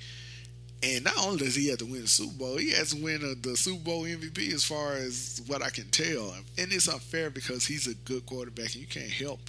And 0.82 1.04
not 1.04 1.18
only 1.18 1.38
does 1.38 1.56
he 1.56 1.68
have 1.70 1.78
to 1.78 1.86
win 1.86 2.02
the 2.02 2.08
Super 2.08 2.38
Bowl, 2.38 2.56
he 2.56 2.70
has 2.72 2.94
to 2.94 3.02
win 3.02 3.20
the 3.42 3.56
Super 3.56 3.82
Bowl 3.82 4.02
MVP 4.04 4.52
as 4.52 4.64
far 4.64 4.92
as 4.92 5.42
what 5.46 5.62
I 5.62 5.70
can 5.70 5.88
tell. 5.90 6.34
And 6.56 6.72
it's 6.72 6.88
unfair 6.88 7.30
because 7.30 7.66
he's 7.66 7.88
a 7.88 7.94
good 7.94 8.24
quarterback 8.26 8.74
and 8.74 8.76
you 8.76 8.86
can't 8.86 9.10
help 9.10 9.40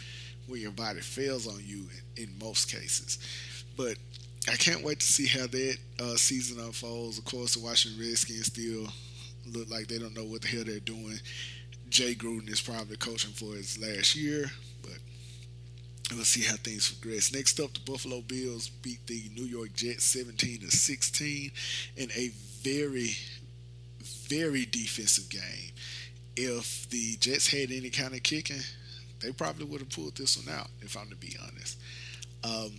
when 0.47 0.59
your 0.59 0.71
body 0.71 1.01
fails 1.01 1.47
on 1.47 1.61
you 1.63 1.85
in, 2.17 2.23
in 2.23 2.39
most 2.39 2.71
cases. 2.71 3.19
But 3.77 3.97
I 4.51 4.55
can't 4.55 4.83
wait 4.83 4.99
to 5.01 5.05
see 5.05 5.27
how 5.27 5.45
that 5.45 5.77
uh, 5.99 6.15
season 6.15 6.59
unfolds. 6.63 7.19
Of 7.19 7.25
course, 7.25 7.53
the 7.53 7.63
Washington 7.63 8.01
Redskins 8.01 8.47
still 8.47 8.87
look 9.53 9.69
like 9.69 9.87
they 9.87 9.99
don't 9.99 10.15
know 10.15 10.25
what 10.25 10.41
the 10.41 10.47
hell 10.47 10.63
they're 10.65 10.79
doing. 10.79 11.19
Jay 11.89 12.13
Gruden 12.15 12.49
is 12.49 12.61
probably 12.61 12.97
coaching 12.97 13.31
for 13.31 13.55
his 13.55 13.79
last 13.79 14.15
year, 14.15 14.45
we'll 16.11 16.25
see 16.25 16.43
how 16.43 16.55
things 16.55 16.91
progress. 16.91 17.33
Next 17.33 17.59
up, 17.59 17.73
the 17.73 17.79
Buffalo 17.91 18.21
Bills 18.21 18.69
beat 18.69 19.05
the 19.07 19.23
New 19.35 19.45
York 19.45 19.73
Jets 19.73 20.05
17 20.05 20.61
to 20.61 20.71
16 20.71 21.51
in 21.97 22.11
a 22.11 22.29
very, 22.63 23.11
very 24.27 24.65
defensive 24.65 25.29
game. 25.29 25.71
If 26.35 26.89
the 26.89 27.17
Jets 27.19 27.51
had 27.51 27.71
any 27.71 27.89
kind 27.89 28.13
of 28.13 28.23
kicking, 28.23 28.61
they 29.21 29.31
probably 29.31 29.65
would 29.65 29.81
have 29.81 29.89
pulled 29.89 30.17
this 30.17 30.37
one 30.37 30.55
out. 30.55 30.67
If 30.81 30.97
I'm 30.97 31.09
to 31.09 31.15
be 31.15 31.35
honest. 31.41 31.77
Um, 32.43 32.71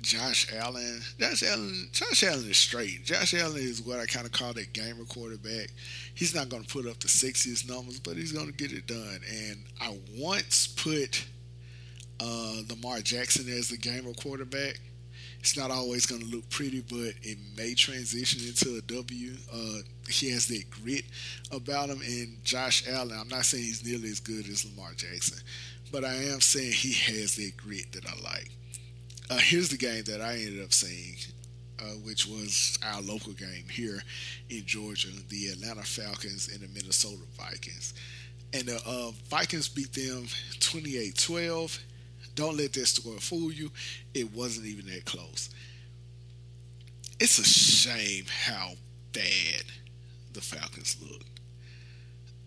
Josh 0.00 0.52
Allen. 0.54 1.00
Josh 1.18 1.42
Allen. 1.42 1.88
Josh 1.92 2.22
Allen 2.22 2.48
is 2.48 2.56
straight. 2.56 3.04
Josh 3.04 3.34
Allen 3.34 3.60
is 3.60 3.82
what 3.82 3.98
I 3.98 4.06
kind 4.06 4.26
of 4.26 4.32
call 4.32 4.52
that 4.52 4.72
gamer 4.72 5.04
quarterback. 5.04 5.70
He's 6.14 6.34
not 6.34 6.48
going 6.48 6.62
to 6.62 6.72
put 6.72 6.86
up 6.86 7.00
the 7.00 7.08
sexiest 7.08 7.68
numbers, 7.68 7.98
but 7.98 8.16
he's 8.16 8.32
going 8.32 8.46
to 8.46 8.52
get 8.52 8.72
it 8.72 8.86
done. 8.86 9.20
And 9.28 9.64
I 9.80 9.98
once 10.16 10.68
put 10.68 11.26
uh, 12.20 12.62
Lamar 12.68 13.00
Jackson 13.00 13.48
as 13.48 13.68
the 13.68 13.76
gamer 13.76 14.12
quarterback. 14.14 14.80
It's 15.40 15.56
not 15.56 15.70
always 15.70 16.04
going 16.04 16.22
to 16.22 16.26
look 16.26 16.48
pretty, 16.50 16.80
but 16.80 17.14
it 17.22 17.38
may 17.56 17.74
transition 17.74 18.40
into 18.46 18.76
a 18.76 18.80
W. 18.82 19.34
Uh, 19.52 19.78
he 20.08 20.30
has 20.30 20.46
that 20.48 20.68
grit 20.70 21.04
about 21.52 21.90
him. 21.90 22.00
And 22.00 22.42
Josh 22.44 22.84
Allen, 22.88 23.16
I'm 23.18 23.28
not 23.28 23.44
saying 23.44 23.64
he's 23.64 23.86
nearly 23.86 24.08
as 24.08 24.20
good 24.20 24.48
as 24.48 24.64
Lamar 24.64 24.92
Jackson, 24.96 25.38
but 25.92 26.04
I 26.04 26.14
am 26.14 26.40
saying 26.40 26.72
he 26.72 26.92
has 27.12 27.36
that 27.36 27.56
grit 27.56 27.92
that 27.92 28.04
I 28.06 28.20
like. 28.22 28.50
Uh, 29.30 29.38
here's 29.38 29.68
the 29.68 29.76
game 29.76 30.02
that 30.04 30.20
I 30.20 30.34
ended 30.34 30.62
up 30.62 30.72
seeing, 30.72 31.16
uh, 31.80 31.96
which 32.02 32.26
was 32.26 32.78
our 32.84 33.00
local 33.02 33.32
game 33.34 33.66
here 33.70 34.02
in 34.50 34.64
Georgia: 34.64 35.08
the 35.28 35.48
Atlanta 35.48 35.82
Falcons 35.82 36.48
and 36.48 36.60
the 36.60 36.68
Minnesota 36.68 37.22
Vikings. 37.38 37.94
And 38.52 38.64
the 38.64 38.80
uh, 38.86 39.12
Vikings 39.28 39.68
beat 39.68 39.92
them 39.92 40.24
28-12. 40.60 41.78
Don't 42.38 42.56
let 42.56 42.72
that 42.74 42.86
score 42.86 43.18
fool 43.18 43.50
you. 43.50 43.68
It 44.14 44.32
wasn't 44.32 44.68
even 44.68 44.86
that 44.86 45.04
close. 45.04 45.50
It's 47.18 47.36
a 47.40 47.44
shame 47.44 48.26
how 48.44 48.74
bad 49.12 49.64
the 50.34 50.40
Falcons 50.40 50.96
look. 51.02 51.24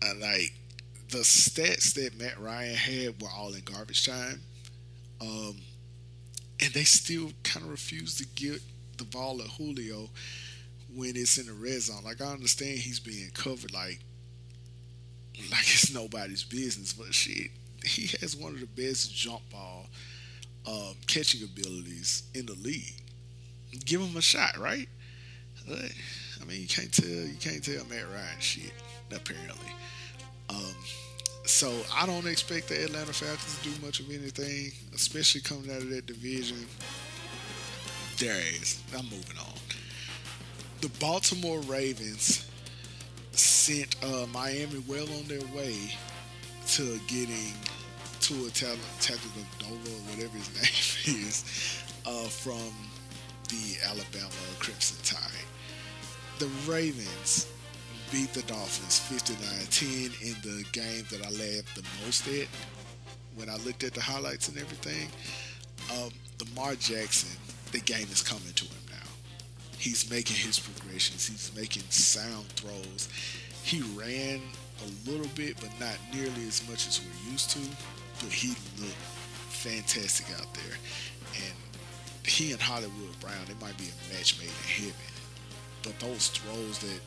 Uh, 0.02 0.14
like 0.18 0.54
the 1.10 1.18
stats 1.18 1.92
that 1.92 2.18
Matt 2.18 2.40
Ryan 2.40 2.74
had 2.74 3.20
were 3.20 3.28
all 3.36 3.52
in 3.52 3.60
garbage 3.66 4.06
time. 4.06 4.40
Um, 5.20 5.56
and 6.58 6.72
they 6.72 6.84
still 6.84 7.30
kind 7.42 7.66
of 7.66 7.70
refuse 7.70 8.16
to 8.16 8.24
get 8.34 8.62
the 8.96 9.04
ball 9.04 9.36
to 9.36 9.44
Julio 9.44 10.08
when 10.96 11.16
it's 11.16 11.36
in 11.36 11.44
the 11.44 11.52
red 11.52 11.82
zone. 11.82 12.02
Like 12.02 12.22
I 12.22 12.32
understand 12.32 12.78
he's 12.78 12.98
being 12.98 13.28
covered 13.34 13.74
like 13.74 14.00
like 15.50 15.60
it's 15.60 15.92
nobody's 15.92 16.44
business, 16.44 16.94
but 16.94 17.12
shit, 17.12 17.50
he 17.86 18.16
has 18.20 18.36
one 18.36 18.54
of 18.54 18.60
the 18.60 18.66
best 18.66 19.14
jump 19.14 19.42
ball 19.50 19.86
um, 20.66 20.94
catching 21.06 21.42
abilities 21.42 22.24
in 22.34 22.46
the 22.46 22.54
league. 22.54 22.94
Give 23.84 24.00
him 24.00 24.16
a 24.16 24.22
shot, 24.22 24.58
right? 24.58 24.88
But, 25.66 25.92
I 26.40 26.44
mean, 26.44 26.60
you 26.60 26.68
can't 26.68 26.92
tell 26.92 27.06
you 27.06 27.36
can't 27.40 27.62
tell 27.62 27.84
Matt 27.86 28.04
Ryan 28.12 28.40
shit 28.40 28.72
apparently. 29.10 29.72
Um, 30.50 30.74
so 31.44 31.72
I 31.94 32.06
don't 32.06 32.26
expect 32.26 32.68
the 32.68 32.84
Atlanta 32.84 33.12
Falcons 33.12 33.58
to 33.58 33.68
do 33.68 33.84
much 33.86 34.00
of 34.00 34.08
anything, 34.10 34.72
especially 34.94 35.40
coming 35.40 35.70
out 35.70 35.82
of 35.82 35.90
that 35.90 36.06
division. 36.06 36.66
There 38.18 38.40
is. 38.60 38.80
I'm 38.96 39.04
moving 39.04 39.38
on. 39.38 39.58
The 40.80 40.88
Baltimore 41.00 41.60
Ravens 41.60 42.48
sent 43.32 43.96
uh, 44.04 44.26
Miami 44.32 44.82
well 44.86 45.08
on 45.18 45.24
their 45.26 45.40
way 45.54 45.92
to 46.72 46.98
getting 47.06 47.52
to 48.20 48.50
Tua 48.50 48.76
Tagovailoa, 48.98 49.72
or 49.72 50.00
whatever 50.08 50.38
his 50.38 51.04
name 51.04 51.26
is, 51.26 51.84
uh, 52.06 52.24
from 52.28 52.72
the 53.48 53.76
Alabama 53.84 54.32
Crimson 54.58 54.96
Tide. 55.04 55.44
The 56.38 56.46
Ravens 56.66 57.52
beat 58.10 58.32
the 58.32 58.40
Dolphins 58.42 59.00
59-10 59.10 60.22
in 60.22 60.34
the 60.40 60.64
game 60.72 61.04
that 61.10 61.20
I 61.26 61.30
laughed 61.30 61.76
the 61.76 61.84
most 62.02 62.26
at 62.28 62.48
when 63.36 63.50
I 63.50 63.56
looked 63.66 63.84
at 63.84 63.92
the 63.92 64.00
highlights 64.00 64.48
and 64.48 64.56
everything. 64.56 65.08
Um, 65.92 66.10
Lamar 66.40 66.74
Jackson, 66.76 67.36
the 67.72 67.80
game 67.80 68.08
is 68.10 68.22
coming 68.22 68.52
to 68.54 68.64
him 68.64 68.82
now. 68.88 69.10
He's 69.76 70.10
making 70.10 70.36
his 70.36 70.58
progressions. 70.58 71.26
He's 71.26 71.52
making 71.54 71.82
sound 71.90 72.46
throws. 72.46 73.10
He 73.62 73.82
ran 73.94 74.40
a 74.80 75.10
little 75.10 75.28
bit, 75.34 75.56
but 75.60 75.70
not 75.78 75.96
nearly 76.12 76.46
as 76.48 76.66
much 76.68 76.86
as 76.86 77.00
we're 77.00 77.32
used 77.32 77.50
to. 77.50 77.60
But 78.20 78.32
he 78.32 78.48
looked 78.80 78.94
fantastic 79.50 80.26
out 80.38 80.52
there. 80.54 80.76
And 81.34 81.54
he 82.26 82.52
and 82.52 82.60
Hollywood 82.60 83.18
Brown, 83.20 83.44
it 83.48 83.60
might 83.60 83.76
be 83.78 83.84
a 83.84 84.14
match 84.14 84.38
made 84.38 84.48
in 84.48 84.84
heaven. 84.84 85.12
But 85.82 85.98
those 85.98 86.28
throws 86.28 86.78
that 86.78 87.00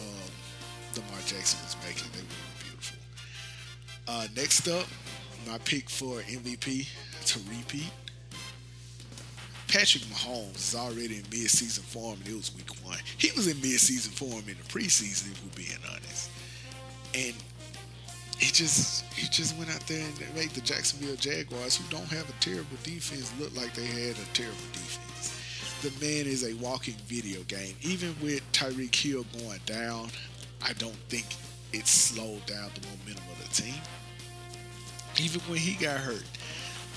um, 0.00 0.30
Lamar 0.96 1.20
Jackson 1.26 1.60
was 1.64 1.76
making. 1.86 2.08
They 2.12 2.20
were 2.20 2.64
beautiful. 2.64 2.98
Uh, 4.08 4.26
next 4.34 4.66
up, 4.68 4.86
my 5.46 5.58
pick 5.58 5.88
for 5.88 6.20
MVP 6.22 6.88
to 7.26 7.38
repeat. 7.50 7.90
Patrick 9.68 10.02
Mahomes 10.04 10.56
is 10.56 10.74
already 10.74 11.16
in 11.16 11.24
mid-season 11.30 11.84
form, 11.84 12.18
and 12.24 12.28
it 12.28 12.34
was 12.34 12.54
week 12.56 12.70
one. 12.82 12.96
He 13.18 13.30
was 13.32 13.46
in 13.46 13.60
mid-season 13.60 14.12
form 14.12 14.42
in 14.48 14.56
the 14.56 14.64
preseason, 14.68 15.30
if 15.30 15.44
we're 15.44 15.62
being 15.62 15.78
honest. 15.90 16.30
And 17.18 17.34
he 18.38 18.52
just 18.52 19.04
he 19.12 19.26
just 19.28 19.56
went 19.56 19.70
out 19.74 19.80
there 19.88 20.04
and 20.04 20.34
made 20.34 20.50
the 20.50 20.60
Jacksonville 20.60 21.16
Jaguars, 21.16 21.76
who 21.76 21.84
don't 21.90 22.06
have 22.06 22.28
a 22.28 22.32
terrible 22.40 22.76
defense, 22.84 23.32
look 23.40 23.54
like 23.56 23.74
they 23.74 23.86
had 23.86 24.16
a 24.16 24.28
terrible 24.34 24.56
defense. 24.72 25.34
The 25.82 25.90
man 26.04 26.26
is 26.26 26.44
a 26.44 26.54
walking 26.62 26.94
video 27.06 27.42
game. 27.44 27.74
Even 27.82 28.14
with 28.22 28.42
Tyreek 28.52 28.94
Hill 28.94 29.24
going 29.38 29.60
down, 29.66 30.10
I 30.62 30.72
don't 30.74 30.96
think 31.08 31.26
it 31.72 31.86
slowed 31.86 32.44
down 32.46 32.70
the 32.74 32.86
momentum 32.86 33.24
of 33.32 33.48
the 33.48 33.62
team. 33.62 33.80
Even 35.20 35.40
when 35.42 35.58
he 35.58 35.74
got 35.74 35.98
hurt 35.98 36.24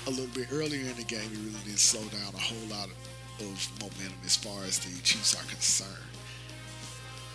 a 0.06 0.10
little 0.10 0.26
bit 0.34 0.48
earlier 0.52 0.80
in 0.80 0.96
the 0.96 1.04
game, 1.04 1.30
he 1.30 1.36
really 1.36 1.64
didn't 1.64 1.78
slow 1.78 2.02
down 2.08 2.34
a 2.34 2.38
whole 2.38 2.68
lot 2.68 2.88
of, 2.88 3.46
of 3.46 3.68
momentum 3.80 4.18
as 4.24 4.36
far 4.36 4.62
as 4.64 4.78
the 4.78 5.02
Chiefs 5.02 5.34
are 5.34 5.48
concerned. 5.48 6.11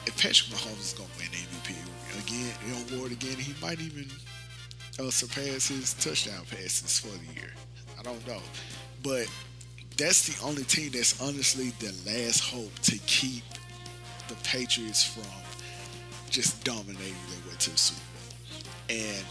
If 0.07 0.15
Patrick 0.15 0.57
Mahomes 0.57 0.79
is 0.79 0.93
going 0.93 1.09
to 1.09 1.17
win 1.17 1.27
MVP 1.27 1.75
again, 2.23 2.95
award 2.95 3.11
again, 3.11 3.35
he 3.35 3.53
might 3.61 3.81
even 3.81 4.07
uh, 4.97 5.11
surpass 5.11 5.67
his 5.67 5.93
touchdown 5.95 6.45
passes 6.49 6.97
for 6.99 7.09
the 7.09 7.39
year. 7.39 7.51
I 7.99 8.03
don't 8.03 8.25
know, 8.25 8.39
but 9.03 9.27
that's 9.97 10.25
the 10.25 10.45
only 10.45 10.63
team 10.63 10.91
that's 10.93 11.21
honestly 11.21 11.71
the 11.79 11.93
last 12.09 12.39
hope 12.39 12.73
to 12.83 12.97
keep 12.99 13.43
the 14.29 14.35
Patriots 14.45 15.03
from 15.03 15.25
just 16.29 16.63
dominating 16.63 17.13
their 17.29 17.51
way 17.51 17.57
to 17.59 17.71
the 17.71 17.77
Super 17.77 17.99
Bowl. 17.99 18.97
And 18.97 19.25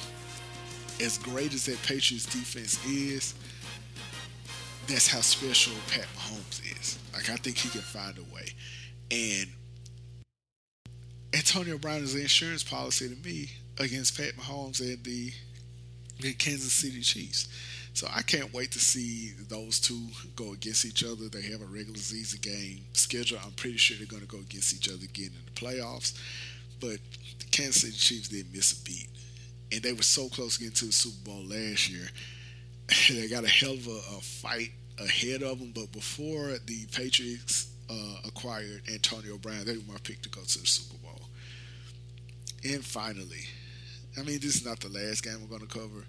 as 1.01 1.17
great 1.17 1.55
as 1.55 1.65
that 1.67 1.83
Patriots 1.85 2.27
defense 2.27 2.85
is, 2.85 3.35
that's 4.87 5.09
how 5.09 5.23
special 5.23 5.73
Pat 5.89 6.07
Mahomes 6.17 6.61
is. 6.79 6.99
Like 7.15 7.31
I 7.31 7.37
think 7.37 7.57
he 7.57 7.71
can 7.71 7.81
find 7.81 8.19
a 8.19 8.35
way. 8.35 8.53
And 9.11 9.49
Antonio 11.37 11.77
Brown 11.77 12.03
is 12.03 12.15
an 12.15 12.23
insurance 12.23 12.65
policy 12.65 13.09
to 13.11 13.29
me 13.29 13.51
against 13.79 14.17
Pat 14.17 14.37
Mahomes 14.37 14.81
and 14.81 15.05
the, 15.05 15.33
the 16.21 16.33
Kansas 16.33 16.73
City 16.73 17.03
Chiefs. 17.03 17.49
So 17.93 18.09
I 18.15 18.23
can't 18.23 18.55
wait 18.55 18.73
to 18.73 18.79
see 18.79 19.33
those 19.49 19.79
two 19.79 20.01
go 20.35 20.55
against 20.55 20.87
each 20.87 21.05
other. 21.05 21.29
They 21.29 21.43
have 21.43 21.61
a 21.61 21.67
regular 21.67 21.99
season 21.99 22.41
game 22.41 22.81
schedule. 22.95 23.39
I'm 23.45 23.53
pretty 23.53 23.77
sure 23.77 23.99
they're 23.99 24.07
going 24.07 24.23
to 24.23 24.29
go 24.29 24.39
against 24.39 24.75
each 24.75 24.89
other 24.89 25.05
again 25.05 25.27
in 25.27 25.45
the 25.45 25.61
playoffs. 25.61 26.19
But 26.81 27.01
the 27.39 27.47
Kansas 27.51 27.83
City 27.83 27.93
Chiefs 27.93 28.29
didn't 28.29 28.55
miss 28.55 28.73
a 28.73 28.83
beat. 28.85 29.09
And 29.73 29.83
they 29.83 29.93
were 29.93 30.03
so 30.03 30.29
close 30.29 30.57
getting 30.57 30.73
to 30.75 30.87
the 30.87 30.93
Super 30.93 31.31
Bowl 31.31 31.45
last 31.45 31.91
year. 31.91 32.09
they 33.11 33.29
got 33.29 33.45
a 33.45 33.49
hell 33.49 33.75
of 33.75 33.87
a, 33.87 33.91
a 34.17 34.21
fight 34.23 34.71
ahead 34.99 35.43
of 35.43 35.59
them. 35.59 35.73
But 35.75 35.93
before 35.93 36.57
the 36.65 36.87
Patriots 36.93 37.69
uh, 37.91 38.17
acquired 38.25 38.83
Antonio 38.91 39.37
Brown, 39.37 39.65
they 39.67 39.77
were 39.77 39.93
my 39.93 39.99
pick 40.03 40.23
to 40.23 40.31
go 40.31 40.41
to 40.41 40.59
the 40.59 40.67
Super 40.67 40.95
Bowl. 40.95 40.96
And 42.69 42.85
finally, 42.85 43.45
I 44.19 44.23
mean, 44.23 44.41
this 44.41 44.57
is 44.57 44.65
not 44.65 44.81
the 44.81 44.89
last 44.89 45.23
game 45.23 45.37
we're 45.41 45.59
going 45.59 45.69
to 45.69 45.79
cover. 45.79 46.05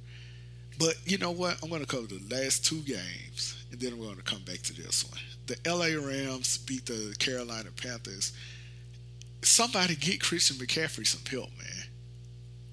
But 0.80 0.96
you 1.06 1.17
know 1.20 1.32
what? 1.32 1.58
I'm 1.62 1.70
going 1.70 1.82
to 1.82 1.88
cover 1.88 2.08
the 2.08 2.22
last 2.36 2.65
two 2.65 2.82
games, 2.82 3.63
and 3.72 3.80
then 3.80 3.93
I'm 3.93 4.00
going 4.00 4.15
to 4.15 4.24
come 4.24 4.41
back 4.43 4.62
to 4.63 4.74
this 4.74 5.06
one. 5.08 5.20
The 5.46 5.58
LA 5.67 6.00
Rams 6.04 6.58
beat 6.58 6.86
the 6.88 7.15
Carolina 7.20 7.70
Panthers. 7.76 8.34
Somebody 9.43 9.96
get 9.96 10.22
Christian 10.22 10.58
McCaffrey 10.58 11.06
some 11.06 11.22
help, 11.30 11.50
man. 11.58 11.86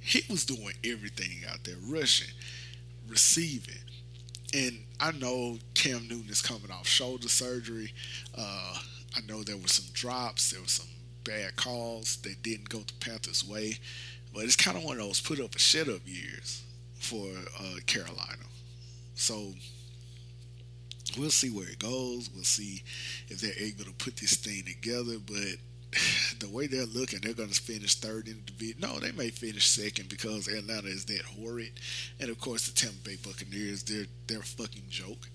He 0.01 0.23
was 0.31 0.45
doing 0.45 0.75
everything 0.83 1.49
out 1.51 1.65
there, 1.65 1.77
rushing, 1.87 2.33
receiving. 3.09 3.75
And 4.55 4.79
I 5.01 5.13
know 5.13 5.59
Cam 5.75 6.09
Newton 6.09 6.31
is 6.31 6.41
coming 6.41 6.71
off 6.71 6.87
shoulder 6.87 7.29
surgery. 7.29 7.93
Uh, 8.37 8.79
I 9.15 9.21
know 9.29 9.43
there 9.43 9.57
were 9.57 9.69
some 9.69 9.87
drops, 9.93 10.51
there 10.51 10.61
were 10.61 10.69
some 10.69 10.87
bad 11.25 11.57
calls 11.57 12.17
that 12.19 12.43
didn't 12.43 12.69
go 12.69 12.79
the 12.79 12.93
Panthers' 13.01 13.47
way. 13.47 13.79
But 14.33 14.45
it's 14.45 14.57
kind 14.57 14.77
of 14.77 14.85
one 14.85 14.99
of 14.99 15.07
those 15.07 15.21
put 15.21 15.41
up 15.41 15.55
a 15.55 15.59
shut 15.59 15.89
up 15.89 16.01
years 16.05 16.63
for 16.99 17.29
uh, 17.61 17.77
Carolina. 17.87 18.45
So 19.15 19.53
we'll 21.17 21.31
see 21.31 21.51
where 21.51 21.69
it 21.69 21.79
goes. 21.79 22.31
We'll 22.35 22.45
see 22.45 22.83
if 23.29 23.41
they're 23.41 23.53
able 23.59 23.85
to 23.85 23.93
put 23.93 24.17
this 24.17 24.35
thing 24.35 24.65
together. 24.65 25.19
But 25.25 25.59
the 26.41 26.49
way 26.49 26.67
they're 26.67 26.87
looking, 26.87 27.21
they're 27.23 27.35
going 27.35 27.51
to 27.51 27.61
finish 27.61 27.95
third 27.95 28.27
in 28.27 28.37
the 28.45 28.53
division. 28.53 28.81
No, 28.81 28.99
they 28.99 29.13
may 29.13 29.31
finish 29.31 29.69
second 29.69 30.09
because 30.09 30.49
Atlanta 30.49 30.89
is 30.89 31.05
that 31.07 31.23
horrid, 31.23 31.73
and 32.21 32.31
of 32.31 32.41
course 32.41 32.69
the 32.69 32.75
Tampa 32.75 32.99
Bay 33.05 33.17
Buccaneers, 33.23 33.83
they're 33.85 34.07
they're 34.27 34.41
a 34.41 34.43
fucking 34.43 34.85
joke. 34.89 35.29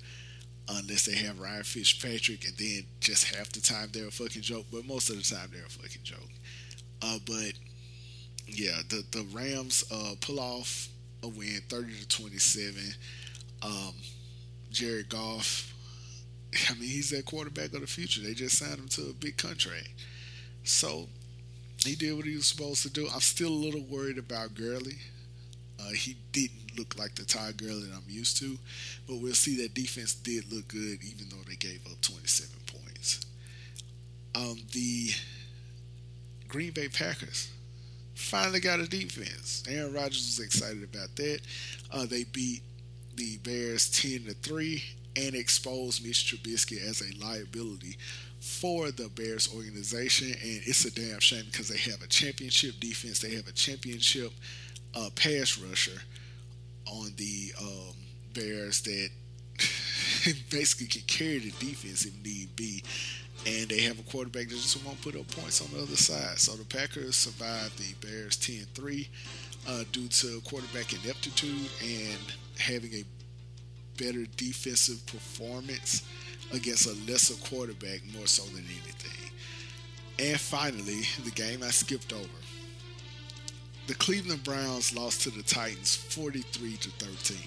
Unless 0.71 1.05
they 1.05 1.15
have 1.15 1.39
Ryan 1.39 1.63
Fitzpatrick, 1.63 2.45
and 2.45 2.55
then 2.57 2.83
just 2.99 3.33
half 3.35 3.49
the 3.51 3.59
time 3.59 3.89
they're 3.91 4.07
a 4.07 4.11
fucking 4.11 4.43
joke, 4.43 4.67
but 4.71 4.85
most 4.85 5.09
of 5.09 5.17
the 5.17 5.23
time 5.23 5.49
they're 5.51 5.65
a 5.65 5.69
fucking 5.69 6.03
joke. 6.03 6.29
Uh, 7.01 7.19
but 7.25 7.53
yeah, 8.47 8.79
the 8.89 9.03
the 9.11 9.25
Rams 9.33 9.83
uh, 9.91 10.15
pull 10.21 10.39
off 10.39 10.89
a 11.23 11.27
win, 11.27 11.61
thirty 11.69 11.93
to 11.95 12.07
twenty 12.07 12.39
seven. 12.39 12.93
Um, 13.63 13.93
Jared 14.71 15.09
Goff, 15.09 15.73
I 16.69 16.73
mean, 16.75 16.89
he's 16.89 17.09
that 17.11 17.25
quarterback 17.25 17.73
of 17.73 17.81
the 17.81 17.87
future. 17.87 18.21
They 18.21 18.33
just 18.33 18.57
signed 18.57 18.79
him 18.79 18.87
to 18.89 19.09
a 19.09 19.13
big 19.13 19.37
contract, 19.37 19.89
so 20.63 21.07
he 21.85 21.95
did 21.95 22.15
what 22.15 22.25
he 22.25 22.35
was 22.35 22.47
supposed 22.47 22.83
to 22.83 22.89
do. 22.91 23.07
I'm 23.13 23.21
still 23.21 23.49
a 23.49 23.63
little 23.65 23.83
worried 23.83 24.17
about 24.17 24.55
Gurley. 24.55 24.97
Uh, 25.79 25.91
he 25.91 26.17
didn't 26.31 26.77
look 26.77 26.97
like 26.97 27.15
the 27.15 27.25
Ty 27.25 27.53
Gurley 27.53 27.83
that 27.87 27.95
I'm 27.95 28.03
used 28.07 28.37
to, 28.37 28.57
but 29.07 29.17
we'll 29.17 29.33
see 29.33 29.61
that 29.61 29.73
defense 29.73 30.13
did 30.13 30.51
look 30.51 30.67
good, 30.67 30.99
even 31.03 31.29
though 31.29 31.43
they 31.47 31.55
gave 31.55 31.85
up 31.85 32.01
27 32.01 32.49
points. 32.67 33.21
Um, 34.35 34.57
the 34.73 35.11
Green 36.47 36.71
Bay 36.71 36.87
Packers 36.89 37.49
finally 38.15 38.59
got 38.59 38.79
a 38.79 38.87
defense. 38.87 39.63
Aaron 39.69 39.93
Rodgers 39.93 40.37
was 40.37 40.45
excited 40.45 40.83
about 40.83 41.15
that. 41.17 41.39
Uh, 41.91 42.05
they 42.05 42.23
beat 42.25 42.61
the 43.15 43.37
Bears 43.39 43.89
ten 43.89 44.25
to 44.25 44.33
three 44.33 44.83
and 45.15 45.35
exposed 45.35 46.05
Mitch 46.05 46.25
Trubisky 46.33 46.81
as 46.81 47.01
a 47.01 47.23
liability 47.23 47.97
for 48.39 48.91
the 48.91 49.09
Bears 49.09 49.49
organization. 49.53 50.27
And 50.27 50.61
it's 50.65 50.85
a 50.85 50.91
damn 50.91 51.19
shame 51.19 51.45
because 51.51 51.67
they 51.69 51.77
have 51.91 52.01
a 52.01 52.07
championship 52.07 52.79
defense. 52.79 53.19
They 53.19 53.35
have 53.35 53.47
a 53.47 53.53
championship 53.53 54.31
uh, 54.95 55.09
pass 55.15 55.57
rusher 55.57 56.01
on 56.87 57.11
the 57.17 57.53
um, 57.61 57.93
Bears 58.33 58.81
that 58.81 59.09
basically 60.49 60.87
can 60.87 61.01
carry 61.03 61.39
the 61.39 61.51
defense 61.65 62.05
if 62.05 62.13
need 62.23 62.55
be 62.55 62.83
and 63.45 63.69
they 63.69 63.81
have 63.81 63.99
a 63.99 64.03
quarterback 64.03 64.49
that 64.49 64.55
just 64.55 64.83
won't 64.85 65.01
put 65.01 65.15
up 65.15 65.27
points 65.31 65.61
on 65.61 65.71
the 65.71 65.81
other 65.83 65.95
side. 65.95 66.37
So 66.39 66.53
the 66.53 66.65
Packers 66.65 67.15
survived 67.15 67.77
the 67.77 67.93
Bears 68.05 68.35
10-3 68.37 69.07
uh, 69.67 69.83
due 69.91 70.07
to 70.07 70.41
quarterback 70.41 70.93
ineptitude 70.93 71.69
and 71.81 72.19
having 72.57 72.93
a 72.93 73.03
better 73.97 74.25
defensive 74.35 75.05
performance 75.05 76.07
against 76.53 76.87
a 76.87 77.11
lesser 77.11 77.35
quarterback 77.47 78.01
more 78.15 78.27
so 78.27 78.43
than 78.55 78.65
anything. 78.65 79.31
And 80.19 80.39
finally, 80.39 81.01
the 81.23 81.31
game 81.31 81.63
I 81.63 81.69
skipped 81.69 82.11
over. 82.11 82.38
The 83.89 83.95
Cleveland 83.95 84.43
Browns 84.43 84.95
lost 84.95 85.23
to 85.23 85.31
the 85.31 85.41
Titans 85.41 85.95
43 85.95 86.77
to 86.77 86.89
13. 86.91 87.37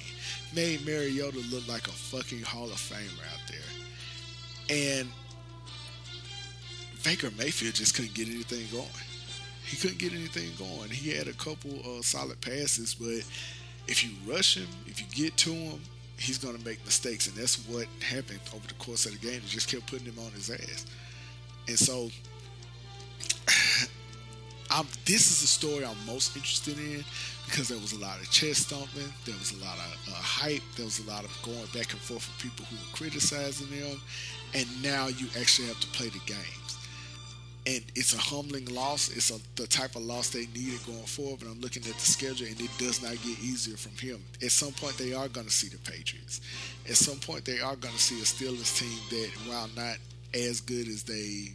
Made 0.53 0.85
Mariota 0.85 1.39
look 1.53 1.69
like 1.69 1.87
a 1.87 1.93
fucking 1.93 2.43
Hall 2.43 2.65
of 2.65 2.73
Famer 2.73 3.23
out 3.33 3.39
there. 3.47 4.99
And 4.99 5.09
Baker 7.05 7.31
Mayfield 7.39 7.75
just 7.75 7.95
couldn't 7.95 8.15
get 8.15 8.27
anything 8.27 8.67
going. 8.73 8.89
He 9.65 9.77
couldn't 9.77 10.01
get 10.01 10.15
anything 10.15 10.51
going. 10.59 10.91
He 10.91 11.17
had 11.17 11.29
a 11.29 11.33
couple 11.35 11.79
of 11.85 12.05
solid 12.05 12.41
passes, 12.41 12.93
but 12.93 13.23
if 13.87 14.03
you 14.03 14.11
rush 14.27 14.57
him, 14.57 14.67
if 14.89 15.01
you 15.01 15.07
get 15.15 15.37
to 15.37 15.53
him, 15.53 15.81
he's 16.19 16.39
going 16.39 16.59
to 16.59 16.65
make 16.65 16.85
mistakes, 16.85 17.29
and 17.29 17.37
that's 17.37 17.65
what 17.69 17.87
happened 18.01 18.41
over 18.53 18.67
the 18.67 18.75
course 18.75 19.07
of 19.07 19.13
the 19.13 19.25
game. 19.25 19.43
He 19.43 19.49
just 19.49 19.69
kept 19.69 19.87
putting 19.87 20.07
him 20.07 20.19
on 20.19 20.33
his 20.33 20.51
ass, 20.51 20.87
and 21.69 21.79
so 21.79 22.11
I'm, 24.73 24.87
this 25.05 25.31
is 25.31 25.41
the 25.43 25.47
story 25.47 25.85
I'm 25.85 26.07
most 26.07 26.35
interested 26.35 26.79
in 26.79 27.05
because 27.47 27.69
there 27.69 27.79
was 27.79 27.93
a 27.93 27.99
lot 27.99 28.21
of 28.21 28.31
chest 28.31 28.69
stomping, 28.69 29.13
there 29.27 29.37
was 29.39 29.53
a 29.53 29.63
lot 29.63 29.77
of 29.77 30.09
uh, 30.09 30.15
hype, 30.15 30.63
there 30.77 30.87
was 30.87 30.99
a 31.01 31.09
lot 31.09 31.25
of 31.25 31.39
going 31.43 31.67
back 31.75 31.93
and 31.93 32.01
forth 32.01 32.27
with 32.27 32.39
people 32.41 32.65
who 32.67 32.77
were 32.77 32.97
criticizing 32.97 33.69
them, 33.69 34.01
and 34.55 34.67
now 34.83 35.09
you 35.09 35.27
actually 35.39 35.69
have 35.69 35.81
to 35.81 35.87
play 35.89 36.09
the 36.09 36.21
games 36.27 36.63
and 37.67 37.83
it's 37.95 38.13
a 38.13 38.19
humbling 38.19 38.65
loss. 38.67 39.09
It's 39.11 39.31
a, 39.31 39.39
the 39.55 39.67
type 39.69 39.95
of 39.95 40.03
loss 40.03 40.31
they 40.31 40.47
needed 40.47 40.85
going 40.85 40.99
forward. 41.05 41.41
But 41.41 41.49
I'm 41.49 41.61
looking 41.61 41.83
at 41.87 41.95
the 41.95 42.01
schedule, 42.01 42.47
and 42.49 42.61
it 42.61 42.71
does 42.79 43.03
not 43.03 43.13
get 43.13 43.39
easier 43.39 43.77
from 43.77 43.93
him. 43.97 44.23
At 44.43 44.51
some 44.51 44.73
point, 44.73 44.99
they 44.99 45.13
are 45.13 45.29
going 45.29 45.47
to 45.47 45.53
see 45.53 45.69
the 45.69 45.79
Patriots. 45.79 46.41
At 46.89 46.97
some 46.97 47.19
point, 47.19 47.45
they 47.45 47.61
are 47.61 47.77
going 47.77 47.95
to 47.95 48.01
see 48.01 48.19
a 48.21 48.25
Steelers 48.25 48.77
team 48.79 48.99
that, 49.11 49.31
while 49.49 49.69
not 49.77 49.97
as 50.35 50.61
good 50.61 50.89
as 50.89 51.05
they 51.05 51.51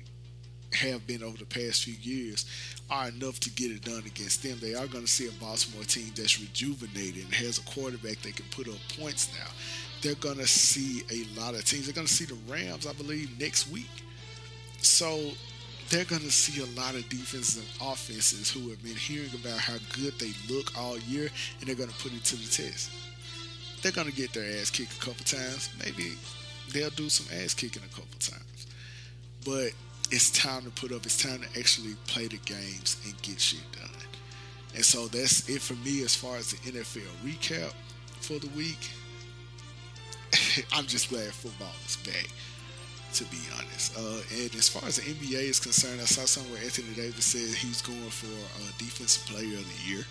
have 0.73 1.07
been 1.07 1.23
over 1.23 1.37
the 1.37 1.45
past 1.45 1.83
few 1.83 1.95
years, 2.01 2.45
are 2.89 3.09
enough 3.09 3.39
to 3.41 3.49
get 3.51 3.71
it 3.71 3.83
done 3.83 4.03
against 4.05 4.43
them. 4.43 4.57
They 4.59 4.75
are 4.75 4.87
going 4.87 5.05
to 5.05 5.11
see 5.11 5.27
a 5.27 5.31
Baltimore 5.33 5.83
team 5.83 6.11
that's 6.15 6.39
rejuvenated 6.39 7.23
and 7.23 7.33
has 7.33 7.57
a 7.57 7.61
quarterback 7.61 8.21
that 8.21 8.35
can 8.35 8.45
put 8.51 8.67
up 8.67 8.79
points 8.99 9.31
now. 9.37 9.47
They're 10.01 10.15
going 10.15 10.37
to 10.37 10.47
see 10.47 11.03
a 11.11 11.39
lot 11.39 11.55
of 11.55 11.65
teams. 11.65 11.85
They're 11.85 11.95
going 11.95 12.07
to 12.07 12.13
see 12.13 12.25
the 12.25 12.37
Rams, 12.51 12.85
I 12.85 12.93
believe, 12.93 13.39
next 13.39 13.69
week. 13.71 13.89
So 14.81 15.31
they're 15.89 16.05
going 16.05 16.21
to 16.21 16.31
see 16.31 16.61
a 16.61 16.79
lot 16.79 16.95
of 16.95 17.07
defenses 17.09 17.57
and 17.57 17.91
offenses 17.91 18.51
who 18.51 18.69
have 18.69 18.83
been 18.83 18.95
hearing 18.95 19.31
about 19.33 19.59
how 19.59 19.77
good 19.93 20.13
they 20.19 20.31
look 20.53 20.77
all 20.77 20.99
year, 20.99 21.29
and 21.59 21.67
they're 21.67 21.75
going 21.75 21.89
to 21.89 21.95
put 21.95 22.13
it 22.13 22.23
to 22.25 22.35
the 22.35 22.43
test. 22.43 22.91
They're 23.81 23.91
going 23.91 24.07
to 24.07 24.13
get 24.13 24.33
their 24.33 24.59
ass 24.59 24.69
kicked 24.69 24.97
a 24.97 24.99
couple 24.99 25.23
times. 25.23 25.69
Maybe 25.83 26.13
they'll 26.73 26.89
do 26.91 27.09
some 27.09 27.27
ass 27.41 27.53
kicking 27.53 27.83
a 27.83 27.95
couple 27.95 28.19
times. 28.19 28.67
But 29.45 29.71
it's 30.11 30.31
time 30.31 30.63
to 30.63 30.69
put 30.71 30.91
up. 30.91 31.05
It's 31.05 31.21
time 31.21 31.41
to 31.41 31.59
actually 31.59 31.95
play 32.07 32.27
the 32.27 32.37
games 32.37 32.97
and 33.05 33.19
get 33.21 33.39
shit 33.39 33.61
done. 33.73 33.89
And 34.75 34.85
so 34.85 35.07
that's 35.07 35.49
it 35.49 35.61
for 35.61 35.73
me 35.75 36.03
as 36.03 36.15
far 36.15 36.37
as 36.37 36.51
the 36.51 36.71
NFL 36.71 37.07
recap 37.23 37.73
for 38.21 38.39
the 38.39 38.49
week. 38.55 38.89
I'm 40.73 40.85
just 40.85 41.09
glad 41.09 41.31
football 41.33 41.73
is 41.85 41.95
back 41.97 42.29
to 43.13 43.23
be 43.25 43.37
honest. 43.57 43.97
Uh, 43.97 44.21
and 44.43 44.53
as 44.55 44.69
far 44.69 44.87
as 44.87 44.97
the 44.97 45.01
NBA 45.03 45.49
is 45.49 45.59
concerned, 45.59 46.01
I 46.01 46.05
saw 46.05 46.25
somewhere 46.25 46.61
Anthony 46.61 46.93
Davis 46.93 47.25
said 47.25 47.55
he's 47.55 47.81
going 47.81 48.09
for 48.09 48.27
a 48.27 48.77
Defensive 48.77 49.25
Player 49.25 49.57
of 49.57 49.65
the 49.65 49.89
Year. 49.89 50.05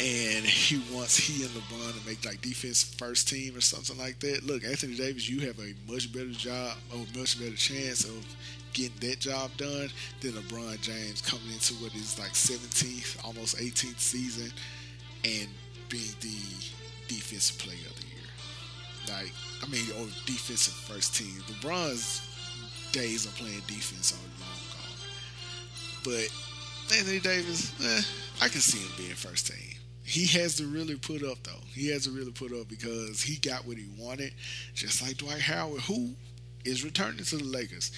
And 0.00 0.46
he 0.46 0.80
wants 0.94 1.16
he 1.16 1.42
and 1.42 1.50
LeBron 1.50 2.00
to 2.00 2.08
make 2.08 2.24
like 2.24 2.40
defense 2.40 2.84
first 2.84 3.28
team 3.28 3.56
or 3.56 3.60
something 3.60 3.98
like 3.98 4.20
that. 4.20 4.44
Look, 4.46 4.62
Anthony 4.64 4.94
Davis, 4.94 5.28
you 5.28 5.40
have 5.46 5.58
a 5.58 5.74
much 5.90 6.12
better 6.12 6.30
job 6.30 6.76
or 6.92 6.98
much 7.18 7.38
better 7.38 7.56
chance 7.56 8.04
of 8.04 8.24
getting 8.72 9.08
that 9.08 9.18
job 9.18 9.50
done 9.56 9.88
than 10.20 10.32
LeBron 10.32 10.80
James 10.80 11.20
coming 11.20 11.52
into 11.52 11.74
what 11.74 11.94
is 11.96 12.16
like 12.18 12.32
17th, 12.32 13.24
almost 13.24 13.56
18th 13.56 13.98
season 13.98 14.52
and 15.24 15.48
being 15.88 16.14
the 16.20 16.38
defensive 17.08 17.58
player 17.58 17.86
of 17.88 17.96
the 17.96 18.06
year. 18.06 19.18
Like 19.18 19.32
I 19.62 19.68
mean, 19.68 19.84
or 19.98 20.06
defensive 20.26 20.74
first 20.74 21.16
team. 21.16 21.42
LeBron's 21.48 22.22
days 22.92 23.26
of 23.26 23.34
playing 23.34 23.62
defense 23.66 24.12
are 24.12 24.22
long 24.38 24.62
gone. 24.70 24.88
But 26.04 26.96
Anthony 26.96 27.20
Davis, 27.20 27.72
eh, 27.84 28.02
I 28.44 28.48
can 28.48 28.60
see 28.60 28.78
him 28.78 28.90
being 28.96 29.14
first 29.14 29.48
team. 29.48 29.67
He 30.08 30.24
has 30.38 30.56
to 30.56 30.66
really 30.66 30.96
put 30.96 31.22
up 31.22 31.36
though. 31.42 31.60
He 31.74 31.90
has 31.90 32.04
to 32.04 32.10
really 32.10 32.32
put 32.32 32.50
up 32.50 32.66
because 32.66 33.20
he 33.20 33.36
got 33.36 33.66
what 33.66 33.76
he 33.76 33.90
wanted, 33.98 34.32
just 34.72 35.02
like 35.02 35.18
Dwight 35.18 35.42
Howard, 35.42 35.82
who 35.82 36.12
is 36.64 36.82
returning 36.82 37.22
to 37.22 37.36
the 37.36 37.44
Lakers. 37.44 37.92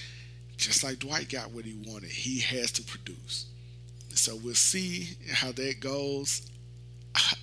Just 0.57 0.83
like 0.83 0.99
Dwight 0.99 1.29
got 1.29 1.53
what 1.53 1.65
he 1.65 1.75
wanted, 1.87 2.11
he 2.11 2.41
has 2.41 2.73
to 2.73 2.83
produce. 2.83 3.47
So 4.09 4.35
we'll 4.35 4.55
see 4.55 5.11
how 5.33 5.53
that 5.53 5.79
goes. 5.79 6.51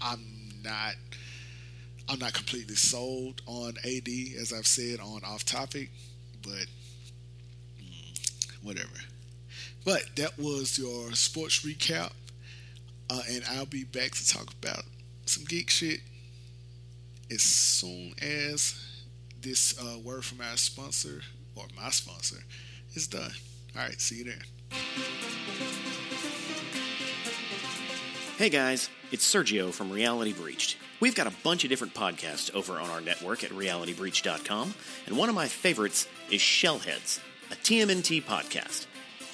I'm 0.01 0.19
not 0.61 0.95
I'm 2.09 2.19
not 2.19 2.33
completely 2.33 2.75
sold 2.75 3.41
on 3.45 3.75
AD, 3.85 4.09
as 4.37 4.51
I've 4.51 4.67
said 4.67 4.99
on 4.99 5.21
Off 5.23 5.45
Topic, 5.45 5.89
but 6.41 6.67
mm, 7.81 8.19
whatever. 8.61 8.99
But 9.85 10.03
that 10.17 10.37
was 10.37 10.77
your 10.77 11.13
sports 11.13 11.65
recap, 11.65 12.11
uh, 13.09 13.21
and 13.29 13.43
I'll 13.51 13.65
be 13.65 13.83
back 13.83 14.11
to 14.11 14.27
talk 14.27 14.53
about 14.61 14.83
some 15.25 15.43
geek 15.45 15.69
shit 15.69 16.01
as 17.31 17.41
soon 17.41 18.13
as 18.21 18.83
this 19.41 19.77
uh, 19.79 19.99
word 19.99 20.23
from 20.25 20.41
our 20.41 20.57
sponsor 20.57 21.21
or 21.55 21.65
my 21.75 21.89
sponsor 21.89 22.37
is 22.93 23.07
done. 23.07 23.31
All 23.75 23.83
right, 23.83 23.99
see 23.99 24.17
you 24.17 24.23
there. 24.25 24.41
Hey 28.37 28.49
guys, 28.49 28.89
it's 29.11 29.33
Sergio 29.33 29.73
from 29.73 29.91
Reality 29.91 30.33
Breached. 30.33 30.77
We've 30.99 31.15
got 31.15 31.27
a 31.27 31.33
bunch 31.43 31.63
of 31.63 31.69
different 31.69 31.93
podcasts 31.93 32.53
over 32.53 32.79
on 32.79 32.89
our 32.89 33.01
network 33.01 33.43
at 33.43 33.51
realitybreach.com, 33.51 34.73
and 35.05 35.17
one 35.17 35.29
of 35.29 35.35
my 35.35 35.47
favorites 35.47 36.07
is 36.31 36.41
Shellheads, 36.41 37.19
a 37.51 37.55
TMNT 37.55 38.23
podcast. 38.23 38.85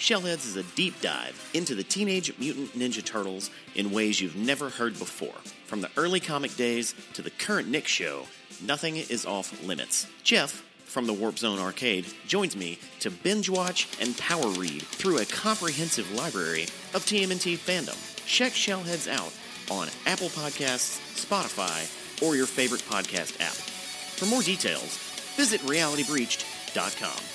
Shellheads 0.03 0.45
is 0.45 0.57
a 0.57 0.63
deep 0.75 0.99
dive 0.99 1.49
into 1.53 1.75
the 1.75 1.83
Teenage 1.85 2.37
Mutant 2.37 2.73
Ninja 2.73 3.01
Turtles 3.01 3.49
in 3.73 3.89
ways 3.89 4.19
you've 4.19 4.35
never 4.35 4.67
heard 4.69 4.99
before. 4.99 5.33
From 5.65 5.79
the 5.79 5.89
early 5.95 6.19
comic 6.19 6.53
days 6.57 6.93
to 7.13 7.21
the 7.21 7.29
current 7.29 7.69
Nick 7.69 7.87
show, 7.87 8.23
nothing 8.61 8.97
is 8.97 9.25
off 9.25 9.63
limits. 9.63 10.05
Jeff, 10.21 10.61
from 10.83 11.07
the 11.07 11.13
Warp 11.13 11.39
Zone 11.39 11.57
Arcade, 11.57 12.05
joins 12.27 12.57
me 12.57 12.79
to 12.99 13.09
binge 13.09 13.49
watch 13.49 13.87
and 14.01 14.17
power 14.17 14.49
read 14.49 14.81
through 14.81 15.19
a 15.19 15.25
comprehensive 15.25 16.11
library 16.11 16.63
of 16.93 17.05
TMNT 17.05 17.57
fandom. 17.57 17.95
Check 18.25 18.51
Shellheads 18.51 19.09
out 19.09 19.31
on 19.71 19.87
Apple 20.05 20.27
Podcasts, 20.27 20.99
Spotify, 21.15 21.87
or 22.21 22.35
your 22.35 22.45
favorite 22.45 22.81
podcast 22.81 23.39
app. 23.39 23.53
For 23.53 24.25
more 24.25 24.41
details, 24.41 24.97
visit 25.37 25.61
realitybreached.com. 25.61 27.32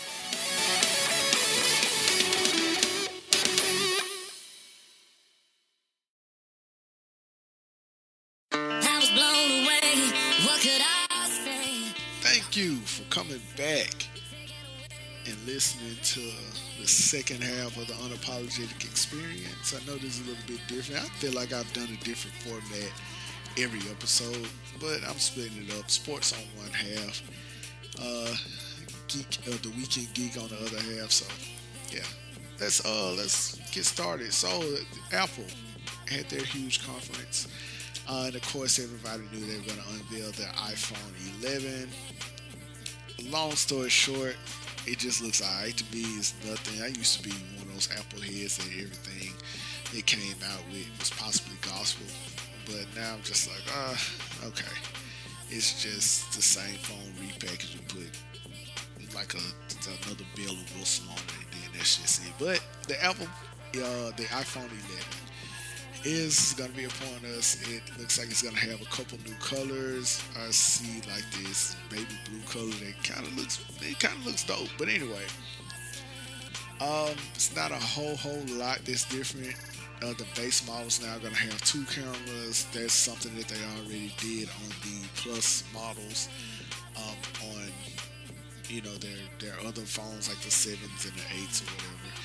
you 12.58 12.74
for 12.74 13.04
coming 13.08 13.40
back 13.56 14.08
and 15.26 15.36
listening 15.46 15.96
to 16.02 16.20
the 16.80 16.88
second 16.88 17.40
half 17.40 17.76
of 17.76 17.86
the 17.86 17.92
unapologetic 17.92 18.84
experience. 18.84 19.72
I 19.72 19.86
know 19.86 19.96
this 19.96 20.18
is 20.18 20.26
a 20.26 20.30
little 20.30 20.44
bit 20.48 20.60
different. 20.66 21.04
I 21.04 21.08
feel 21.20 21.32
like 21.34 21.52
I've 21.52 21.72
done 21.72 21.86
a 21.86 22.04
different 22.04 22.36
format 22.38 22.90
every 23.62 23.78
episode, 23.92 24.48
but 24.80 25.08
I'm 25.08 25.18
splitting 25.18 25.68
it 25.68 25.78
up. 25.78 25.88
Sports 25.88 26.32
on 26.32 26.40
one 26.60 26.72
half, 26.72 27.22
uh, 28.02 28.34
geek, 29.06 29.38
uh, 29.46 29.56
the 29.62 29.72
weekend 29.76 30.12
geek 30.14 30.36
on 30.36 30.48
the 30.48 30.56
other 30.56 30.80
half. 31.00 31.12
So, 31.12 31.26
yeah, 31.94 32.02
let's 32.58 32.84
uh 32.84 33.12
let's 33.16 33.54
get 33.70 33.84
started. 33.84 34.32
So, 34.32 34.48
Apple 35.12 35.46
had 36.10 36.28
their 36.28 36.44
huge 36.44 36.84
conference. 36.84 37.46
Uh, 38.08 38.24
and 38.26 38.34
of 38.34 38.42
course, 38.52 38.80
everybody 38.80 39.22
knew 39.30 39.46
they 39.46 39.58
were 39.58 39.66
going 39.66 39.78
to 39.78 39.88
unveil 39.90 40.32
their 40.32 40.52
iPhone 40.54 41.44
11. 41.44 41.88
Long 43.26 43.50
story 43.52 43.90
short, 43.90 44.36
it 44.86 44.98
just 44.98 45.20
looks 45.20 45.42
alright 45.42 45.76
to 45.76 45.84
me. 45.94 46.02
It's 46.16 46.34
nothing. 46.46 46.82
I 46.82 46.86
used 46.88 47.20
to 47.20 47.28
be 47.28 47.34
one 47.58 47.66
of 47.66 47.74
those 47.74 47.88
Apple 47.98 48.20
heads 48.20 48.58
that 48.58 48.66
everything 48.66 49.32
it 49.92 50.06
came 50.06 50.36
out 50.52 50.62
with 50.70 50.86
was 50.98 51.10
possibly 51.10 51.56
gospel, 51.60 52.06
but 52.66 52.86
now 52.94 53.14
I'm 53.14 53.22
just 53.22 53.48
like, 53.48 53.62
ah, 53.70 53.92
uh, 54.42 54.48
okay. 54.48 54.70
It's 55.50 55.82
just 55.82 56.32
the 56.36 56.42
same 56.42 56.76
phone 56.78 57.12
repackaged 57.18 57.78
and 57.78 57.88
put 57.88 59.14
like 59.14 59.34
a 59.34 59.42
another 60.06 60.24
Bill 60.36 60.52
of 60.52 60.76
Wilson 60.76 61.08
on 61.08 61.16
it, 61.16 61.32
and 61.40 61.62
then 61.62 61.70
that's 61.74 61.96
just 61.96 62.22
it. 62.22 62.32
But 62.38 62.62
the 62.86 63.02
Apple, 63.02 63.26
uh, 63.26 64.12
the 64.16 64.24
iPhone 64.30 64.68
11 64.68 65.27
is 66.04 66.54
going 66.56 66.70
to 66.70 66.76
be 66.76 66.84
upon 66.84 67.24
us. 67.36 67.56
It 67.68 67.82
looks 67.98 68.18
like 68.18 68.30
it's 68.30 68.42
going 68.42 68.54
to 68.54 68.60
have 68.60 68.80
a 68.80 68.84
couple 68.86 69.18
new 69.26 69.34
colors. 69.40 70.22
I 70.38 70.50
see 70.50 71.00
like 71.10 71.24
this 71.42 71.76
baby 71.90 72.06
blue 72.28 72.40
color 72.46 72.70
that 72.84 73.02
kind 73.04 73.26
of 73.26 73.36
looks 73.36 73.64
it 73.80 73.98
kind 73.98 74.16
of 74.16 74.26
looks 74.26 74.44
dope. 74.44 74.68
But 74.78 74.88
anyway, 74.88 75.24
um, 76.80 77.14
it's 77.34 77.54
not 77.54 77.70
a 77.70 77.76
whole 77.76 78.16
whole 78.16 78.44
lot 78.58 78.78
that's 78.84 79.04
different. 79.08 79.54
Uh, 80.00 80.14
the 80.14 80.26
base 80.36 80.64
models 80.68 81.02
now 81.02 81.16
are 81.16 81.18
going 81.18 81.34
to 81.34 81.40
have 81.40 81.60
two 81.62 81.84
cameras. 81.84 82.66
That's 82.72 82.92
something 82.94 83.34
that 83.36 83.48
they 83.48 83.58
already 83.78 84.12
did 84.18 84.48
on 84.48 84.68
the 84.82 85.08
Plus 85.16 85.64
models. 85.74 86.28
Um, 86.96 87.50
on 87.50 87.70
you 88.68 88.82
know 88.82 88.94
their 88.98 89.16
their 89.40 89.54
other 89.66 89.82
phones 89.82 90.28
like 90.28 90.40
the 90.40 90.50
sevens 90.50 91.04
and 91.04 91.14
the 91.14 91.42
eights 91.42 91.62
or 91.62 91.66
whatever. 91.66 92.17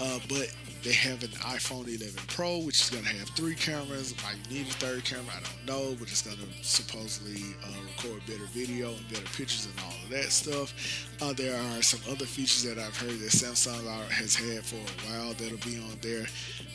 Uh, 0.00 0.18
but 0.28 0.54
they 0.84 0.92
have 0.92 1.22
an 1.24 1.30
iPhone 1.30 1.88
11 1.88 2.14
Pro, 2.28 2.58
which 2.58 2.80
is 2.80 2.90
going 2.90 3.02
to 3.04 3.10
have 3.10 3.28
three 3.30 3.54
cameras. 3.54 4.14
Might 4.22 4.38
need 4.50 4.66
a 4.68 4.72
third 4.74 5.04
camera, 5.04 5.32
I 5.36 5.40
don't 5.40 5.66
know, 5.66 5.96
but 5.98 6.08
it's 6.08 6.22
going 6.22 6.36
to 6.36 6.64
supposedly 6.64 7.42
uh, 7.64 7.68
record 7.84 8.24
better 8.26 8.46
video 8.52 8.90
and 8.90 9.08
better 9.08 9.26
pictures 9.36 9.66
and 9.66 9.74
all 9.84 10.04
of 10.04 10.10
that 10.10 10.30
stuff. 10.30 10.72
Uh, 11.20 11.32
there 11.32 11.60
are 11.60 11.82
some 11.82 12.00
other 12.10 12.26
features 12.26 12.62
that 12.62 12.78
I've 12.78 12.96
heard 12.96 13.18
that 13.18 13.30
Samsung 13.30 14.08
has 14.08 14.36
had 14.36 14.64
for 14.64 14.76
a 14.76 15.10
while 15.10 15.34
that'll 15.34 15.58
be 15.58 15.78
on 15.78 15.98
there. 16.00 16.26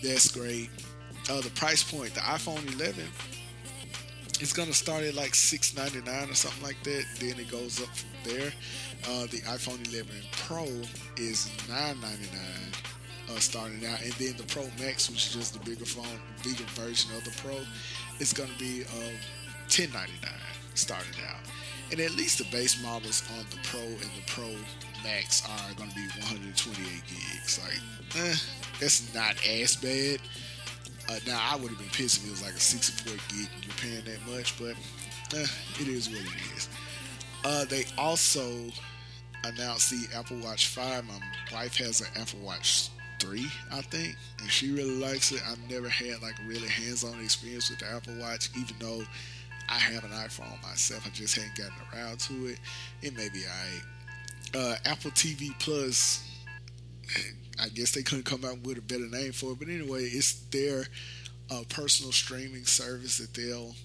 That's 0.03 0.29
great. 0.29 0.69
Uh, 1.29 1.39
the 1.39 1.51
price 1.51 1.83
point, 1.83 2.13
the 2.13 2.19
iPhone 2.21 2.73
11 2.75 3.05
it's 4.39 4.51
gonna 4.51 4.73
start 4.73 5.03
at 5.03 5.13
like 5.13 5.31
$6.99 5.31 6.29
or 6.29 6.33
something 6.33 6.63
like 6.63 6.81
that. 6.83 7.05
Then 7.17 7.39
it 7.39 7.49
goes 7.49 7.81
up 7.81 7.87
from 7.95 8.09
there. 8.25 8.51
Uh, 9.07 9.21
the 9.27 9.39
iPhone 9.47 9.87
11 9.93 10.11
Pro 10.33 10.65
is 11.15 11.49
$9.99 11.69 12.82
uh, 13.29 13.39
starting 13.39 13.85
out, 13.85 14.01
and 14.01 14.11
then 14.13 14.35
the 14.37 14.43
Pro 14.43 14.63
Max, 14.79 15.09
which 15.09 15.27
is 15.27 15.33
just 15.33 15.53
the 15.53 15.69
bigger 15.69 15.85
phone, 15.85 16.19
bigger 16.43 16.65
version 16.75 17.15
of 17.15 17.23
the 17.23 17.31
Pro, 17.41 17.57
is 18.19 18.33
going 18.33 18.49
to 18.49 18.59
be 18.59 18.83
um, 18.83 19.13
ten 19.69 19.91
ninety 19.91 20.13
nine 20.21 20.33
starting 20.75 21.13
out, 21.29 21.39
and 21.91 21.99
at 21.99 22.11
least 22.15 22.37
the 22.37 22.45
base 22.45 22.81
models 22.81 23.23
on 23.37 23.45
the 23.49 23.57
Pro 23.67 23.81
and 23.81 23.99
the 24.01 24.23
Pro 24.27 24.49
Max 25.03 25.43
are 25.47 25.73
going 25.75 25.89
to 25.89 25.95
be 25.95 26.07
128 26.19 27.03
gigs. 27.07 27.59
Like, 27.61 28.23
eh, 28.23 28.35
that's 28.79 29.13
not 29.13 29.35
as 29.45 29.75
bad. 29.75 30.19
Uh, 31.09 31.19
now 31.27 31.39
I 31.51 31.57
would 31.57 31.69
have 31.69 31.77
been 31.77 31.89
pissed 31.89 32.21
if 32.21 32.27
it 32.27 32.31
was 32.31 32.41
like 32.41 32.53
a 32.53 32.59
64 32.59 33.13
gig 33.27 33.49
and 33.53 33.65
you're 33.65 33.75
paying 33.75 34.05
that 34.05 34.35
much, 34.35 34.57
but 34.57 34.75
eh, 35.37 35.45
it 35.81 35.87
is 35.87 36.09
what 36.09 36.21
it 36.21 36.55
is. 36.55 36.69
Uh, 37.43 37.65
they 37.65 37.83
also 37.97 38.71
announced 39.43 39.89
the 39.89 40.07
Apple 40.17 40.39
Watch 40.39 40.67
5. 40.67 41.05
My 41.05 41.13
wife 41.51 41.75
has 41.77 41.99
an 41.99 42.07
Apple 42.15 42.39
Watch 42.39 42.89
three, 43.23 43.49
I 43.71 43.81
think, 43.81 44.17
and 44.41 44.49
she 44.49 44.71
really 44.71 44.97
likes 44.99 45.31
it. 45.31 45.41
I've 45.49 45.69
never 45.69 45.87
had 45.87 46.21
like 46.21 46.37
a 46.39 46.47
really 46.47 46.67
hands-on 46.67 47.19
experience 47.21 47.69
with 47.69 47.79
the 47.79 47.87
Apple 47.87 48.15
Watch, 48.19 48.49
even 48.57 48.75
though 48.79 49.03
I 49.69 49.79
have 49.79 50.03
an 50.03 50.11
iPhone 50.11 50.61
myself. 50.61 51.07
I 51.07 51.09
just 51.09 51.35
hadn't 51.35 51.55
gotten 51.55 51.73
around 51.93 52.19
to 52.21 52.47
it. 52.47 52.59
It 53.01 53.15
may 53.15 53.29
be 53.29 53.43
I 53.45 54.57
uh, 54.57 54.75
Apple 54.85 55.11
TV 55.11 55.57
Plus. 55.59 56.29
I 57.61 57.69
guess 57.69 57.91
they 57.91 58.03
couldn't 58.03 58.25
come 58.25 58.43
out 58.43 58.59
with 58.63 58.77
a 58.77 58.81
better 58.81 59.07
name 59.07 59.31
for 59.31 59.51
it, 59.51 59.59
but 59.59 59.69
anyway, 59.69 60.03
it's 60.03 60.33
their 60.51 60.85
uh, 61.49 61.63
personal 61.69 62.11
streaming 62.11 62.65
service 62.65 63.19
that 63.19 63.33
they'll 63.33 63.75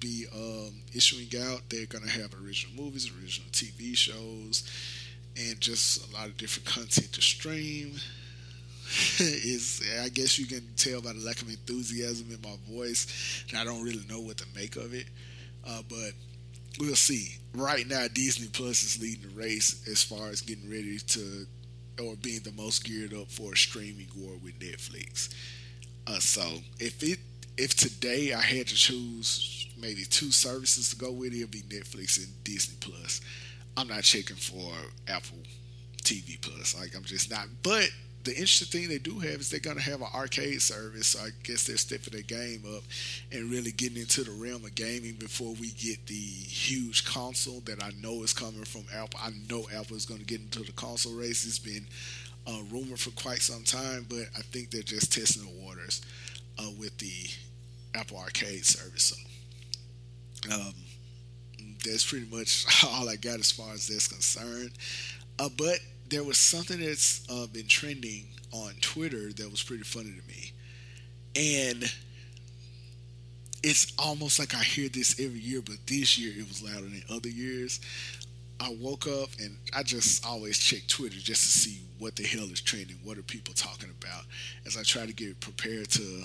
be 0.00 0.26
um, 0.34 0.82
issuing 0.94 1.28
out. 1.42 1.62
They're 1.68 1.86
going 1.86 2.04
to 2.04 2.10
have 2.10 2.34
original 2.34 2.82
movies, 2.82 3.10
original 3.20 3.50
TV 3.50 3.96
shows, 3.96 4.62
and 5.36 5.60
just 5.60 6.08
a 6.10 6.14
lot 6.14 6.28
of 6.28 6.36
different 6.36 6.66
content 6.66 7.12
to 7.12 7.20
stream. 7.20 7.96
is 9.20 9.82
I 10.02 10.08
guess 10.08 10.38
you 10.38 10.46
can 10.46 10.62
tell 10.76 11.00
by 11.00 11.12
the 11.12 11.20
lack 11.20 11.40
of 11.42 11.48
enthusiasm 11.48 12.28
in 12.30 12.40
my 12.42 12.56
voice 12.70 13.44
and 13.48 13.58
I 13.58 13.64
don't 13.64 13.82
really 13.82 14.04
know 14.08 14.20
what 14.20 14.38
to 14.38 14.46
make 14.54 14.76
of 14.76 14.94
it. 14.94 15.06
Uh, 15.66 15.82
but 15.88 16.12
we'll 16.78 16.94
see. 16.94 17.36
Right 17.54 17.86
now, 17.86 18.06
Disney 18.12 18.48
Plus 18.52 18.82
is 18.82 19.00
leading 19.00 19.30
the 19.30 19.40
race 19.40 19.86
as 19.90 20.02
far 20.02 20.28
as 20.28 20.40
getting 20.40 20.68
ready 20.68 20.98
to 20.98 21.46
or 22.02 22.16
being 22.16 22.40
the 22.40 22.52
most 22.52 22.84
geared 22.84 23.14
up 23.14 23.30
for 23.30 23.52
a 23.52 23.56
streaming 23.56 24.08
war 24.16 24.32
with 24.42 24.58
Netflix. 24.58 25.32
Uh, 26.06 26.18
so 26.18 26.42
if 26.78 27.02
it 27.02 27.18
if 27.56 27.74
today 27.74 28.32
I 28.32 28.40
had 28.40 28.66
to 28.66 28.74
choose 28.74 29.68
maybe 29.80 30.04
two 30.04 30.32
services 30.32 30.90
to 30.90 30.96
go 30.96 31.12
with, 31.12 31.32
it'd 31.32 31.50
be 31.50 31.62
Netflix 31.62 32.18
and 32.18 32.44
Disney 32.44 32.76
Plus. 32.80 33.20
I'm 33.76 33.88
not 33.88 34.02
checking 34.02 34.36
for 34.36 34.72
Apple 35.08 35.38
TV 36.02 36.40
Plus. 36.40 36.78
Like 36.78 36.96
I'm 36.96 37.04
just 37.04 37.30
not. 37.30 37.46
But 37.62 37.88
the 38.24 38.32
interesting 38.32 38.80
thing 38.80 38.88
they 38.88 38.98
do 38.98 39.18
have 39.18 39.40
is 39.40 39.50
they're 39.50 39.60
going 39.60 39.76
to 39.76 39.82
have 39.82 40.00
an 40.00 40.08
arcade 40.14 40.62
service. 40.62 41.08
So 41.08 41.20
I 41.20 41.28
guess 41.42 41.66
they're 41.66 41.76
stepping 41.76 42.12
their 42.12 42.22
game 42.22 42.62
up 42.74 42.82
and 43.30 43.50
really 43.50 43.70
getting 43.72 43.98
into 43.98 44.24
the 44.24 44.32
realm 44.32 44.64
of 44.64 44.74
gaming 44.74 45.14
before 45.14 45.52
we 45.60 45.70
get 45.72 46.06
the 46.06 46.14
huge 46.14 47.04
console 47.04 47.60
that 47.66 47.82
I 47.82 47.90
know 48.00 48.22
is 48.22 48.32
coming 48.32 48.64
from 48.64 48.84
Apple. 48.94 49.20
I 49.22 49.30
know 49.50 49.66
Apple 49.74 49.96
is 49.96 50.06
going 50.06 50.20
to 50.20 50.26
get 50.26 50.40
into 50.40 50.60
the 50.60 50.72
console 50.72 51.14
race. 51.14 51.44
It's 51.46 51.58
been 51.58 51.86
uh, 52.46 52.60
rumored 52.72 52.98
for 52.98 53.10
quite 53.10 53.42
some 53.42 53.62
time, 53.62 54.06
but 54.08 54.24
I 54.36 54.40
think 54.40 54.70
they're 54.70 54.82
just 54.82 55.12
testing 55.12 55.44
the 55.44 55.62
waters 55.62 56.00
uh, 56.58 56.70
with 56.78 56.96
the 56.98 57.28
Apple 57.94 58.18
Arcade 58.18 58.64
service. 58.64 59.14
So, 60.42 60.54
um, 60.54 60.74
that's 61.84 62.08
pretty 62.08 62.26
much 62.34 62.66
all 62.86 63.08
I 63.08 63.16
got 63.16 63.40
as 63.40 63.50
far 63.50 63.72
as 63.74 63.86
that's 63.86 64.08
concerned. 64.08 64.72
Uh, 65.38 65.48
but 65.56 65.78
there 66.08 66.24
was 66.24 66.38
something 66.38 66.80
that's 66.80 67.26
uh, 67.30 67.46
been 67.46 67.66
trending 67.66 68.26
on 68.52 68.72
Twitter 68.80 69.32
that 69.32 69.50
was 69.50 69.62
pretty 69.62 69.82
funny 69.82 70.12
to 70.12 70.28
me, 70.28 70.52
and 71.36 71.84
it's 73.62 73.92
almost 73.98 74.38
like 74.38 74.54
I 74.54 74.62
hear 74.62 74.88
this 74.88 75.18
every 75.18 75.40
year, 75.40 75.62
but 75.64 75.76
this 75.86 76.18
year 76.18 76.32
it 76.36 76.46
was 76.46 76.62
louder 76.62 76.82
than 76.82 77.02
other 77.10 77.30
years. 77.30 77.80
I 78.60 78.76
woke 78.78 79.06
up 79.06 79.30
and 79.40 79.56
I 79.74 79.82
just 79.82 80.24
always 80.24 80.58
check 80.58 80.86
Twitter 80.86 81.16
just 81.16 81.42
to 81.42 81.58
see 81.58 81.80
what 81.98 82.14
the 82.16 82.24
hell 82.24 82.44
is 82.44 82.60
trending, 82.60 82.96
what 83.02 83.18
are 83.18 83.22
people 83.22 83.54
talking 83.54 83.90
about, 84.00 84.24
as 84.66 84.76
I 84.76 84.82
try 84.82 85.06
to 85.06 85.12
get 85.12 85.40
prepared 85.40 85.88
to 85.92 86.24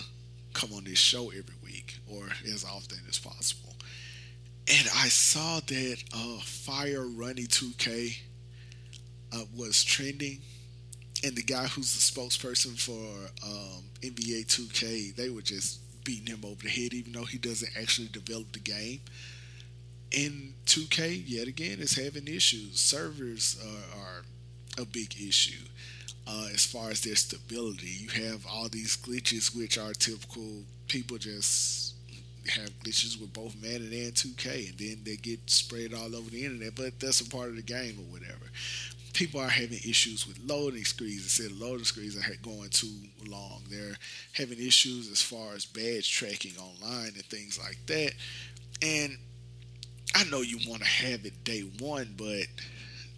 come 0.53 0.73
on 0.73 0.83
this 0.83 0.99
show 0.99 1.29
every 1.29 1.55
week 1.63 1.97
or 2.11 2.27
as 2.53 2.65
often 2.65 2.99
as 3.07 3.17
possible. 3.17 3.73
And 4.67 4.87
I 4.95 5.07
saw 5.07 5.61
that 5.61 6.03
uh, 6.13 6.39
Fire 6.41 7.07
Ronnie 7.07 7.47
2K 7.47 8.17
uh, 9.33 9.43
was 9.55 9.83
trending, 9.83 10.39
and 11.23 11.35
the 11.35 11.43
guy 11.43 11.65
who's 11.67 11.93
the 11.93 12.21
spokesperson 12.21 12.79
for 12.79 13.29
um, 13.45 13.83
NBA 14.01 14.45
2K, 14.47 15.15
they 15.15 15.29
were 15.29 15.41
just 15.41 15.79
beating 16.03 16.27
him 16.27 16.41
over 16.45 16.63
the 16.63 16.69
head, 16.69 16.93
even 16.93 17.13
though 17.13 17.25
he 17.25 17.37
doesn't 17.37 17.71
actually 17.79 18.07
develop 18.07 18.51
the 18.53 18.59
game. 18.59 19.01
And 20.17 20.53
2K, 20.65 21.23
yet 21.27 21.47
again, 21.47 21.79
is 21.79 21.95
having 21.95 22.27
issues. 22.27 22.79
Servers 22.79 23.57
are, 23.63 23.99
are 23.99 24.23
a 24.81 24.85
big 24.85 25.15
issue. 25.21 25.65
Uh, 26.27 26.47
as 26.53 26.65
far 26.65 26.89
as 26.89 27.01
their 27.01 27.15
stability, 27.15 27.87
you 27.87 28.09
have 28.09 28.45
all 28.47 28.69
these 28.69 28.95
glitches, 28.97 29.55
which 29.55 29.77
are 29.77 29.93
typical. 29.93 30.63
People 30.87 31.17
just 31.17 31.95
have 32.47 32.69
glitches 32.79 33.19
with 33.19 33.33
both 33.33 33.55
Madden 33.61 33.91
and 33.93 34.13
2K, 34.13 34.69
and 34.69 34.79
then 34.79 34.97
they 35.03 35.15
get 35.15 35.39
spread 35.49 35.93
all 35.93 36.15
over 36.15 36.29
the 36.29 36.45
internet. 36.45 36.75
But 36.75 36.99
that's 36.99 37.21
a 37.21 37.29
part 37.29 37.49
of 37.49 37.55
the 37.55 37.61
game 37.61 37.97
or 37.99 38.11
whatever 38.13 38.45
people 39.13 39.39
are 39.39 39.49
having 39.49 39.79
issues 39.79 40.27
with 40.27 40.39
loading 40.45 40.85
screens. 40.85 41.23
Instead 41.23 41.51
of 41.51 41.59
loading 41.59 41.85
screens 41.85 42.17
are 42.17 42.35
going 42.41 42.69
too 42.69 42.93
long. 43.27 43.63
They're 43.69 43.97
having 44.33 44.59
issues 44.59 45.09
as 45.11 45.21
far 45.21 45.53
as 45.53 45.65
badge 45.65 46.11
tracking 46.11 46.53
online 46.57 47.13
and 47.15 47.25
things 47.25 47.59
like 47.59 47.77
that. 47.87 48.13
And 48.81 49.17
I 50.15 50.23
know 50.25 50.41
you 50.41 50.57
want 50.69 50.81
to 50.81 50.87
have 50.87 51.25
it 51.25 51.43
day 51.43 51.61
one, 51.79 52.15
but 52.17 52.47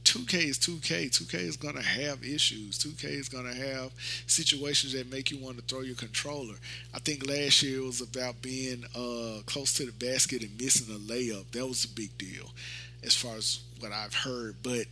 2K 0.04 0.34
is 0.46 0.58
2K. 0.60 1.10
2K 1.10 1.36
is 1.36 1.58
going 1.58 1.76
to 1.76 1.82
have 1.82 2.24
issues. 2.24 2.80
2K 2.80 3.06
is 3.06 3.30
going 3.30 3.46
to 3.46 3.54
have 3.54 3.92
situations 4.28 4.94
that 4.94 5.12
make 5.12 5.32
you 5.32 5.38
want 5.38 5.58
to 5.58 5.64
throw 5.64 5.82
your 5.82 5.96
controller. 5.96 6.56
I 6.94 7.00
think 7.00 7.28
last 7.28 7.64
year 7.64 7.80
it 7.80 7.86
was 7.86 8.02
about 8.02 8.42
being 8.42 8.84
uh, 8.96 9.42
close 9.46 9.74
to 9.76 9.86
the 9.86 9.92
basket 9.92 10.42
and 10.42 10.60
missing 10.60 10.94
a 10.94 11.00
layup. 11.00 11.52
That 11.52 11.68
was 11.68 11.86
a 11.86 11.89
big 11.89 12.18
deal 12.18 12.50
as 13.04 13.16
far 13.16 13.36
as 13.36 13.62
what 13.80 13.92
I've 13.92 14.14
heard. 14.14 14.58
But 14.64 14.86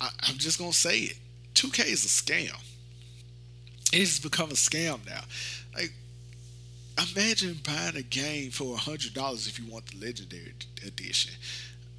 I, 0.00 0.10
am 0.28 0.36
just 0.38 0.58
gonna 0.58 0.72
say 0.72 0.98
it. 1.00 1.16
2K 1.54 1.86
is 1.86 2.04
a 2.04 2.08
scam. 2.08 2.56
It 3.92 4.00
has 4.00 4.20
become 4.20 4.50
a 4.50 4.54
scam 4.54 5.04
now. 5.06 5.22
Like, 5.74 5.92
imagine 6.98 7.60
buying 7.64 7.96
a 7.96 8.02
game 8.02 8.50
for 8.50 8.76
hundred 8.76 9.14
dollars 9.14 9.46
if 9.46 9.58
you 9.58 9.70
want 9.70 9.86
the 9.86 10.04
legendary 10.04 10.52
edition. 10.84 11.32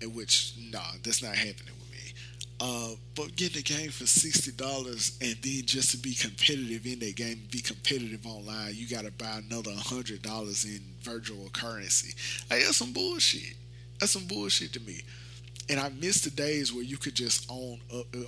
In 0.02 0.14
which, 0.14 0.54
nah, 0.72 0.80
that's 1.04 1.24
not 1.24 1.36
happening 1.36 1.74
with 1.80 1.92
me. 1.92 2.14
Uh, 2.60 2.96
but 3.16 3.36
getting 3.36 3.60
a 3.60 3.64
game 3.64 3.90
for 3.90 4.06
sixty 4.06 4.52
dollars 4.52 5.18
and 5.22 5.36
then 5.42 5.62
just 5.66 5.92
to 5.92 5.98
be 5.98 6.14
competitive 6.14 6.86
in 6.86 7.00
that 7.00 7.16
game, 7.16 7.42
be 7.52 7.62
competitive 7.62 8.26
online, 8.28 8.74
you 8.76 8.88
got 8.88 9.06
to 9.06 9.12
buy 9.12 9.42
another 9.48 9.72
hundred 9.76 10.22
dollars 10.22 10.66
in 10.66 10.82
virtual 11.02 11.50
currency. 11.52 12.14
Like 12.50 12.64
that's 12.64 12.78
some 12.78 12.94
bullshit. 12.94 13.56
That's 14.00 14.12
some 14.12 14.26
bullshit 14.28 14.74
to 14.74 14.80
me 14.82 15.02
and 15.70 15.80
I 15.80 15.90
miss 15.90 16.22
the 16.22 16.30
days 16.30 16.74
where 16.74 16.84
you 16.84 16.98
could 16.98 17.16
just 17.16 17.50
own 17.50 17.80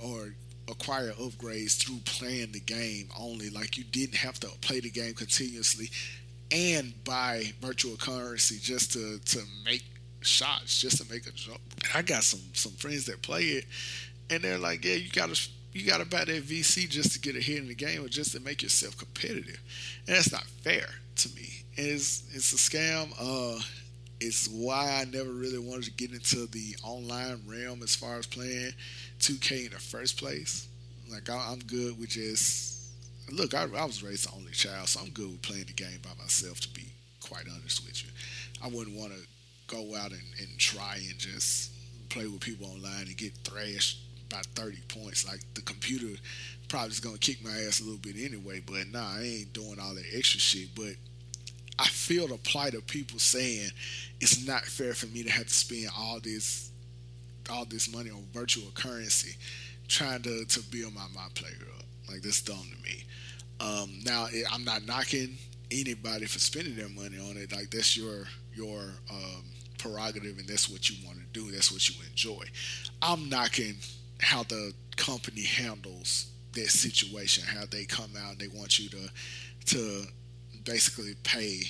or 0.02 0.34
acquire 0.68 1.12
upgrades 1.12 1.76
through 1.76 1.98
playing 2.04 2.52
the 2.52 2.60
game 2.60 3.08
only. 3.18 3.50
Like 3.50 3.76
you 3.76 3.84
didn't 3.84 4.16
have 4.16 4.38
to 4.40 4.48
play 4.60 4.80
the 4.80 4.90
game 4.90 5.14
continuously 5.14 5.90
and 6.52 6.92
buy 7.04 7.52
virtual 7.60 7.96
currency 7.96 8.58
just 8.60 8.92
to 8.92 9.18
to 9.18 9.40
make 9.64 9.84
shots, 10.20 10.80
just 10.80 10.98
to 10.98 11.12
make 11.12 11.26
a 11.26 11.32
jump. 11.32 11.60
I 11.94 12.02
got 12.02 12.24
some 12.24 12.40
some 12.52 12.72
friends 12.72 13.06
that 13.06 13.22
play 13.22 13.42
it, 13.42 13.64
and 14.28 14.42
they're 14.42 14.58
like, 14.58 14.84
yeah, 14.84 14.94
you 14.94 15.10
gotta 15.10 15.38
you 15.72 15.86
gotta 15.86 16.04
buy 16.04 16.24
that 16.24 16.42
VC 16.44 16.88
just 16.88 17.12
to 17.12 17.20
get 17.20 17.36
ahead 17.36 17.58
in 17.58 17.68
the 17.68 17.74
game 17.74 18.04
or 18.04 18.08
just 18.08 18.32
to 18.32 18.40
make 18.40 18.62
yourself 18.62 18.96
competitive, 18.96 19.60
and 20.06 20.16
that's 20.16 20.32
not 20.32 20.44
fair 20.44 20.86
to 21.16 21.28
me. 21.34 21.64
It's 21.74 22.24
it's 22.32 22.52
a 22.52 22.56
scam. 22.56 23.12
Uh, 23.18 23.60
it's 24.20 24.48
why 24.48 25.00
I 25.00 25.04
never 25.10 25.30
really 25.30 25.58
wanted 25.58 25.84
to 25.84 25.90
get 25.92 26.12
into 26.12 26.46
the 26.46 26.76
online 26.82 27.40
realm 27.46 27.82
as 27.82 27.94
far 27.94 28.18
as 28.18 28.26
playing 28.26 28.72
2K 29.20 29.66
in 29.66 29.72
the 29.72 29.78
first 29.78 30.18
place. 30.18 30.68
Like 31.10 31.30
I, 31.30 31.52
am 31.52 31.60
good 31.60 31.98
with 31.98 32.10
just 32.10 32.84
look. 33.32 33.54
I, 33.54 33.62
I 33.62 33.84
was 33.84 34.02
raised 34.02 34.28
the 34.28 34.36
only 34.36 34.52
child, 34.52 34.88
so 34.88 35.00
I'm 35.00 35.10
good 35.10 35.30
with 35.30 35.42
playing 35.42 35.64
the 35.64 35.72
game 35.72 35.98
by 36.02 36.10
myself. 36.22 36.60
To 36.60 36.68
be 36.68 36.84
quite 37.20 37.46
honest 37.50 37.84
with 37.84 38.04
you, 38.04 38.10
I 38.62 38.68
wouldn't 38.68 38.96
want 38.96 39.12
to 39.12 39.20
go 39.66 39.96
out 39.96 40.12
and, 40.12 40.22
and 40.38 40.58
try 40.58 40.96
and 40.96 41.18
just 41.18 41.72
play 42.10 42.26
with 42.26 42.40
people 42.40 42.66
online 42.66 43.06
and 43.06 43.16
get 43.16 43.32
thrashed 43.44 44.00
by 44.28 44.42
30 44.54 44.78
points. 44.88 45.26
Like 45.26 45.40
the 45.54 45.62
computer 45.62 46.20
probably 46.68 46.90
is 46.90 47.00
gonna 47.00 47.18
kick 47.18 47.42
my 47.42 47.50
ass 47.50 47.80
a 47.80 47.84
little 47.84 47.98
bit 47.98 48.16
anyway. 48.16 48.62
But 48.64 48.92
nah, 48.92 49.16
I 49.16 49.22
ain't 49.22 49.52
doing 49.52 49.78
all 49.80 49.94
that 49.94 50.04
extra 50.14 50.40
shit. 50.40 50.68
But 50.74 50.94
I 51.80 51.84
feel 51.84 52.28
the 52.28 52.36
plight 52.36 52.74
of 52.74 52.86
people 52.86 53.18
saying 53.18 53.70
it's 54.20 54.46
not 54.46 54.62
fair 54.64 54.92
for 54.92 55.06
me 55.06 55.22
to 55.22 55.30
have 55.30 55.46
to 55.46 55.54
spend 55.54 55.88
all 55.98 56.20
this 56.20 56.70
all 57.50 57.64
this 57.64 57.92
money 57.92 58.10
on 58.10 58.22
virtual 58.32 58.70
currency 58.74 59.36
trying 59.88 60.22
to, 60.22 60.44
to 60.44 60.60
build 60.70 60.94
my, 60.94 61.06
my 61.14 61.26
player 61.34 61.66
up. 61.78 61.84
Like 62.08 62.20
that's 62.20 62.42
dumb 62.42 62.58
to 62.58 62.82
me. 62.82 63.04
Um, 63.60 63.98
now 64.04 64.26
I'm 64.52 64.62
not 64.64 64.86
knocking 64.86 65.36
anybody 65.70 66.26
for 66.26 66.38
spending 66.38 66.76
their 66.76 66.90
money 66.90 67.18
on 67.18 67.38
it. 67.38 67.50
Like 67.50 67.70
that's 67.70 67.96
your 67.96 68.24
your 68.54 68.82
um, 69.10 69.44
prerogative 69.78 70.38
and 70.38 70.46
that's 70.46 70.68
what 70.68 70.90
you 70.90 70.96
want 71.06 71.18
to 71.18 71.24
do. 71.32 71.50
That's 71.50 71.72
what 71.72 71.88
you 71.88 71.94
enjoy. 72.08 72.44
I'm 73.00 73.30
knocking 73.30 73.76
how 74.20 74.42
the 74.42 74.74
company 74.96 75.44
handles 75.44 76.30
that 76.52 76.68
situation, 76.68 77.44
how 77.46 77.64
they 77.70 77.84
come 77.84 78.10
out 78.22 78.32
and 78.32 78.38
they 78.38 78.48
want 78.48 78.78
you 78.78 78.90
to 78.90 79.10
to 79.66 80.04
basically 80.64 81.14
pay 81.22 81.62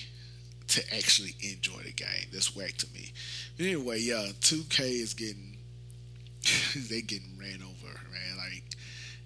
to 0.68 0.96
actually 0.96 1.34
enjoy 1.42 1.82
the 1.82 1.92
game. 1.92 2.28
That's 2.32 2.54
whack 2.54 2.76
to 2.78 2.86
me. 2.94 3.12
But 3.56 3.66
anyway, 3.66 4.00
yeah, 4.00 4.28
2K 4.40 4.80
is 4.80 5.14
getting 5.14 5.56
they 6.88 7.02
getting 7.02 7.36
ran 7.38 7.62
over, 7.62 7.92
man. 8.10 8.36
Like 8.38 8.64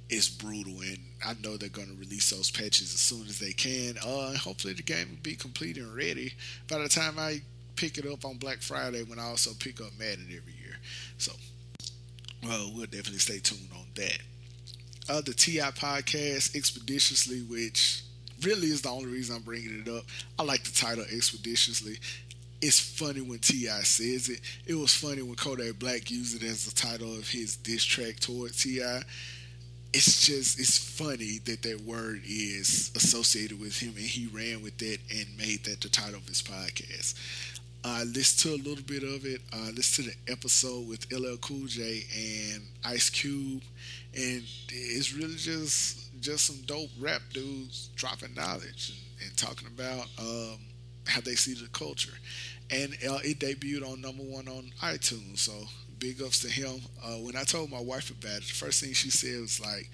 it's 0.09 0.29
brutal, 0.29 0.81
and 0.81 0.99
I 1.25 1.35
know 1.43 1.57
they're 1.57 1.69
gonna 1.69 1.95
release 1.99 2.31
those 2.31 2.51
patches 2.51 2.95
as 2.95 3.01
soon 3.01 3.27
as 3.27 3.39
they 3.39 3.53
can. 3.53 3.97
Uh, 4.05 4.37
hopefully 4.37 4.75
the 4.75 4.83
game 4.83 5.09
will 5.11 5.23
be 5.23 5.35
complete 5.35 5.77
and 5.77 5.95
ready 5.95 6.33
by 6.69 6.79
the 6.79 6.89
time 6.89 7.19
I 7.19 7.43
pick 7.77 7.99
it 7.99 8.07
up 8.07 8.25
on 8.25 8.37
Black 8.39 8.61
Friday, 8.61 9.03
when 9.03 9.19
I 9.19 9.25
also 9.25 9.51
pick 9.59 9.81
up 9.81 9.91
Madden 9.99 10.27
every 10.27 10.55
year. 10.61 10.77
So, 11.19 11.33
well, 12.43 12.71
we'll 12.75 12.87
definitely 12.87 13.19
stay 13.19 13.39
tuned 13.39 13.69
on 13.75 13.87
that. 13.95 14.19
Uh, 15.09 15.21
the 15.21 15.35
TI 15.35 15.59
podcast 15.59 16.57
expeditiously, 16.57 17.43
which 17.43 18.05
really 18.43 18.69
is 18.69 18.83
the 18.83 18.91
only 18.91 19.07
reason 19.07 19.37
I'm 19.37 19.43
bringing 19.43 19.83
it 19.85 19.89
up. 19.89 20.05
I 20.39 20.43
like 20.43 20.65
the 20.65 20.73
title 20.73 21.05
Expeditiously. 21.05 21.99
It's 22.61 22.81
funny 22.81 23.21
when 23.21 23.41
T.I. 23.41 23.81
says 23.83 24.29
it. 24.29 24.41
It 24.67 24.75
was 24.75 24.95
funny 24.95 25.23
when 25.23 25.35
Kodak 25.35 25.79
Black 25.79 26.11
used 26.11 26.43
it 26.43 26.47
as 26.47 26.65
the 26.65 26.75
title 26.75 27.13
of 27.13 27.29
his 27.29 27.57
diss 27.57 27.85
track 27.85 28.21
toward 28.21 28.55
T.I. 28.55 29.03
It's 29.93 30.27
just, 30.27 30.59
it's 30.59 30.79
funny 30.79 31.39
that 31.45 31.63
that 31.63 31.83
word 31.83 32.23
is 32.27 32.91
associated 32.97 33.61
with 33.61 33.79
him 33.79 33.91
and 33.91 34.07
he 34.07 34.27
ran 34.27 34.63
with 34.63 34.79
that 34.79 34.99
and 35.15 35.27
made 35.37 35.65
that 35.65 35.83
the 35.83 35.89
title 35.89 36.17
of 36.17 36.27
his 36.27 36.43
podcast. 36.43 37.15
I 37.85 38.01
uh, 38.01 38.05
listened 38.07 38.57
to 38.57 38.63
a 38.63 38.65
little 38.67 38.83
bit 38.83 39.03
of 39.03 39.27
it. 39.27 39.43
I 39.53 39.69
uh, 39.69 39.73
listened 39.73 40.09
to 40.09 40.15
the 40.25 40.33
episode 40.33 40.89
with 40.89 41.13
LL 41.13 41.37
Cool 41.37 41.67
J 41.67 42.05
and 42.17 42.63
Ice 42.83 43.11
Cube, 43.11 43.63
and 44.17 44.43
it's 44.71 45.13
really 45.13 45.37
just 45.37 46.04
just 46.25 46.47
some 46.47 46.63
dope 46.65 46.89
rap 46.99 47.21
dudes 47.33 47.91
dropping 47.95 48.35
knowledge 48.35 48.95
and, 49.21 49.29
and 49.29 49.37
talking 49.37 49.69
about 49.69 50.07
um, 50.19 50.59
how 51.07 51.21
they 51.21 51.35
see 51.35 51.53
the 51.55 51.69
culture. 51.69 52.15
And 52.71 52.95
uh, 53.09 53.19
it 53.23 53.39
debuted 53.39 53.87
on 53.87 54.01
number 54.01 54.23
one 54.23 54.49
on 54.49 54.71
iTunes, 54.83 55.41
so 55.41 55.53
big 55.99 56.23
ups 56.23 56.41
to 56.41 56.49
him. 56.49 56.81
Uh, 57.05 57.17
when 57.17 57.37
I 57.37 57.45
told 57.45 57.71
my 57.71 57.81
wife 57.81 58.11
about 58.11 58.39
it, 58.39 58.47
the 58.47 58.55
first 58.55 58.83
thing 58.83 58.95
she 58.95 59.11
said 59.11 59.39
was 59.39 59.61
like, 59.61 59.91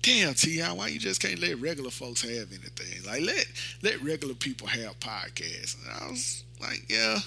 "Damn, 0.00 0.32
Ti, 0.32 0.62
why 0.62 0.88
you 0.88 0.98
just 0.98 1.20
can't 1.20 1.38
let 1.38 1.60
regular 1.60 1.90
folks 1.90 2.22
have 2.22 2.48
anything? 2.50 3.04
Like 3.06 3.20
let 3.20 3.46
let 3.82 4.02
regular 4.02 4.34
people 4.34 4.66
have 4.66 4.98
podcasts." 5.00 5.76
And 5.82 6.02
I 6.02 6.10
was 6.10 6.44
like, 6.62 6.84
"Yeah." 6.88 7.18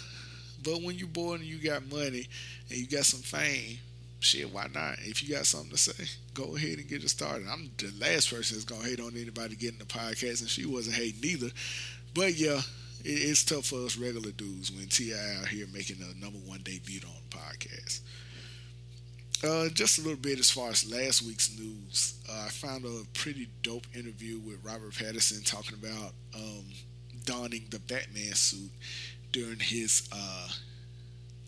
But 0.64 0.82
when 0.82 0.98
you're 0.98 1.08
born 1.08 1.42
and 1.42 1.50
you 1.50 1.60
got 1.60 1.90
money 1.92 2.28
and 2.70 2.78
you 2.80 2.88
got 2.88 3.06
some 3.06 3.22
fame, 3.22 3.78
shit, 4.28 4.54
why 4.54 4.68
not? 4.74 4.98
If 5.00 5.24
you 5.24 5.36
got 5.36 5.46
something 5.46 5.72
to 5.72 5.78
say, 5.78 6.06
go 6.34 6.56
ahead 6.56 6.80
and 6.80 6.88
get 6.88 7.04
it 7.04 7.10
started. 7.10 7.48
I'm 7.50 7.72
the 7.78 7.92
last 8.00 8.30
person 8.30 8.58
that's 8.58 8.66
gonna 8.66 8.84
hate 8.84 9.00
on 9.00 9.16
anybody 9.16 9.56
getting 9.56 9.80
the 9.80 9.86
podcast, 9.86 10.42
and 10.42 10.50
she 10.50 10.66
wasn't 10.66 10.98
hating 10.98 11.24
either. 11.24 11.50
But 12.14 12.36
yeah, 12.36 12.62
it's 13.04 13.46
tough 13.46 13.68
for 13.68 13.86
us 13.86 13.98
regular 13.98 14.32
dudes 14.32 14.72
when 14.72 14.88
Ti 14.88 15.14
out 15.14 15.48
here 15.48 15.66
making 15.74 15.98
a 16.02 16.24
number 16.24 16.40
one 16.40 16.60
debut 16.64 17.00
on 17.06 17.14
the 17.30 17.38
podcast. 17.38 18.02
Uh, 19.44 19.70
just 19.70 20.00
a 20.00 20.02
little 20.02 20.18
bit 20.18 20.40
as 20.40 20.50
far 20.50 20.70
as 20.70 20.92
last 20.92 21.22
week's 21.22 21.58
news. 21.58 22.16
Uh, 22.28 22.46
I 22.48 22.50
found 22.50 22.86
a 22.86 23.04
pretty 23.14 23.48
dope 23.62 23.86
interview 23.96 24.40
with 24.40 24.64
Robert 24.64 24.92
Pattinson 24.92 25.46
talking 25.46 25.76
about 25.76 26.14
um, 26.36 26.66
donning 27.24 27.66
the 27.70 27.80
Batman 27.80 28.34
suit 28.34 28.72
during 29.32 29.60
his 29.60 30.10
uh, 30.12 30.50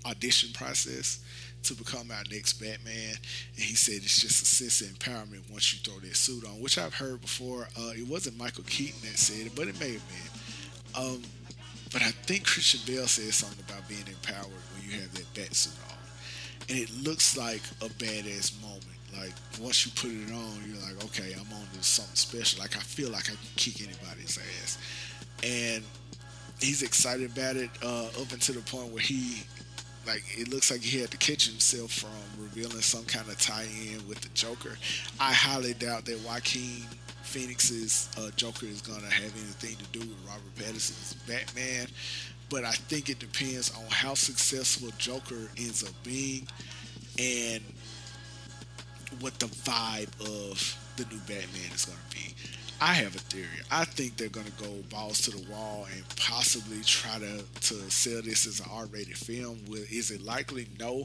audition 0.06 0.54
process 0.54 1.20
to 1.64 1.74
become 1.74 2.12
our 2.12 2.24
next 2.32 2.54
Batman. 2.54 3.16
And 3.56 3.64
he 3.64 3.76
said 3.76 3.96
it's 3.96 4.22
just 4.22 4.42
a 4.42 4.46
sense 4.46 4.82
of 4.82 4.98
empowerment 4.98 5.50
once 5.52 5.74
you 5.74 5.80
throw 5.80 6.00
that 6.00 6.16
suit 6.16 6.46
on, 6.46 6.62
which 6.62 6.78
I've 6.78 6.94
heard 6.94 7.22
before. 7.22 7.68
Uh, 7.78 7.92
it 7.96 8.08
wasn't 8.08 8.38
Michael 8.38 8.64
Keaton 8.66 9.00
that 9.02 9.18
said 9.18 9.48
it, 9.48 9.56
but 9.56 9.68
it 9.68 9.80
may 9.80 9.94
have 9.94 10.08
been. 10.08 11.04
Um, 11.04 11.22
but 11.92 12.02
I 12.02 12.12
think 12.12 12.46
Christian 12.46 12.82
Bale 12.86 13.08
said 13.08 13.34
something 13.34 13.64
about 13.68 13.88
being 13.88 14.06
empowered 14.08 14.48
when 14.74 14.84
you 14.86 15.00
have 15.00 15.12
that 15.14 15.34
bat 15.34 15.54
suit 15.56 15.74
on. 15.90 15.98
And 16.70 16.78
it 16.78 16.92
looks 17.04 17.36
like 17.36 17.62
a 17.82 17.90
badass 17.98 18.62
moment. 18.62 18.86
Like 19.18 19.34
once 19.60 19.86
you 19.86 19.92
put 19.96 20.12
it 20.12 20.32
on, 20.32 20.64
you're 20.68 20.82
like, 20.82 21.04
okay, 21.06 21.34
I'm 21.34 21.52
on 21.54 21.66
to 21.74 21.84
something 21.84 22.16
special. 22.16 22.62
Like 22.62 22.78
I 22.78 22.80
feel 22.80 23.10
like 23.10 23.26
I 23.26 23.34
can 23.34 23.50
kick 23.56 23.82
anybody's 23.82 24.38
ass. 24.38 24.78
And 25.44 25.84
he's 26.62 26.84
excited 26.84 27.32
about 27.32 27.56
it 27.56 27.70
uh, 27.84 28.08
up 28.22 28.32
until 28.32 28.56
the 28.56 28.62
point 28.62 28.92
where 28.92 29.02
he 29.02 29.44
like 30.10 30.24
it 30.40 30.50
looks 30.50 30.72
like 30.72 30.82
he 30.82 31.00
had 31.00 31.12
to 31.12 31.18
catch 31.18 31.48
himself 31.48 31.92
from 31.92 32.44
revealing 32.44 32.82
some 32.82 33.06
kind 33.06 33.28
of 33.28 33.40
tie-in 33.40 34.08
with 34.08 34.22
the 34.22 34.30
Joker. 34.30 34.78
I 35.20 35.32
highly 35.34 35.74
doubt 35.74 36.06
that 36.06 36.20
Joaquin 36.26 36.84
Phoenix's 37.24 38.10
uh, 38.18 38.32
Joker 38.36 38.66
is 38.66 38.82
gonna 38.82 39.10
have 39.10 39.32
anything 39.36 39.76
to 39.76 40.00
do 40.00 40.00
with 40.00 40.18
Robert 40.28 40.56
Pattinson's 40.56 41.14
Batman, 41.28 41.88
but 42.50 42.64
I 42.66 42.72
think 42.72 43.10
it 43.10 43.20
depends 43.20 43.72
on 43.78 43.86
how 43.90 44.16
successful 44.16 44.90
Joker 44.98 45.50
ends 45.58 45.84
up 45.84 45.94
being 46.04 46.48
and 47.20 47.62
what 49.20 49.38
the 49.40 49.48
vibe 49.48 50.10
of 50.22 50.78
the 50.98 51.06
new 51.06 51.22
Batman 51.22 51.72
is 51.74 51.86
gonna 51.86 51.98
be. 52.12 52.34
I 52.82 52.94
have 52.94 53.14
a 53.16 53.20
theory. 53.20 53.48
I 53.70 53.84
think 53.84 54.16
they're 54.16 54.30
going 54.30 54.46
to 54.46 54.64
go 54.64 54.72
balls 54.90 55.22
to 55.24 55.32
the 55.32 55.52
wall 55.52 55.86
and 55.94 56.04
possibly 56.16 56.82
try 56.84 57.20
to, 57.20 57.44
to 57.62 57.74
sell 57.92 58.22
this 58.22 58.48
as 58.48 58.62
an 58.62 58.68
R 58.72 58.86
rated 58.86 59.18
film. 59.18 59.60
Is 59.70 60.12
it 60.12 60.22
likely? 60.24 60.68
No. 60.80 61.04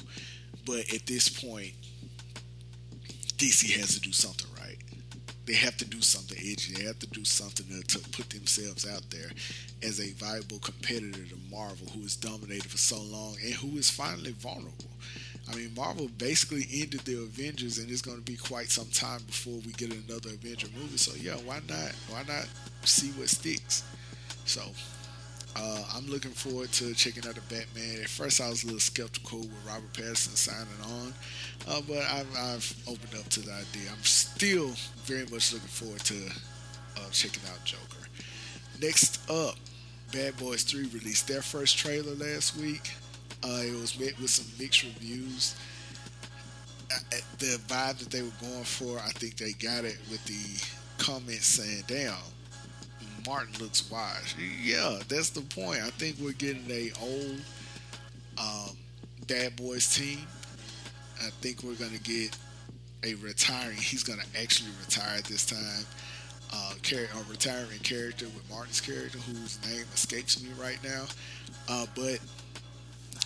But 0.64 0.92
at 0.94 1.06
this 1.06 1.28
point, 1.28 1.72
DC 3.38 3.76
has 3.78 3.94
to 3.94 4.00
do 4.00 4.12
something 4.12 4.46
right. 4.60 4.78
They 5.46 5.54
have 5.54 5.76
to 5.78 5.84
do 5.84 6.00
something 6.00 6.38
edgy. 6.38 6.74
They 6.74 6.84
have 6.84 7.00
to 7.00 7.06
do 7.08 7.24
something 7.24 7.66
to, 7.66 7.82
to 7.82 7.98
put 8.10 8.30
themselves 8.30 8.88
out 8.88 9.02
there 9.10 9.30
as 9.82 10.00
a 10.00 10.12
viable 10.12 10.58
competitor 10.60 11.24
to 11.24 11.36
Marvel, 11.50 11.88
who 11.92 12.02
has 12.02 12.16
dominated 12.16 12.70
for 12.70 12.78
so 12.78 13.02
long 13.02 13.36
and 13.44 13.52
who 13.54 13.76
is 13.76 13.90
finally 13.90 14.32
vulnerable. 14.32 14.90
I 15.50 15.56
mean, 15.56 15.72
Marvel 15.76 16.08
basically 16.16 16.66
ended 16.72 17.00
the 17.00 17.22
Avengers, 17.22 17.78
and 17.78 17.90
it's 17.90 18.02
going 18.02 18.16
to 18.16 18.22
be 18.22 18.36
quite 18.36 18.70
some 18.70 18.86
time 18.86 19.20
before 19.26 19.60
we 19.66 19.72
get 19.72 19.92
another 19.92 20.30
Avenger 20.30 20.68
movie. 20.76 20.96
So 20.96 21.14
yeah, 21.16 21.34
why 21.44 21.60
not? 21.68 21.92
Why 22.08 22.22
not 22.26 22.48
see 22.82 23.10
what 23.12 23.28
sticks? 23.28 23.84
So 24.46 24.62
uh, 25.56 25.84
I'm 25.94 26.06
looking 26.06 26.32
forward 26.32 26.72
to 26.72 26.94
checking 26.94 27.26
out 27.28 27.34
the 27.34 27.40
Batman. 27.42 28.02
At 28.02 28.08
first, 28.08 28.40
I 28.40 28.48
was 28.48 28.64
a 28.64 28.66
little 28.66 28.80
skeptical 28.80 29.40
with 29.40 29.66
Robert 29.66 29.92
Pattinson 29.92 30.36
signing 30.36 30.68
on, 30.82 31.14
uh, 31.68 31.80
but 31.86 32.02
I've, 32.10 32.36
I've, 32.36 32.76
opened 32.88 33.14
up 33.18 33.28
to 33.30 33.40
the 33.40 33.52
idea. 33.52 33.90
I'm 33.90 34.02
still 34.02 34.72
very 35.04 35.26
much 35.26 35.52
looking 35.52 35.68
forward 35.68 36.00
to 36.00 36.30
uh, 36.96 37.10
checking 37.10 37.42
out 37.50 37.64
Joker. 37.64 38.08
Next 38.80 39.30
up, 39.30 39.56
Bad 40.12 40.36
Boys 40.38 40.62
3 40.64 40.86
released 40.88 41.28
their 41.28 41.42
first 41.42 41.78
trailer 41.78 42.14
last 42.14 42.56
week. 42.56 42.90
Uh, 43.44 43.60
it 43.62 43.78
was 43.78 43.98
met 44.00 44.18
with 44.18 44.30
some 44.30 44.46
mixed 44.58 44.84
reviews. 44.84 45.54
The 47.38 47.58
vibe 47.68 47.98
that 47.98 48.10
they 48.10 48.22
were 48.22 48.32
going 48.40 48.64
for, 48.64 48.98
I 48.98 49.10
think 49.10 49.36
they 49.36 49.52
got 49.52 49.84
it 49.84 49.98
with 50.10 50.24
the 50.24 51.02
comments 51.02 51.46
saying, 51.46 51.84
"Damn, 51.86 52.14
Martin 53.26 53.52
looks 53.60 53.90
wise." 53.90 54.34
Yeah, 54.62 55.00
that's 55.08 55.30
the 55.30 55.42
point. 55.42 55.80
I 55.82 55.90
think 55.90 56.16
we're 56.20 56.32
getting 56.32 56.70
a 56.70 56.90
old 57.02 57.40
um, 58.38 58.76
Bad 59.26 59.56
Boys 59.56 59.94
team. 59.94 60.20
I 61.20 61.30
think 61.40 61.62
we're 61.62 61.74
gonna 61.74 61.98
get 61.98 62.36
a 63.02 63.14
retiring. 63.16 63.76
He's 63.76 64.02
gonna 64.02 64.22
actually 64.40 64.70
retire 64.80 65.20
this 65.22 65.44
time. 65.44 65.86
Uh, 66.52 66.74
a 66.92 67.30
retiring 67.30 67.80
character 67.82 68.26
with 68.26 68.48
Martin's 68.48 68.80
character, 68.80 69.18
whose 69.18 69.58
name 69.66 69.84
escapes 69.92 70.40
me 70.40 70.50
right 70.58 70.78
now. 70.84 71.04
Uh, 71.68 71.86
but 71.96 72.20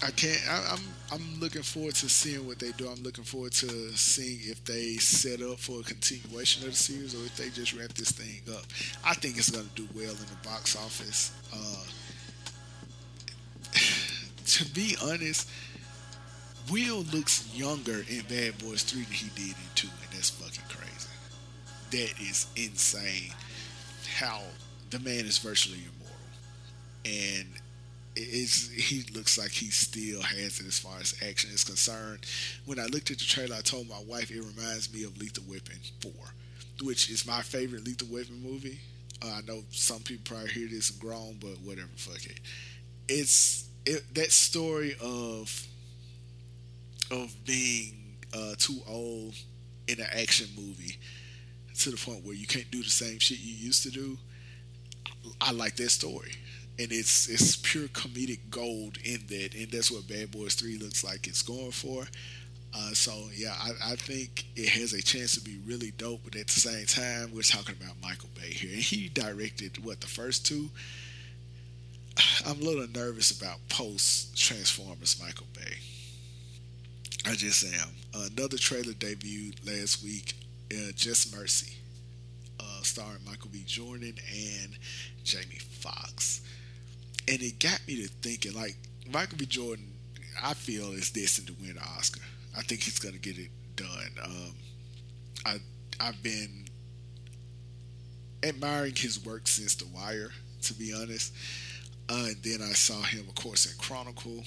I 0.03 0.11
can't. 0.13 0.41
I, 0.49 0.75
am 0.75 0.79
I'm, 1.11 1.21
I'm 1.21 1.41
looking 1.41 1.63
forward 1.63 1.95
to 1.97 2.09
seeing 2.09 2.47
what 2.47 2.59
they 2.59 2.71
do. 2.73 2.89
I'm 2.89 3.03
looking 3.03 3.25
forward 3.25 3.53
to 3.53 3.69
seeing 3.97 4.39
if 4.43 4.65
they 4.65 4.95
set 4.95 5.43
up 5.43 5.59
for 5.59 5.81
a 5.81 5.83
continuation 5.83 6.65
of 6.65 6.71
the 6.71 6.77
series 6.77 7.15
or 7.15 7.25
if 7.27 7.37
they 7.37 7.49
just 7.51 7.75
wrap 7.75 7.93
this 7.95 8.13
thing 8.13 8.41
up. 8.55 8.65
I 9.05 9.15
think 9.15 9.39
it's 9.39 9.51
going 9.51 9.69
to 9.69 9.75
do 9.75 9.89
well 9.95 10.11
in 10.11 10.19
the 10.19 10.49
box 10.49 10.77
office. 10.77 11.33
Uh, 11.53 11.85
to 14.47 14.65
be 14.73 14.97
honest, 15.03 15.51
Will 16.71 17.03
looks 17.13 17.49
younger 17.55 18.05
in 18.09 18.23
Bad 18.29 18.59
Boys 18.59 18.83
3 18.85 19.03
than 19.03 19.13
he 19.13 19.29
did 19.31 19.57
in 19.57 19.71
2, 19.75 19.89
and 19.89 20.13
that's 20.13 20.31
fucking 20.31 20.65
crazy. 20.69 21.09
That 21.91 22.21
is 22.21 22.47
insane. 22.57 23.33
How 24.17 24.43
the 24.91 24.99
man 25.01 25.25
is 25.25 25.39
virtually 25.39 25.79
immortal. 25.79 26.07
And 27.05 27.49
he 28.25 29.05
looks 29.15 29.39
like 29.39 29.51
he 29.51 29.71
still 29.71 30.23
has 30.23 30.61
it 30.61 30.67
as 30.67 30.79
far 30.79 30.99
as 31.01 31.15
action 31.27 31.51
is 31.53 31.65
concerned. 31.65 32.21
When 32.65 32.79
I 32.79 32.87
looked 32.87 33.11
at 33.11 33.19
the 33.19 33.25
trailer, 33.25 33.57
I 33.57 33.61
told 33.61 33.89
my 33.89 34.03
wife 34.07 34.31
it 34.31 34.41
reminds 34.41 34.93
me 34.93 35.05
of 35.05 35.17
Lethal 35.19 35.45
Weapon 35.49 35.79
4, 36.01 36.13
which 36.83 37.11
is 37.11 37.27
my 37.27 37.43
favorite 37.43 37.85
Lethal 37.85 38.09
Weapon 38.11 38.43
movie. 38.43 38.81
Uh, 39.23 39.39
I 39.39 39.41
know 39.47 39.63
some 39.71 40.01
people 40.01 40.25
probably 40.25 40.51
hear 40.51 40.69
this 40.69 40.91
and 40.91 41.01
groan, 41.01 41.39
but 41.41 41.61
whatever, 41.65 41.89
fuck 41.97 42.25
it. 42.25 42.41
It's 43.09 43.69
it, 43.87 44.03
that 44.15 44.33
story 44.33 44.95
of 45.01 45.67
of 47.11 47.35
being 47.47 48.17
uh, 48.35 48.55
too 48.59 48.81
old 48.87 49.35
in 49.87 49.99
an 50.01 50.07
action 50.13 50.47
movie 50.57 50.99
to 51.79 51.91
the 51.91 51.97
point 51.97 52.25
where 52.25 52.35
you 52.35 52.47
can't 52.47 52.71
do 52.71 52.83
the 52.83 52.91
same 52.91 53.19
shit 53.19 53.41
you 53.41 53.55
used 53.55 53.83
to 53.85 53.91
do. 53.91 54.19
I 55.41 55.53
like 55.53 55.77
that 55.77 55.91
story 55.91 56.33
and 56.79 56.93
it's 56.93 57.29
it's 57.29 57.57
pure 57.57 57.89
comedic 57.89 58.39
gold 58.51 58.99
in 59.05 59.21
that, 59.29 59.55
and 59.55 59.71
that's 59.71 59.91
what 59.91 60.07
Bad 60.07 60.31
Boys 60.31 60.55
Three 60.55 60.79
looks 60.79 61.03
like 61.03 61.27
it's 61.27 61.43
going 61.43 61.73
for. 61.73 62.05
Uh, 62.75 62.93
so 62.93 63.13
yeah, 63.35 63.55
I, 63.59 63.93
I, 63.93 63.97
think 63.97 64.45
it 64.55 64.69
has 64.69 64.93
a 64.93 65.03
chance 65.03 65.35
to 65.35 65.41
be 65.41 65.59
really 65.67 65.91
dope. 65.97 66.21
But 66.25 66.37
at 66.37 66.49
the 66.49 66.61
same 66.61 66.85
time, 66.87 67.35
we're 67.35 67.43
talking 67.43 67.75
about 67.81 67.95
Michael 68.03 68.29
Bay 68.35 68.51
here, 68.51 68.71
and 68.71 68.83
he 68.83 69.09
directed 69.09 69.83
what 69.85 70.01
the 70.01 70.07
first 70.07 70.47
two. 70.47 70.69
I'm 72.47 72.61
a 72.61 72.65
little 72.65 72.87
nervous 72.95 73.31
about 73.31 73.59
post 73.69 74.39
Transformers 74.39 75.21
Michael 75.21 75.47
Bay. 75.55 75.77
I 77.27 77.35
just 77.35 77.65
am. 77.65 77.89
Another 78.15 78.57
trailer 78.57 78.93
debuted 78.93 79.67
last 79.67 80.05
week, 80.05 80.35
uh, 80.73 80.93
Just 80.95 81.37
Mercy, 81.37 81.75
uh, 82.61 82.83
starring 82.83 83.19
Michael 83.27 83.51
B. 83.53 83.63
Jordan 83.67 84.15
and 84.33 84.73
Jamie 85.25 85.59
Foxx 85.81 86.43
and 87.29 87.43
it 87.43 87.59
got 87.59 87.81
me 87.87 87.97
to 87.97 88.09
thinking 88.09 88.55
like 88.55 88.77
Michael 89.13 89.39
B. 89.39 89.47
Jordan, 89.47 89.93
I 90.43 90.55
feel 90.55 90.93
is 90.93 91.11
destined 91.11 91.49
to 91.49 91.55
win 91.61 91.73
an 91.73 91.83
Oscar. 91.97 92.21
I 92.57 92.63
think 92.63 92.83
he's 92.83 92.99
going 92.99 93.15
to 93.15 93.21
get 93.21 93.39
it 93.39 93.51
done. 93.77 94.11
Um, 94.23 94.55
I 95.47 95.57
I've 96.01 96.23
been 96.23 96.67
admiring 98.43 98.95
his 98.95 99.25
work 99.25 99.49
since 99.49 99.75
The 99.75 99.87
Wire, 99.87 100.31
to 100.63 100.75
be 100.75 100.93
honest. 100.93 101.35
Uh, 102.09 102.27
and 102.29 102.37
then 102.43 102.63
I 102.63 102.73
saw 102.73 103.03
him, 103.03 103.27
of 103.29 103.35
course, 103.35 103.67
in 103.71 103.77
Chronicle, 103.79 104.45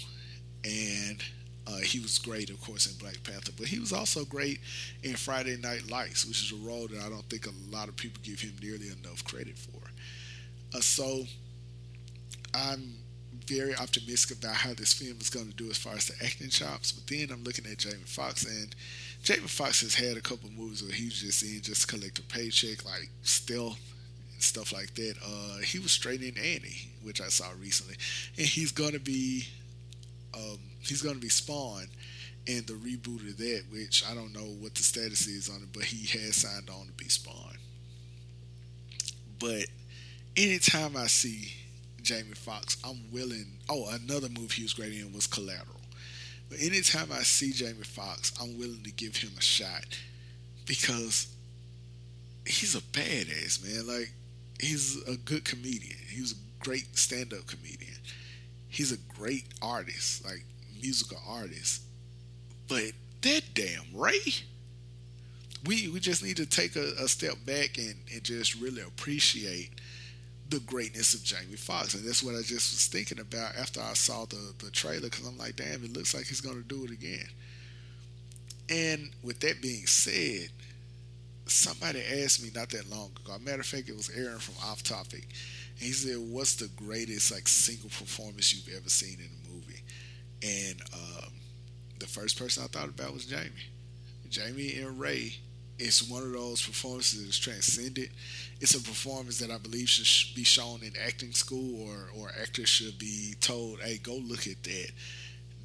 and 0.63 1.23
uh, 1.67 1.77
he 1.77 1.99
was 1.99 2.17
great, 2.17 2.49
of 2.49 2.59
course, 2.61 2.88
in 2.88 2.97
Black 2.97 3.21
Panther. 3.23 3.51
But 3.57 3.67
he 3.67 3.79
was 3.79 3.93
also 3.93 4.25
great 4.25 4.59
in 5.03 5.15
Friday 5.15 5.57
Night 5.57 5.89
Lights, 5.89 6.25
which 6.25 6.41
is 6.41 6.51
a 6.51 6.67
role 6.67 6.88
that 6.88 7.03
I 7.05 7.09
don't 7.09 7.25
think 7.29 7.45
a 7.45 7.75
lot 7.75 7.89
of 7.89 7.95
people 7.95 8.21
give 8.23 8.39
him 8.39 8.53
nearly 8.61 8.88
enough 8.88 9.23
credit 9.23 9.57
for. 9.57 9.79
Uh, 10.75 10.82
so 10.82 11.25
I'm 12.54 12.95
very 13.47 13.76
optimistic 13.76 14.38
about 14.38 14.56
how 14.56 14.74
this 14.74 14.93
film 14.93 15.18
is 15.20 15.30
going 15.30 15.49
to 15.49 15.56
do 15.56 15.70
as 15.70 15.78
far 15.78 15.93
as 15.93 16.08
the 16.08 16.26
acting 16.26 16.49
chops. 16.49 16.91
But 16.91 17.08
then 17.08 17.30
I'm 17.32 17.43
looking 17.43 17.66
at 17.66 17.80
Jamie 17.80 17.95
Foxx, 18.06 18.45
and 18.45 18.76
Jamie 19.24 19.47
Foxx 19.47 19.82
has 19.82 19.95
had 19.95 20.18
a 20.18 20.22
couple 20.22 20.49
movies 20.49 20.84
where 20.84 20.91
he 20.91 21.10
just 21.10 21.43
in 21.43 21.62
just 21.62 21.89
to 21.89 21.95
collect 21.95 22.20
a 22.20 22.24
paycheck, 22.24 22.86
like 22.86 23.10
Stealth 23.24 23.80
and 24.34 24.41
stuff 24.41 24.74
like 24.74 24.93
that. 24.95 25.16
Uh, 25.26 25.60
he 25.60 25.80
was 25.80 25.91
straight 25.91 26.22
in 26.22 26.38
Annie, 26.38 26.91
which 27.04 27.22
I 27.22 27.28
saw 27.28 27.47
recently, 27.60 27.95
and 28.38 28.47
he's 28.47 28.72
going 28.72 28.93
to 28.93 28.99
be 28.99 29.47
um, 30.34 30.60
he's 30.80 31.02
going 31.02 31.16
to 31.16 31.22
be 31.22 31.30
Spawn 31.30 31.88
in 32.47 32.66
the 32.66 32.74
reboot 32.74 33.30
of 33.30 33.38
that, 33.38 33.64
which 33.72 34.04
I 34.10 34.14
don't 34.16 34.34
know 34.34 34.56
what 34.60 34.76
the 34.76 34.84
status 34.84 35.28
is 35.28 35.49
on 35.49 35.58
it, 35.58 35.70
but 35.74 35.84
he 35.84 36.06
has 36.20 36.38
signed 36.38 36.70
on 36.70 36.88
to 36.88 36.91
be 36.93 37.10
Spawn. 37.10 37.58
But 39.39 39.66
anytime 40.36 40.95
I 40.95 41.08
see 41.08 41.54
Jamie 42.02 42.34
Foxx, 42.34 42.78
I'm 42.86 43.12
willing. 43.12 43.60
Oh, 43.70 43.89
another 43.89 44.30
move 44.30 44.52
he 44.52 44.64
was 44.64 44.74
great 44.74 44.93
in 44.93 45.14
was 45.14 45.28
Collateral. 45.28 45.80
But 46.49 46.62
anytime 46.62 47.12
I 47.12 47.20
see 47.20 47.52
Jamie 47.52 47.84
Foxx, 47.84 48.34
I'm 48.41 48.58
willing 48.58 48.84
to 48.84 48.91
give 48.91 49.16
him 49.16 49.32
a 49.38 49.41
shot 49.41 49.86
because 50.66 51.28
he's 52.45 52.76
a 52.76 52.82
badass 52.82 53.64
man. 53.64 53.88
Like 53.88 54.12
he's 54.60 55.02
a 55.08 55.18
good 55.18 55.45
comedian. 55.45 55.97
He's 56.10 56.34
a 56.34 56.64
great 56.64 56.97
stand-up 56.97 57.47
comedian. 57.47 57.97
He's 58.68 58.91
a 58.91 58.97
great 58.97 59.45
artist, 59.62 60.26
like 60.26 60.45
musical 60.82 61.18
artist. 61.28 61.84
But 62.68 62.91
that 63.22 63.41
damn 63.54 63.93
Ray, 63.93 64.20
we 65.66 65.88
we 65.89 65.99
just 65.99 66.24
need 66.24 66.38
to 66.38 66.45
take 66.45 66.76
a, 66.76 66.93
a 66.99 67.08
step 67.08 67.36
back 67.45 67.78
and, 67.78 67.95
and 68.14 68.24
just 68.24 68.56
really 68.56 68.82
appreciate 68.82 69.80
the 70.52 70.60
greatness 70.60 71.14
of 71.14 71.24
Jamie 71.24 71.56
Foxx, 71.56 71.93
and 71.93 72.06
that's 72.06 72.22
what 72.22 72.36
I 72.36 72.39
just 72.39 72.52
was 72.74 72.88
thinking 72.88 73.20
about 73.20 73.56
after 73.56 73.82
I 73.82 73.93
saw 73.93 74.26
the 74.26 74.54
the 74.64 74.70
trailer. 74.70 75.10
Because 75.10 75.26
I'm 75.26 75.38
like, 75.38 75.56
damn, 75.56 75.84
it 75.84 75.93
looks 75.93 76.14
like 76.14 76.26
he's 76.28 76.41
gonna 76.41 76.62
do 76.62 76.84
it 76.84 76.91
again. 76.91 77.26
And 78.70 79.12
with 79.24 79.39
that 79.39 79.62
being 79.62 79.86
said, 79.88 80.49
somebody 81.45 82.02
asked 82.02 82.43
me 82.43 82.49
not 82.54 82.70
that 82.70 82.89
long 82.89 83.12
ago. 83.24 83.38
matter 83.39 83.62
of 83.62 83.66
fact, 83.66 83.89
it 83.89 83.95
was 83.95 84.10
Aaron 84.10 84.39
from 84.39 84.56
Off 84.64 84.84
Topic, 84.84 85.26
and 85.78 85.88
he 85.88 85.93
said, 85.93 86.18
"What's 86.20 86.56
the 86.56 86.68
greatest 86.68 87.32
like 87.32 87.47
single 87.47 87.89
performance 87.89 88.54
you've 88.54 88.76
ever 88.76 88.89
seen 88.89 89.20
in 89.20 89.26
a 89.26 89.54
movie?" 89.54 89.84
And 90.43 90.82
um, 90.93 91.32
the 91.99 92.08
first 92.08 92.38
person 92.38 92.64
I 92.64 92.68
thought 92.68 92.89
about 92.89 93.14
was 93.14 93.26
Jamie. 93.26 93.72
Jamie 94.30 94.76
and 94.80 94.99
Ray 94.99 95.36
it's 95.82 96.07
one 96.07 96.23
of 96.23 96.32
those 96.32 96.61
performances 96.65 97.23
that's 97.23 97.38
transcended. 97.39 98.09
It's 98.59 98.75
a 98.75 98.82
performance 98.82 99.39
that 99.39 99.51
I 99.51 99.57
believe 99.57 99.89
should 99.89 100.36
be 100.36 100.43
shown 100.43 100.82
in 100.84 100.93
acting 101.05 101.32
school, 101.34 101.82
or 101.88 102.09
or 102.17 102.32
actors 102.41 102.69
should 102.69 102.97
be 102.99 103.36
told, 103.41 103.82
"Hey, 103.82 103.97
go 103.97 104.15
look 104.15 104.47
at 104.47 104.63
that." 104.63 104.91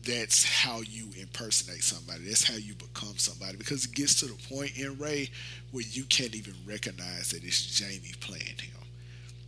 That's 0.04 0.44
how 0.44 0.82
you 0.82 1.08
impersonate 1.20 1.82
somebody. 1.82 2.24
That's 2.24 2.44
how 2.44 2.54
you 2.56 2.74
become 2.74 3.18
somebody. 3.18 3.56
Because 3.56 3.84
it 3.84 3.94
gets 3.94 4.20
to 4.20 4.26
the 4.26 4.54
point 4.54 4.76
in 4.78 4.98
Ray 4.98 5.30
where 5.72 5.84
you 5.84 6.04
can't 6.04 6.34
even 6.36 6.54
recognize 6.64 7.30
that 7.30 7.42
it's 7.42 7.66
Jamie 7.76 8.14
playing 8.20 8.44
him. 8.60 8.82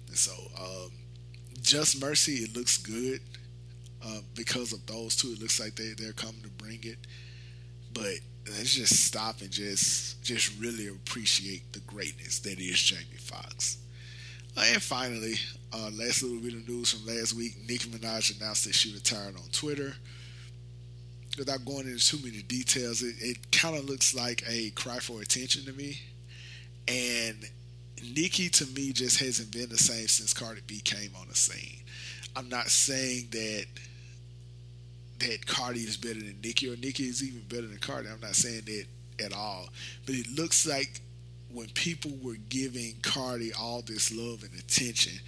And 0.09 0.17
so, 0.17 0.33
um, 0.61 0.91
Just 1.63 2.01
Mercy, 2.01 2.37
it 2.37 2.57
looks 2.57 2.77
good 2.79 3.21
uh, 4.05 4.21
because 4.35 4.73
of 4.73 4.85
those 4.87 5.17
two. 5.17 5.29
It 5.29 5.41
looks 5.41 5.61
like 5.61 5.77
they 5.77 5.93
they're 5.97 6.13
coming 6.13 6.43
to 6.43 6.51
bring 6.51 6.81
it, 6.83 6.99
but 7.93 8.15
let's 8.57 8.75
just 8.75 9.05
stop 9.07 9.41
and 9.41 9.51
just 9.51 10.23
just 10.23 10.59
really 10.61 10.89
appreciate 10.89 11.73
the 11.73 11.81
greatness 11.81 12.39
that 12.41 12.59
is 12.59 12.81
Jamie 12.81 13.19
Foxx. 13.19 13.79
And 14.57 14.83
finally, 14.83 15.35
uh, 15.73 15.91
last 15.93 16.23
little 16.23 16.41
bit 16.41 16.55
of 16.55 16.69
news 16.69 16.93
from 16.93 17.07
last 17.07 17.35
week: 17.35 17.57
Nicki 17.69 17.89
Minaj 17.89 18.39
announced 18.39 18.65
that 18.65 18.75
she 18.75 18.93
retired 18.93 19.37
on 19.37 19.49
Twitter. 19.53 19.95
Without 21.37 21.65
going 21.65 21.87
into 21.87 21.99
too 22.05 22.19
many 22.25 22.43
details, 22.43 23.03
it, 23.03 23.15
it 23.21 23.53
kind 23.53 23.77
of 23.77 23.85
looks 23.85 24.13
like 24.13 24.43
a 24.49 24.71
cry 24.71 24.99
for 24.99 25.21
attention 25.21 25.65
to 25.67 25.73
me. 25.73 26.01
And 26.89 27.37
Nicki, 28.03 28.49
to 28.49 28.67
me, 28.67 28.93
just 28.93 29.21
hasn't 29.21 29.53
been 29.53 29.69
the 29.69 29.79
same 29.79 30.09
since 30.09 30.35
Cardi 30.35 30.63
B 30.67 30.81
came 30.81 31.11
on 31.21 31.29
the 31.29 31.37
scene. 31.37 31.83
I'm 32.35 32.49
not 32.49 32.69
saying 32.69 33.29
that 33.31 33.67
that 35.21 35.47
Cardi 35.47 35.81
is 35.81 35.97
better 35.97 36.21
than 36.21 36.41
Nicki 36.43 36.73
or 36.73 36.77
Nicki 36.77 37.05
is 37.05 37.23
even 37.23 37.43
better 37.49 37.67
than 37.67 37.79
Cardi. 37.79 38.09
I'm 38.09 38.21
not 38.21 38.35
saying 38.35 38.63
that 38.67 39.25
at 39.25 39.33
all. 39.33 39.69
But 40.07 40.15
it 40.15 40.27
looks 40.37 40.67
like 40.67 41.01
when 41.53 41.69
people 41.71 42.13
were 42.23 42.37
giving 42.49 42.95
Cardi 43.03 43.53
all 43.53 43.83
this 43.83 44.13
love 44.13 44.43
and 44.43 44.59
attention, 44.59 45.19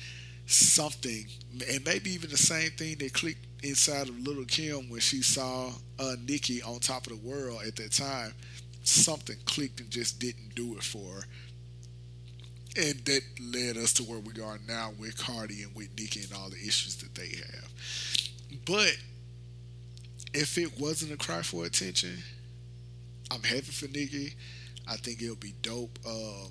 something, 0.46 1.26
and 1.70 1.84
maybe 1.84 2.10
even 2.10 2.30
the 2.30 2.36
same 2.36 2.70
thing 2.72 2.96
that 2.98 3.12
clicked 3.12 3.46
inside 3.62 4.08
of 4.08 4.18
Lil' 4.26 4.44
Kim 4.44 4.88
when 4.88 5.00
she 5.00 5.22
saw 5.22 5.70
uh, 5.98 6.16
Nicki 6.26 6.62
on 6.62 6.80
top 6.80 7.06
of 7.06 7.20
the 7.20 7.28
world 7.28 7.60
at 7.66 7.76
that 7.76 7.92
time, 7.92 8.34
something 8.82 9.36
clicked 9.44 9.80
and 9.80 9.90
just 9.90 10.18
didn't 10.18 10.54
do 10.54 10.76
it 10.76 10.82
for 10.82 11.14
her. 11.14 11.22
And 12.76 13.04
that 13.04 13.22
led 13.40 13.76
us 13.76 13.92
to 13.94 14.04
where 14.04 14.20
we 14.20 14.40
are 14.40 14.58
now 14.68 14.92
with 14.98 15.18
Cardi 15.18 15.62
and 15.62 15.74
with 15.74 15.88
Nicki 15.98 16.20
and 16.20 16.32
all 16.32 16.50
the 16.50 16.56
issues 16.56 16.96
that 16.96 17.14
they 17.14 17.28
have. 17.28 18.60
But 18.64 18.96
if 20.32 20.58
it 20.58 20.78
wasn't 20.78 21.12
a 21.12 21.16
cry 21.16 21.42
for 21.42 21.64
attention, 21.64 22.16
I'm 23.30 23.42
happy 23.42 23.60
for 23.62 23.86
Nicki. 23.86 24.34
I 24.88 24.96
think 24.96 25.22
it'll 25.22 25.36
be 25.36 25.54
dope 25.62 25.98
um, 26.06 26.50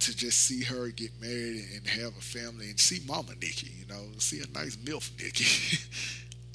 to 0.00 0.16
just 0.16 0.38
see 0.42 0.62
her 0.64 0.88
get 0.88 1.10
married 1.20 1.64
and 1.74 1.86
have 1.86 2.16
a 2.16 2.20
family 2.20 2.70
and 2.70 2.78
see 2.78 3.00
Mama 3.06 3.32
Nicki, 3.40 3.70
you 3.78 3.86
know, 3.86 4.02
see 4.18 4.40
a 4.40 4.58
nice 4.58 4.76
MILF 4.76 5.10
Nicki. 5.20 5.78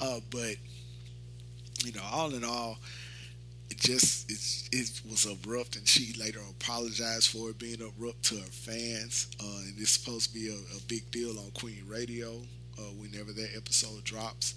uh, 0.00 0.20
but, 0.30 0.56
you 1.84 1.92
know, 1.92 2.02
all 2.12 2.34
in 2.34 2.44
all, 2.44 2.78
it 3.70 3.78
just 3.78 4.30
it, 4.30 4.78
it 4.78 5.00
was 5.10 5.26
abrupt 5.26 5.76
and 5.76 5.86
she 5.86 6.18
later 6.18 6.40
apologized 6.50 7.28
for 7.28 7.50
it 7.50 7.58
being 7.58 7.82
abrupt 7.82 8.22
to 8.24 8.36
her 8.36 8.50
fans. 8.50 9.28
Uh, 9.42 9.60
and 9.66 9.74
it's 9.78 9.90
supposed 9.90 10.28
to 10.28 10.34
be 10.34 10.48
a, 10.48 10.76
a 10.76 10.80
big 10.88 11.10
deal 11.10 11.38
on 11.38 11.50
Queen 11.52 11.82
Radio 11.86 12.40
uh, 12.78 12.82
whenever 12.98 13.32
that 13.32 13.50
episode 13.56 14.04
drops. 14.04 14.54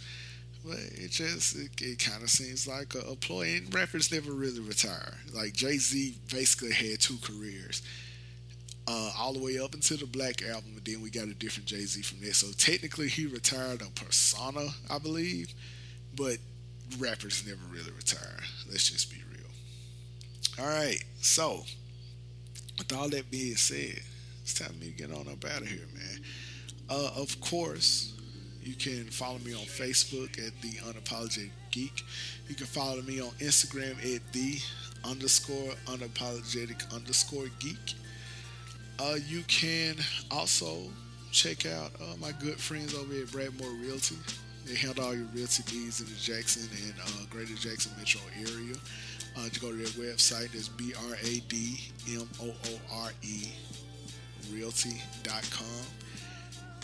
But 0.63 0.77
it 0.77 1.09
just 1.11 1.55
it, 1.55 1.71
it 1.81 1.99
kind 1.99 2.21
of 2.21 2.29
seems 2.29 2.67
like 2.67 2.93
a, 2.93 2.99
a 2.99 3.15
ploy. 3.15 3.55
And 3.57 3.73
rappers 3.73 4.11
never 4.11 4.31
really 4.31 4.59
retire. 4.59 5.15
Like 5.33 5.53
Jay 5.53 5.77
Z 5.77 6.15
basically 6.31 6.71
had 6.73 6.99
two 6.99 7.17
careers, 7.23 7.81
uh, 8.87 9.11
all 9.17 9.33
the 9.33 9.43
way 9.43 9.59
up 9.59 9.73
until 9.73 9.97
the 9.97 10.05
Black 10.05 10.43
album, 10.43 10.73
and 10.75 10.85
then 10.85 11.01
we 11.01 11.09
got 11.09 11.27
a 11.27 11.33
different 11.33 11.67
Jay 11.67 11.85
Z 11.85 12.01
from 12.03 12.19
there. 12.21 12.33
So 12.33 12.47
technically, 12.57 13.07
he 13.09 13.25
retired 13.25 13.81
on 13.81 13.89
Persona, 13.95 14.67
I 14.89 14.99
believe, 14.99 15.53
but 16.15 16.37
rappers 16.99 17.43
never 17.47 17.61
really 17.71 17.91
retire. 17.91 18.39
Let's 18.69 18.89
just 18.89 19.09
be 19.09 19.17
real. 19.31 19.49
All 20.59 20.71
right, 20.71 21.03
so 21.21 21.63
with 22.77 22.93
all 22.93 23.09
that 23.09 23.31
being 23.31 23.55
said, 23.55 24.01
it's 24.43 24.53
time 24.53 24.69
for 24.69 24.75
me 24.75 24.91
to 24.91 25.07
get 25.07 25.11
on 25.11 25.27
up 25.27 25.43
out 25.45 25.61
of 25.61 25.67
here, 25.67 25.87
man. 25.93 26.21
Uh, 26.89 27.11
of 27.15 27.39
course, 27.39 28.10
you 28.63 28.75
can 28.75 29.05
follow 29.05 29.39
me 29.39 29.53
on 29.53 29.61
Facebook 29.61 30.37
at 30.45 30.59
the 30.61 30.71
Unapologetic 30.83 31.49
Geek. 31.71 32.03
You 32.47 32.55
can 32.55 32.67
follow 32.67 33.01
me 33.01 33.21
on 33.21 33.29
Instagram 33.39 33.97
at 34.15 34.21
the 34.33 34.59
underscore 35.03 35.73
unapologetic 35.85 36.93
underscore 36.93 37.47
geek. 37.59 37.95
Uh, 38.99 39.17
you 39.27 39.41
can 39.47 39.95
also 40.29 40.77
check 41.31 41.65
out 41.65 41.91
uh, 41.99 42.15
my 42.19 42.31
good 42.33 42.59
friends 42.59 42.93
over 42.93 43.13
at 43.13 43.27
Bradmoore 43.27 43.81
Realty. 43.81 44.15
They 44.65 44.75
handle 44.75 45.05
all 45.05 45.15
your 45.15 45.25
realty 45.33 45.63
needs 45.75 46.01
in 46.01 46.05
the 46.05 46.19
Jackson 46.19 46.69
and 46.85 46.93
uh, 47.01 47.25
Greater 47.29 47.55
Jackson 47.55 47.91
metro 47.97 48.21
area. 48.37 48.75
Uh, 49.37 49.47
you 49.51 49.59
go 49.59 49.71
to 49.71 49.77
their 49.77 50.13
website. 50.13 50.51
That's 50.51 50.67
B 50.67 50.93
R 51.09 51.15
A 51.23 51.39
D 51.47 51.79
M 52.09 52.27
O 52.41 52.47
O 52.49 52.79
R 53.03 53.11
E 53.23 53.49
realty.com. 54.51 55.85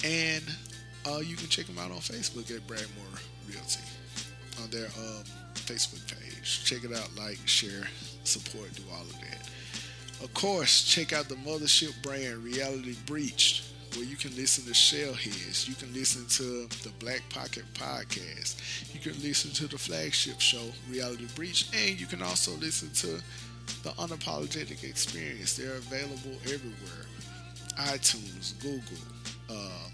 And 0.03 0.43
uh, 1.07 1.19
you 1.19 1.35
can 1.35 1.47
check 1.47 1.65
them 1.65 1.77
out 1.77 1.91
on 1.91 1.97
Facebook 1.97 2.53
at 2.55 2.65
Bradmoore 2.67 3.21
Realty 3.47 3.83
on 4.61 4.69
their 4.69 4.87
um, 4.97 5.23
Facebook 5.55 6.05
page. 6.07 6.63
Check 6.65 6.83
it 6.83 6.95
out, 6.95 7.09
like, 7.17 7.39
share, 7.45 7.87
support, 8.23 8.73
do 8.75 8.83
all 8.93 9.01
of 9.01 9.13
that. 9.21 9.49
Of 10.23 10.33
course, 10.33 10.83
check 10.83 11.13
out 11.13 11.29
the 11.29 11.35
mothership 11.35 12.01
brand 12.01 12.43
Reality 12.43 12.95
Breached, 13.05 13.63
where 13.95 14.05
you 14.05 14.15
can 14.15 14.35
listen 14.35 14.65
to 14.65 14.71
Shellheads. 14.71 15.67
You 15.67 15.75
can 15.75 15.93
listen 15.93 16.25
to 16.37 16.67
the 16.83 16.91
Black 16.99 17.21
Pocket 17.29 17.65
podcast. 17.73 18.93
You 18.93 18.99
can 18.99 19.21
listen 19.21 19.51
to 19.51 19.67
the 19.67 19.77
flagship 19.77 20.41
show 20.41 20.71
Reality 20.89 21.27
Breach, 21.35 21.69
and 21.75 21.99
you 21.99 22.07
can 22.07 22.21
also 22.23 22.51
listen 22.53 22.89
to 22.93 23.21
the 23.83 23.89
Unapologetic 23.91 24.83
Experience. 24.83 25.55
They're 25.55 25.75
available 25.75 26.33
everywhere: 26.43 27.05
iTunes, 27.77 28.59
Google. 28.61 28.97
Uh, 29.49 29.89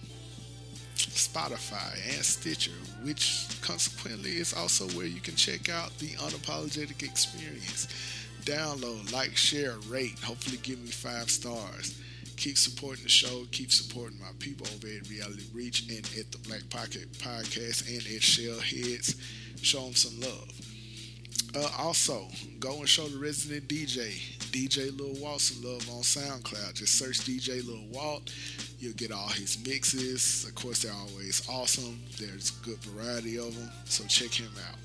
Spotify, 1.10 1.94
and 2.16 2.26
Stitcher, 2.26 2.72
which 3.02 3.48
consequently 3.62 4.32
is 4.32 4.54
also 4.54 4.88
where 4.98 5.06
you 5.06 5.20
can 5.20 5.36
check 5.36 5.70
out 5.70 5.98
the 6.00 6.10
unapologetic 6.16 7.04
experience. 7.04 7.88
Download, 8.44 9.12
like, 9.14 9.38
share, 9.38 9.76
rate, 9.88 10.20
hopefully 10.20 10.60
give 10.64 10.80
me 10.80 10.90
five 10.90 11.30
stars. 11.30 12.00
Keep 12.36 12.58
supporting 12.58 13.04
the 13.04 13.10
show, 13.10 13.46
keep 13.52 13.72
supporting 13.72 14.20
my 14.20 14.32
people 14.40 14.68
over 14.76 14.88
at 14.88 15.10
Reality 15.10 15.44
Breached 15.54 15.90
and 15.90 16.06
at 16.20 16.32
the 16.32 16.40
Black 16.40 16.68
Pocket 16.70 17.12
Podcast 17.14 17.88
and 17.88 18.00
at 18.00 18.22
Shellheads. 18.22 19.16
Show 19.62 19.82
them 19.86 19.96
some 19.96 20.20
love. 20.20 20.63
Uh, 21.56 21.70
also, 21.78 22.28
go 22.60 22.80
and 22.80 22.90
show 22.90 23.08
the 23.08 23.18
resident 23.20 23.68
DJ, 23.68 24.14
DJ 24.52 24.98
Lil 24.98 25.22
Walt, 25.22 25.40
some 25.40 25.64
love 25.64 25.88
on 25.90 26.02
SoundCloud. 26.02 26.74
Just 26.74 26.98
search 26.98 27.20
DJ 27.20 27.66
Lil 27.66 27.86
Walt. 27.92 28.34
You'll 28.80 28.94
get 28.94 29.12
all 29.12 29.28
his 29.28 29.64
mixes. 29.64 30.46
Of 30.48 30.56
course, 30.56 30.82
they're 30.82 30.92
always 30.92 31.48
awesome. 31.48 32.02
There's 32.20 32.52
a 32.52 32.66
good 32.66 32.80
variety 32.80 33.38
of 33.38 33.56
them, 33.56 33.70
so 33.86 34.04
check 34.06 34.32
him 34.32 34.50
out. 34.68 34.78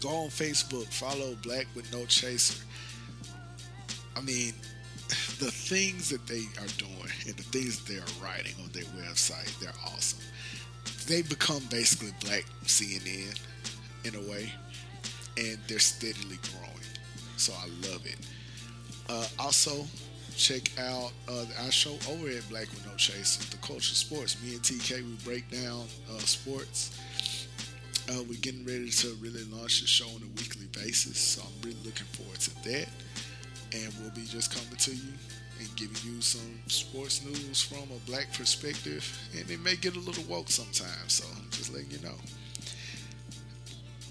Go 0.00 0.08
on 0.08 0.28
Facebook, 0.28 0.86
follow 0.86 1.36
Black 1.42 1.66
with 1.74 1.92
No 1.92 2.06
Chaser. 2.06 2.64
I 4.16 4.22
mean, 4.22 4.54
the 5.38 5.50
things 5.50 6.08
that 6.08 6.26
they 6.26 6.44
are 6.60 6.72
doing 6.78 7.12
and 7.26 7.36
the 7.36 7.42
things 7.42 7.82
that 7.82 7.92
they 7.92 7.98
are 7.98 8.24
writing 8.24 8.54
on 8.62 8.70
their 8.72 8.84
website, 9.02 9.58
they're 9.60 9.72
awesome. 9.84 10.20
they 11.06 11.22
become 11.22 11.62
basically 11.70 12.12
black 12.20 12.44
CNN 12.64 13.38
in 14.04 14.14
a 14.14 14.30
way, 14.30 14.52
and 15.38 15.58
they're 15.68 15.78
steadily 15.78 16.38
growing. 16.50 16.74
So 17.36 17.52
I 17.52 17.66
love 17.88 18.04
it. 18.04 18.18
Uh, 19.08 19.26
also, 19.38 19.86
check 20.36 20.70
out 20.78 21.12
uh, 21.28 21.44
our 21.64 21.70
show 21.70 21.96
over 22.10 22.28
at 22.28 22.48
Black 22.48 22.68
with 22.70 22.84
No 22.86 22.94
Chaser, 22.96 23.48
the 23.50 23.56
culture 23.58 23.94
sports. 23.94 24.36
Me 24.42 24.52
and 24.52 24.62
TK 24.62 25.02
we 25.02 25.14
break 25.24 25.50
down 25.50 25.86
uh, 26.12 26.18
sports. 26.18 27.46
Uh, 28.10 28.22
we're 28.28 28.40
getting 28.40 28.64
ready 28.64 28.88
to 28.88 29.14
really 29.20 29.44
launch 29.44 29.80
the 29.82 29.86
show 29.86 30.06
on 30.06 30.22
a 30.22 30.30
weekly 30.38 30.66
basis, 30.72 31.18
so 31.18 31.42
I'm 31.42 31.68
really 31.68 31.82
looking 31.84 32.06
forward 32.06 32.40
to 32.40 32.54
that. 32.70 32.88
And 33.74 33.92
we'll 34.00 34.10
be 34.10 34.24
just 34.24 34.54
coming 34.54 34.76
to 34.76 34.94
you 34.94 35.12
and 35.60 35.76
giving 35.76 35.96
you 36.04 36.20
some 36.22 36.58
sports 36.68 37.24
news 37.24 37.60
from 37.60 37.82
a 37.94 38.10
black 38.10 38.32
perspective, 38.32 39.04
and 39.36 39.50
it 39.50 39.60
may 39.60 39.76
get 39.76 39.96
a 39.96 40.00
little 40.00 40.24
woke 40.24 40.50
sometimes. 40.50 41.12
So 41.12 41.26
I'm 41.36 41.50
just 41.50 41.72
letting 41.72 41.90
you 41.90 41.98
know. 41.98 42.14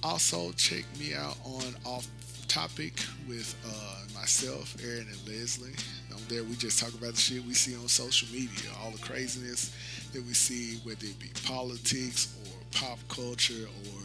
Also, 0.07 0.53
check 0.53 0.85
me 0.97 1.13
out 1.13 1.35
on 1.43 1.75
Off 1.83 2.07
Topic 2.47 2.93
with 3.27 3.53
uh, 3.67 4.17
myself, 4.17 4.73
Aaron, 4.81 5.05
and 5.05 5.27
Leslie. 5.27 5.75
On 6.15 6.21
there, 6.29 6.45
we 6.45 6.55
just 6.55 6.79
talk 6.79 6.93
about 6.93 7.15
the 7.15 7.19
shit 7.19 7.43
we 7.43 7.53
see 7.53 7.75
on 7.75 7.89
social 7.89 8.29
media, 8.33 8.71
all 8.81 8.91
the 8.91 8.99
craziness 8.99 9.75
that 10.13 10.23
we 10.23 10.33
see, 10.33 10.79
whether 10.85 11.05
it 11.05 11.19
be 11.19 11.27
politics 11.45 12.37
or 12.39 12.55
pop 12.71 12.99
culture 13.09 13.67
or 13.67 13.99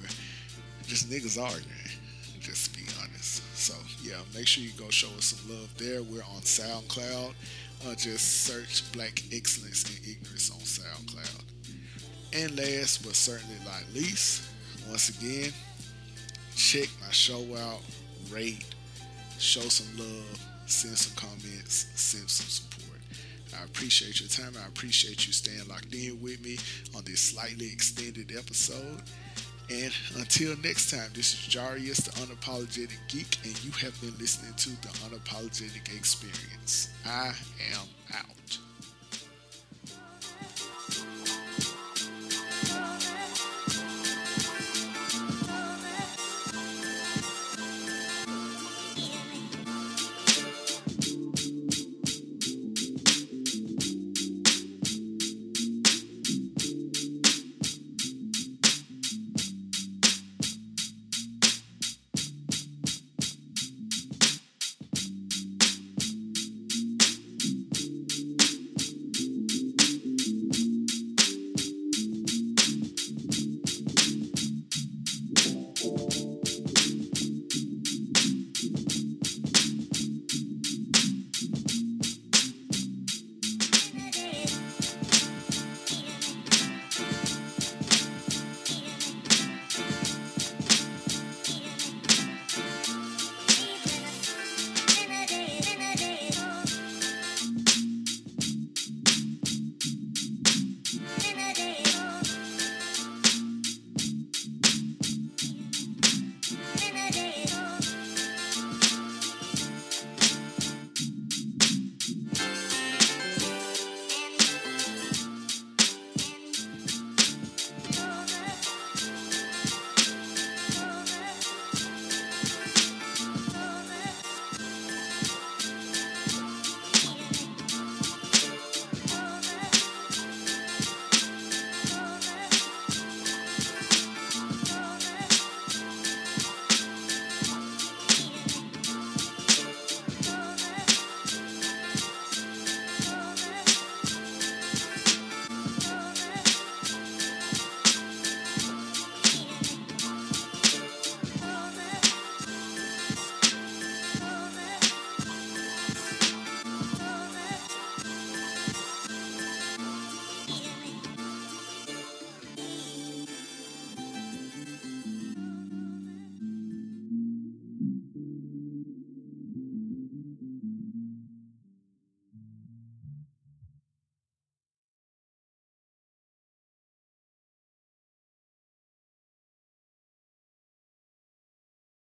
just 0.89 1.09
niggas 1.09 1.41
arguing. 1.41 1.71
Just 2.41 2.75
be 2.75 2.83
honest. 3.01 3.45
So 3.57 3.75
yeah, 4.03 4.19
make 4.35 4.49
sure 4.49 4.65
you 4.65 4.73
go 4.73 4.91
show 4.91 5.07
us 5.17 5.27
some 5.27 5.55
love 5.55 5.73
there. 5.79 6.03
We're 6.03 6.25
on 6.35 6.41
SoundCloud. 6.41 7.33
Uh, 7.87 7.95
just 7.95 8.43
search 8.43 8.91
Black 8.91 9.23
Excellence 9.33 9.85
and 9.85 10.01
Ignorance 10.05 10.51
on 10.51 10.59
SoundCloud. 10.63 11.45
And 12.35 12.59
last 12.59 13.05
but 13.05 13.15
certainly 13.15 13.55
not 13.65 13.85
least, 13.95 14.49
once 14.89 15.11
again, 15.11 15.53
check 16.63 16.89
my 17.01 17.11
show 17.11 17.45
out, 17.57 17.81
rate, 18.31 18.65
show 19.39 19.63
some 19.63 19.99
love, 19.99 20.41
send 20.67 20.97
some 20.97 21.17
comments, 21.17 21.89
send 21.97 22.31
some 22.31 22.47
support. 22.47 23.01
I 23.61 23.65
appreciate 23.65 24.21
your 24.21 24.29
time. 24.29 24.55
I 24.63 24.69
appreciate 24.69 25.27
you 25.27 25.33
staying 25.33 25.67
locked 25.69 25.93
in 25.93 26.23
with 26.23 26.43
me 26.43 26.59
on 26.97 27.03
this 27.05 27.21
slightly 27.21 27.67
extended 27.67 28.31
episode. 28.31 29.03
And 29.71 29.93
until 30.17 30.57
next 30.59 30.93
time, 30.93 31.11
this 31.15 31.35
is 31.35 31.41
Jarius, 31.53 32.05
the 32.05 32.13
Unapologetic 32.21 32.99
Geek, 33.09 33.39
and 33.45 33.65
you 33.65 33.73
have 33.73 34.01
been 34.01 34.15
listening 34.19 34.55
to 34.55 34.71
The 34.83 34.89
Unapologetic 35.09 35.95
Experience. 35.97 36.91
I 37.05 37.35
am 37.75 37.89
out. 38.15 38.59
Oh, 42.75 42.92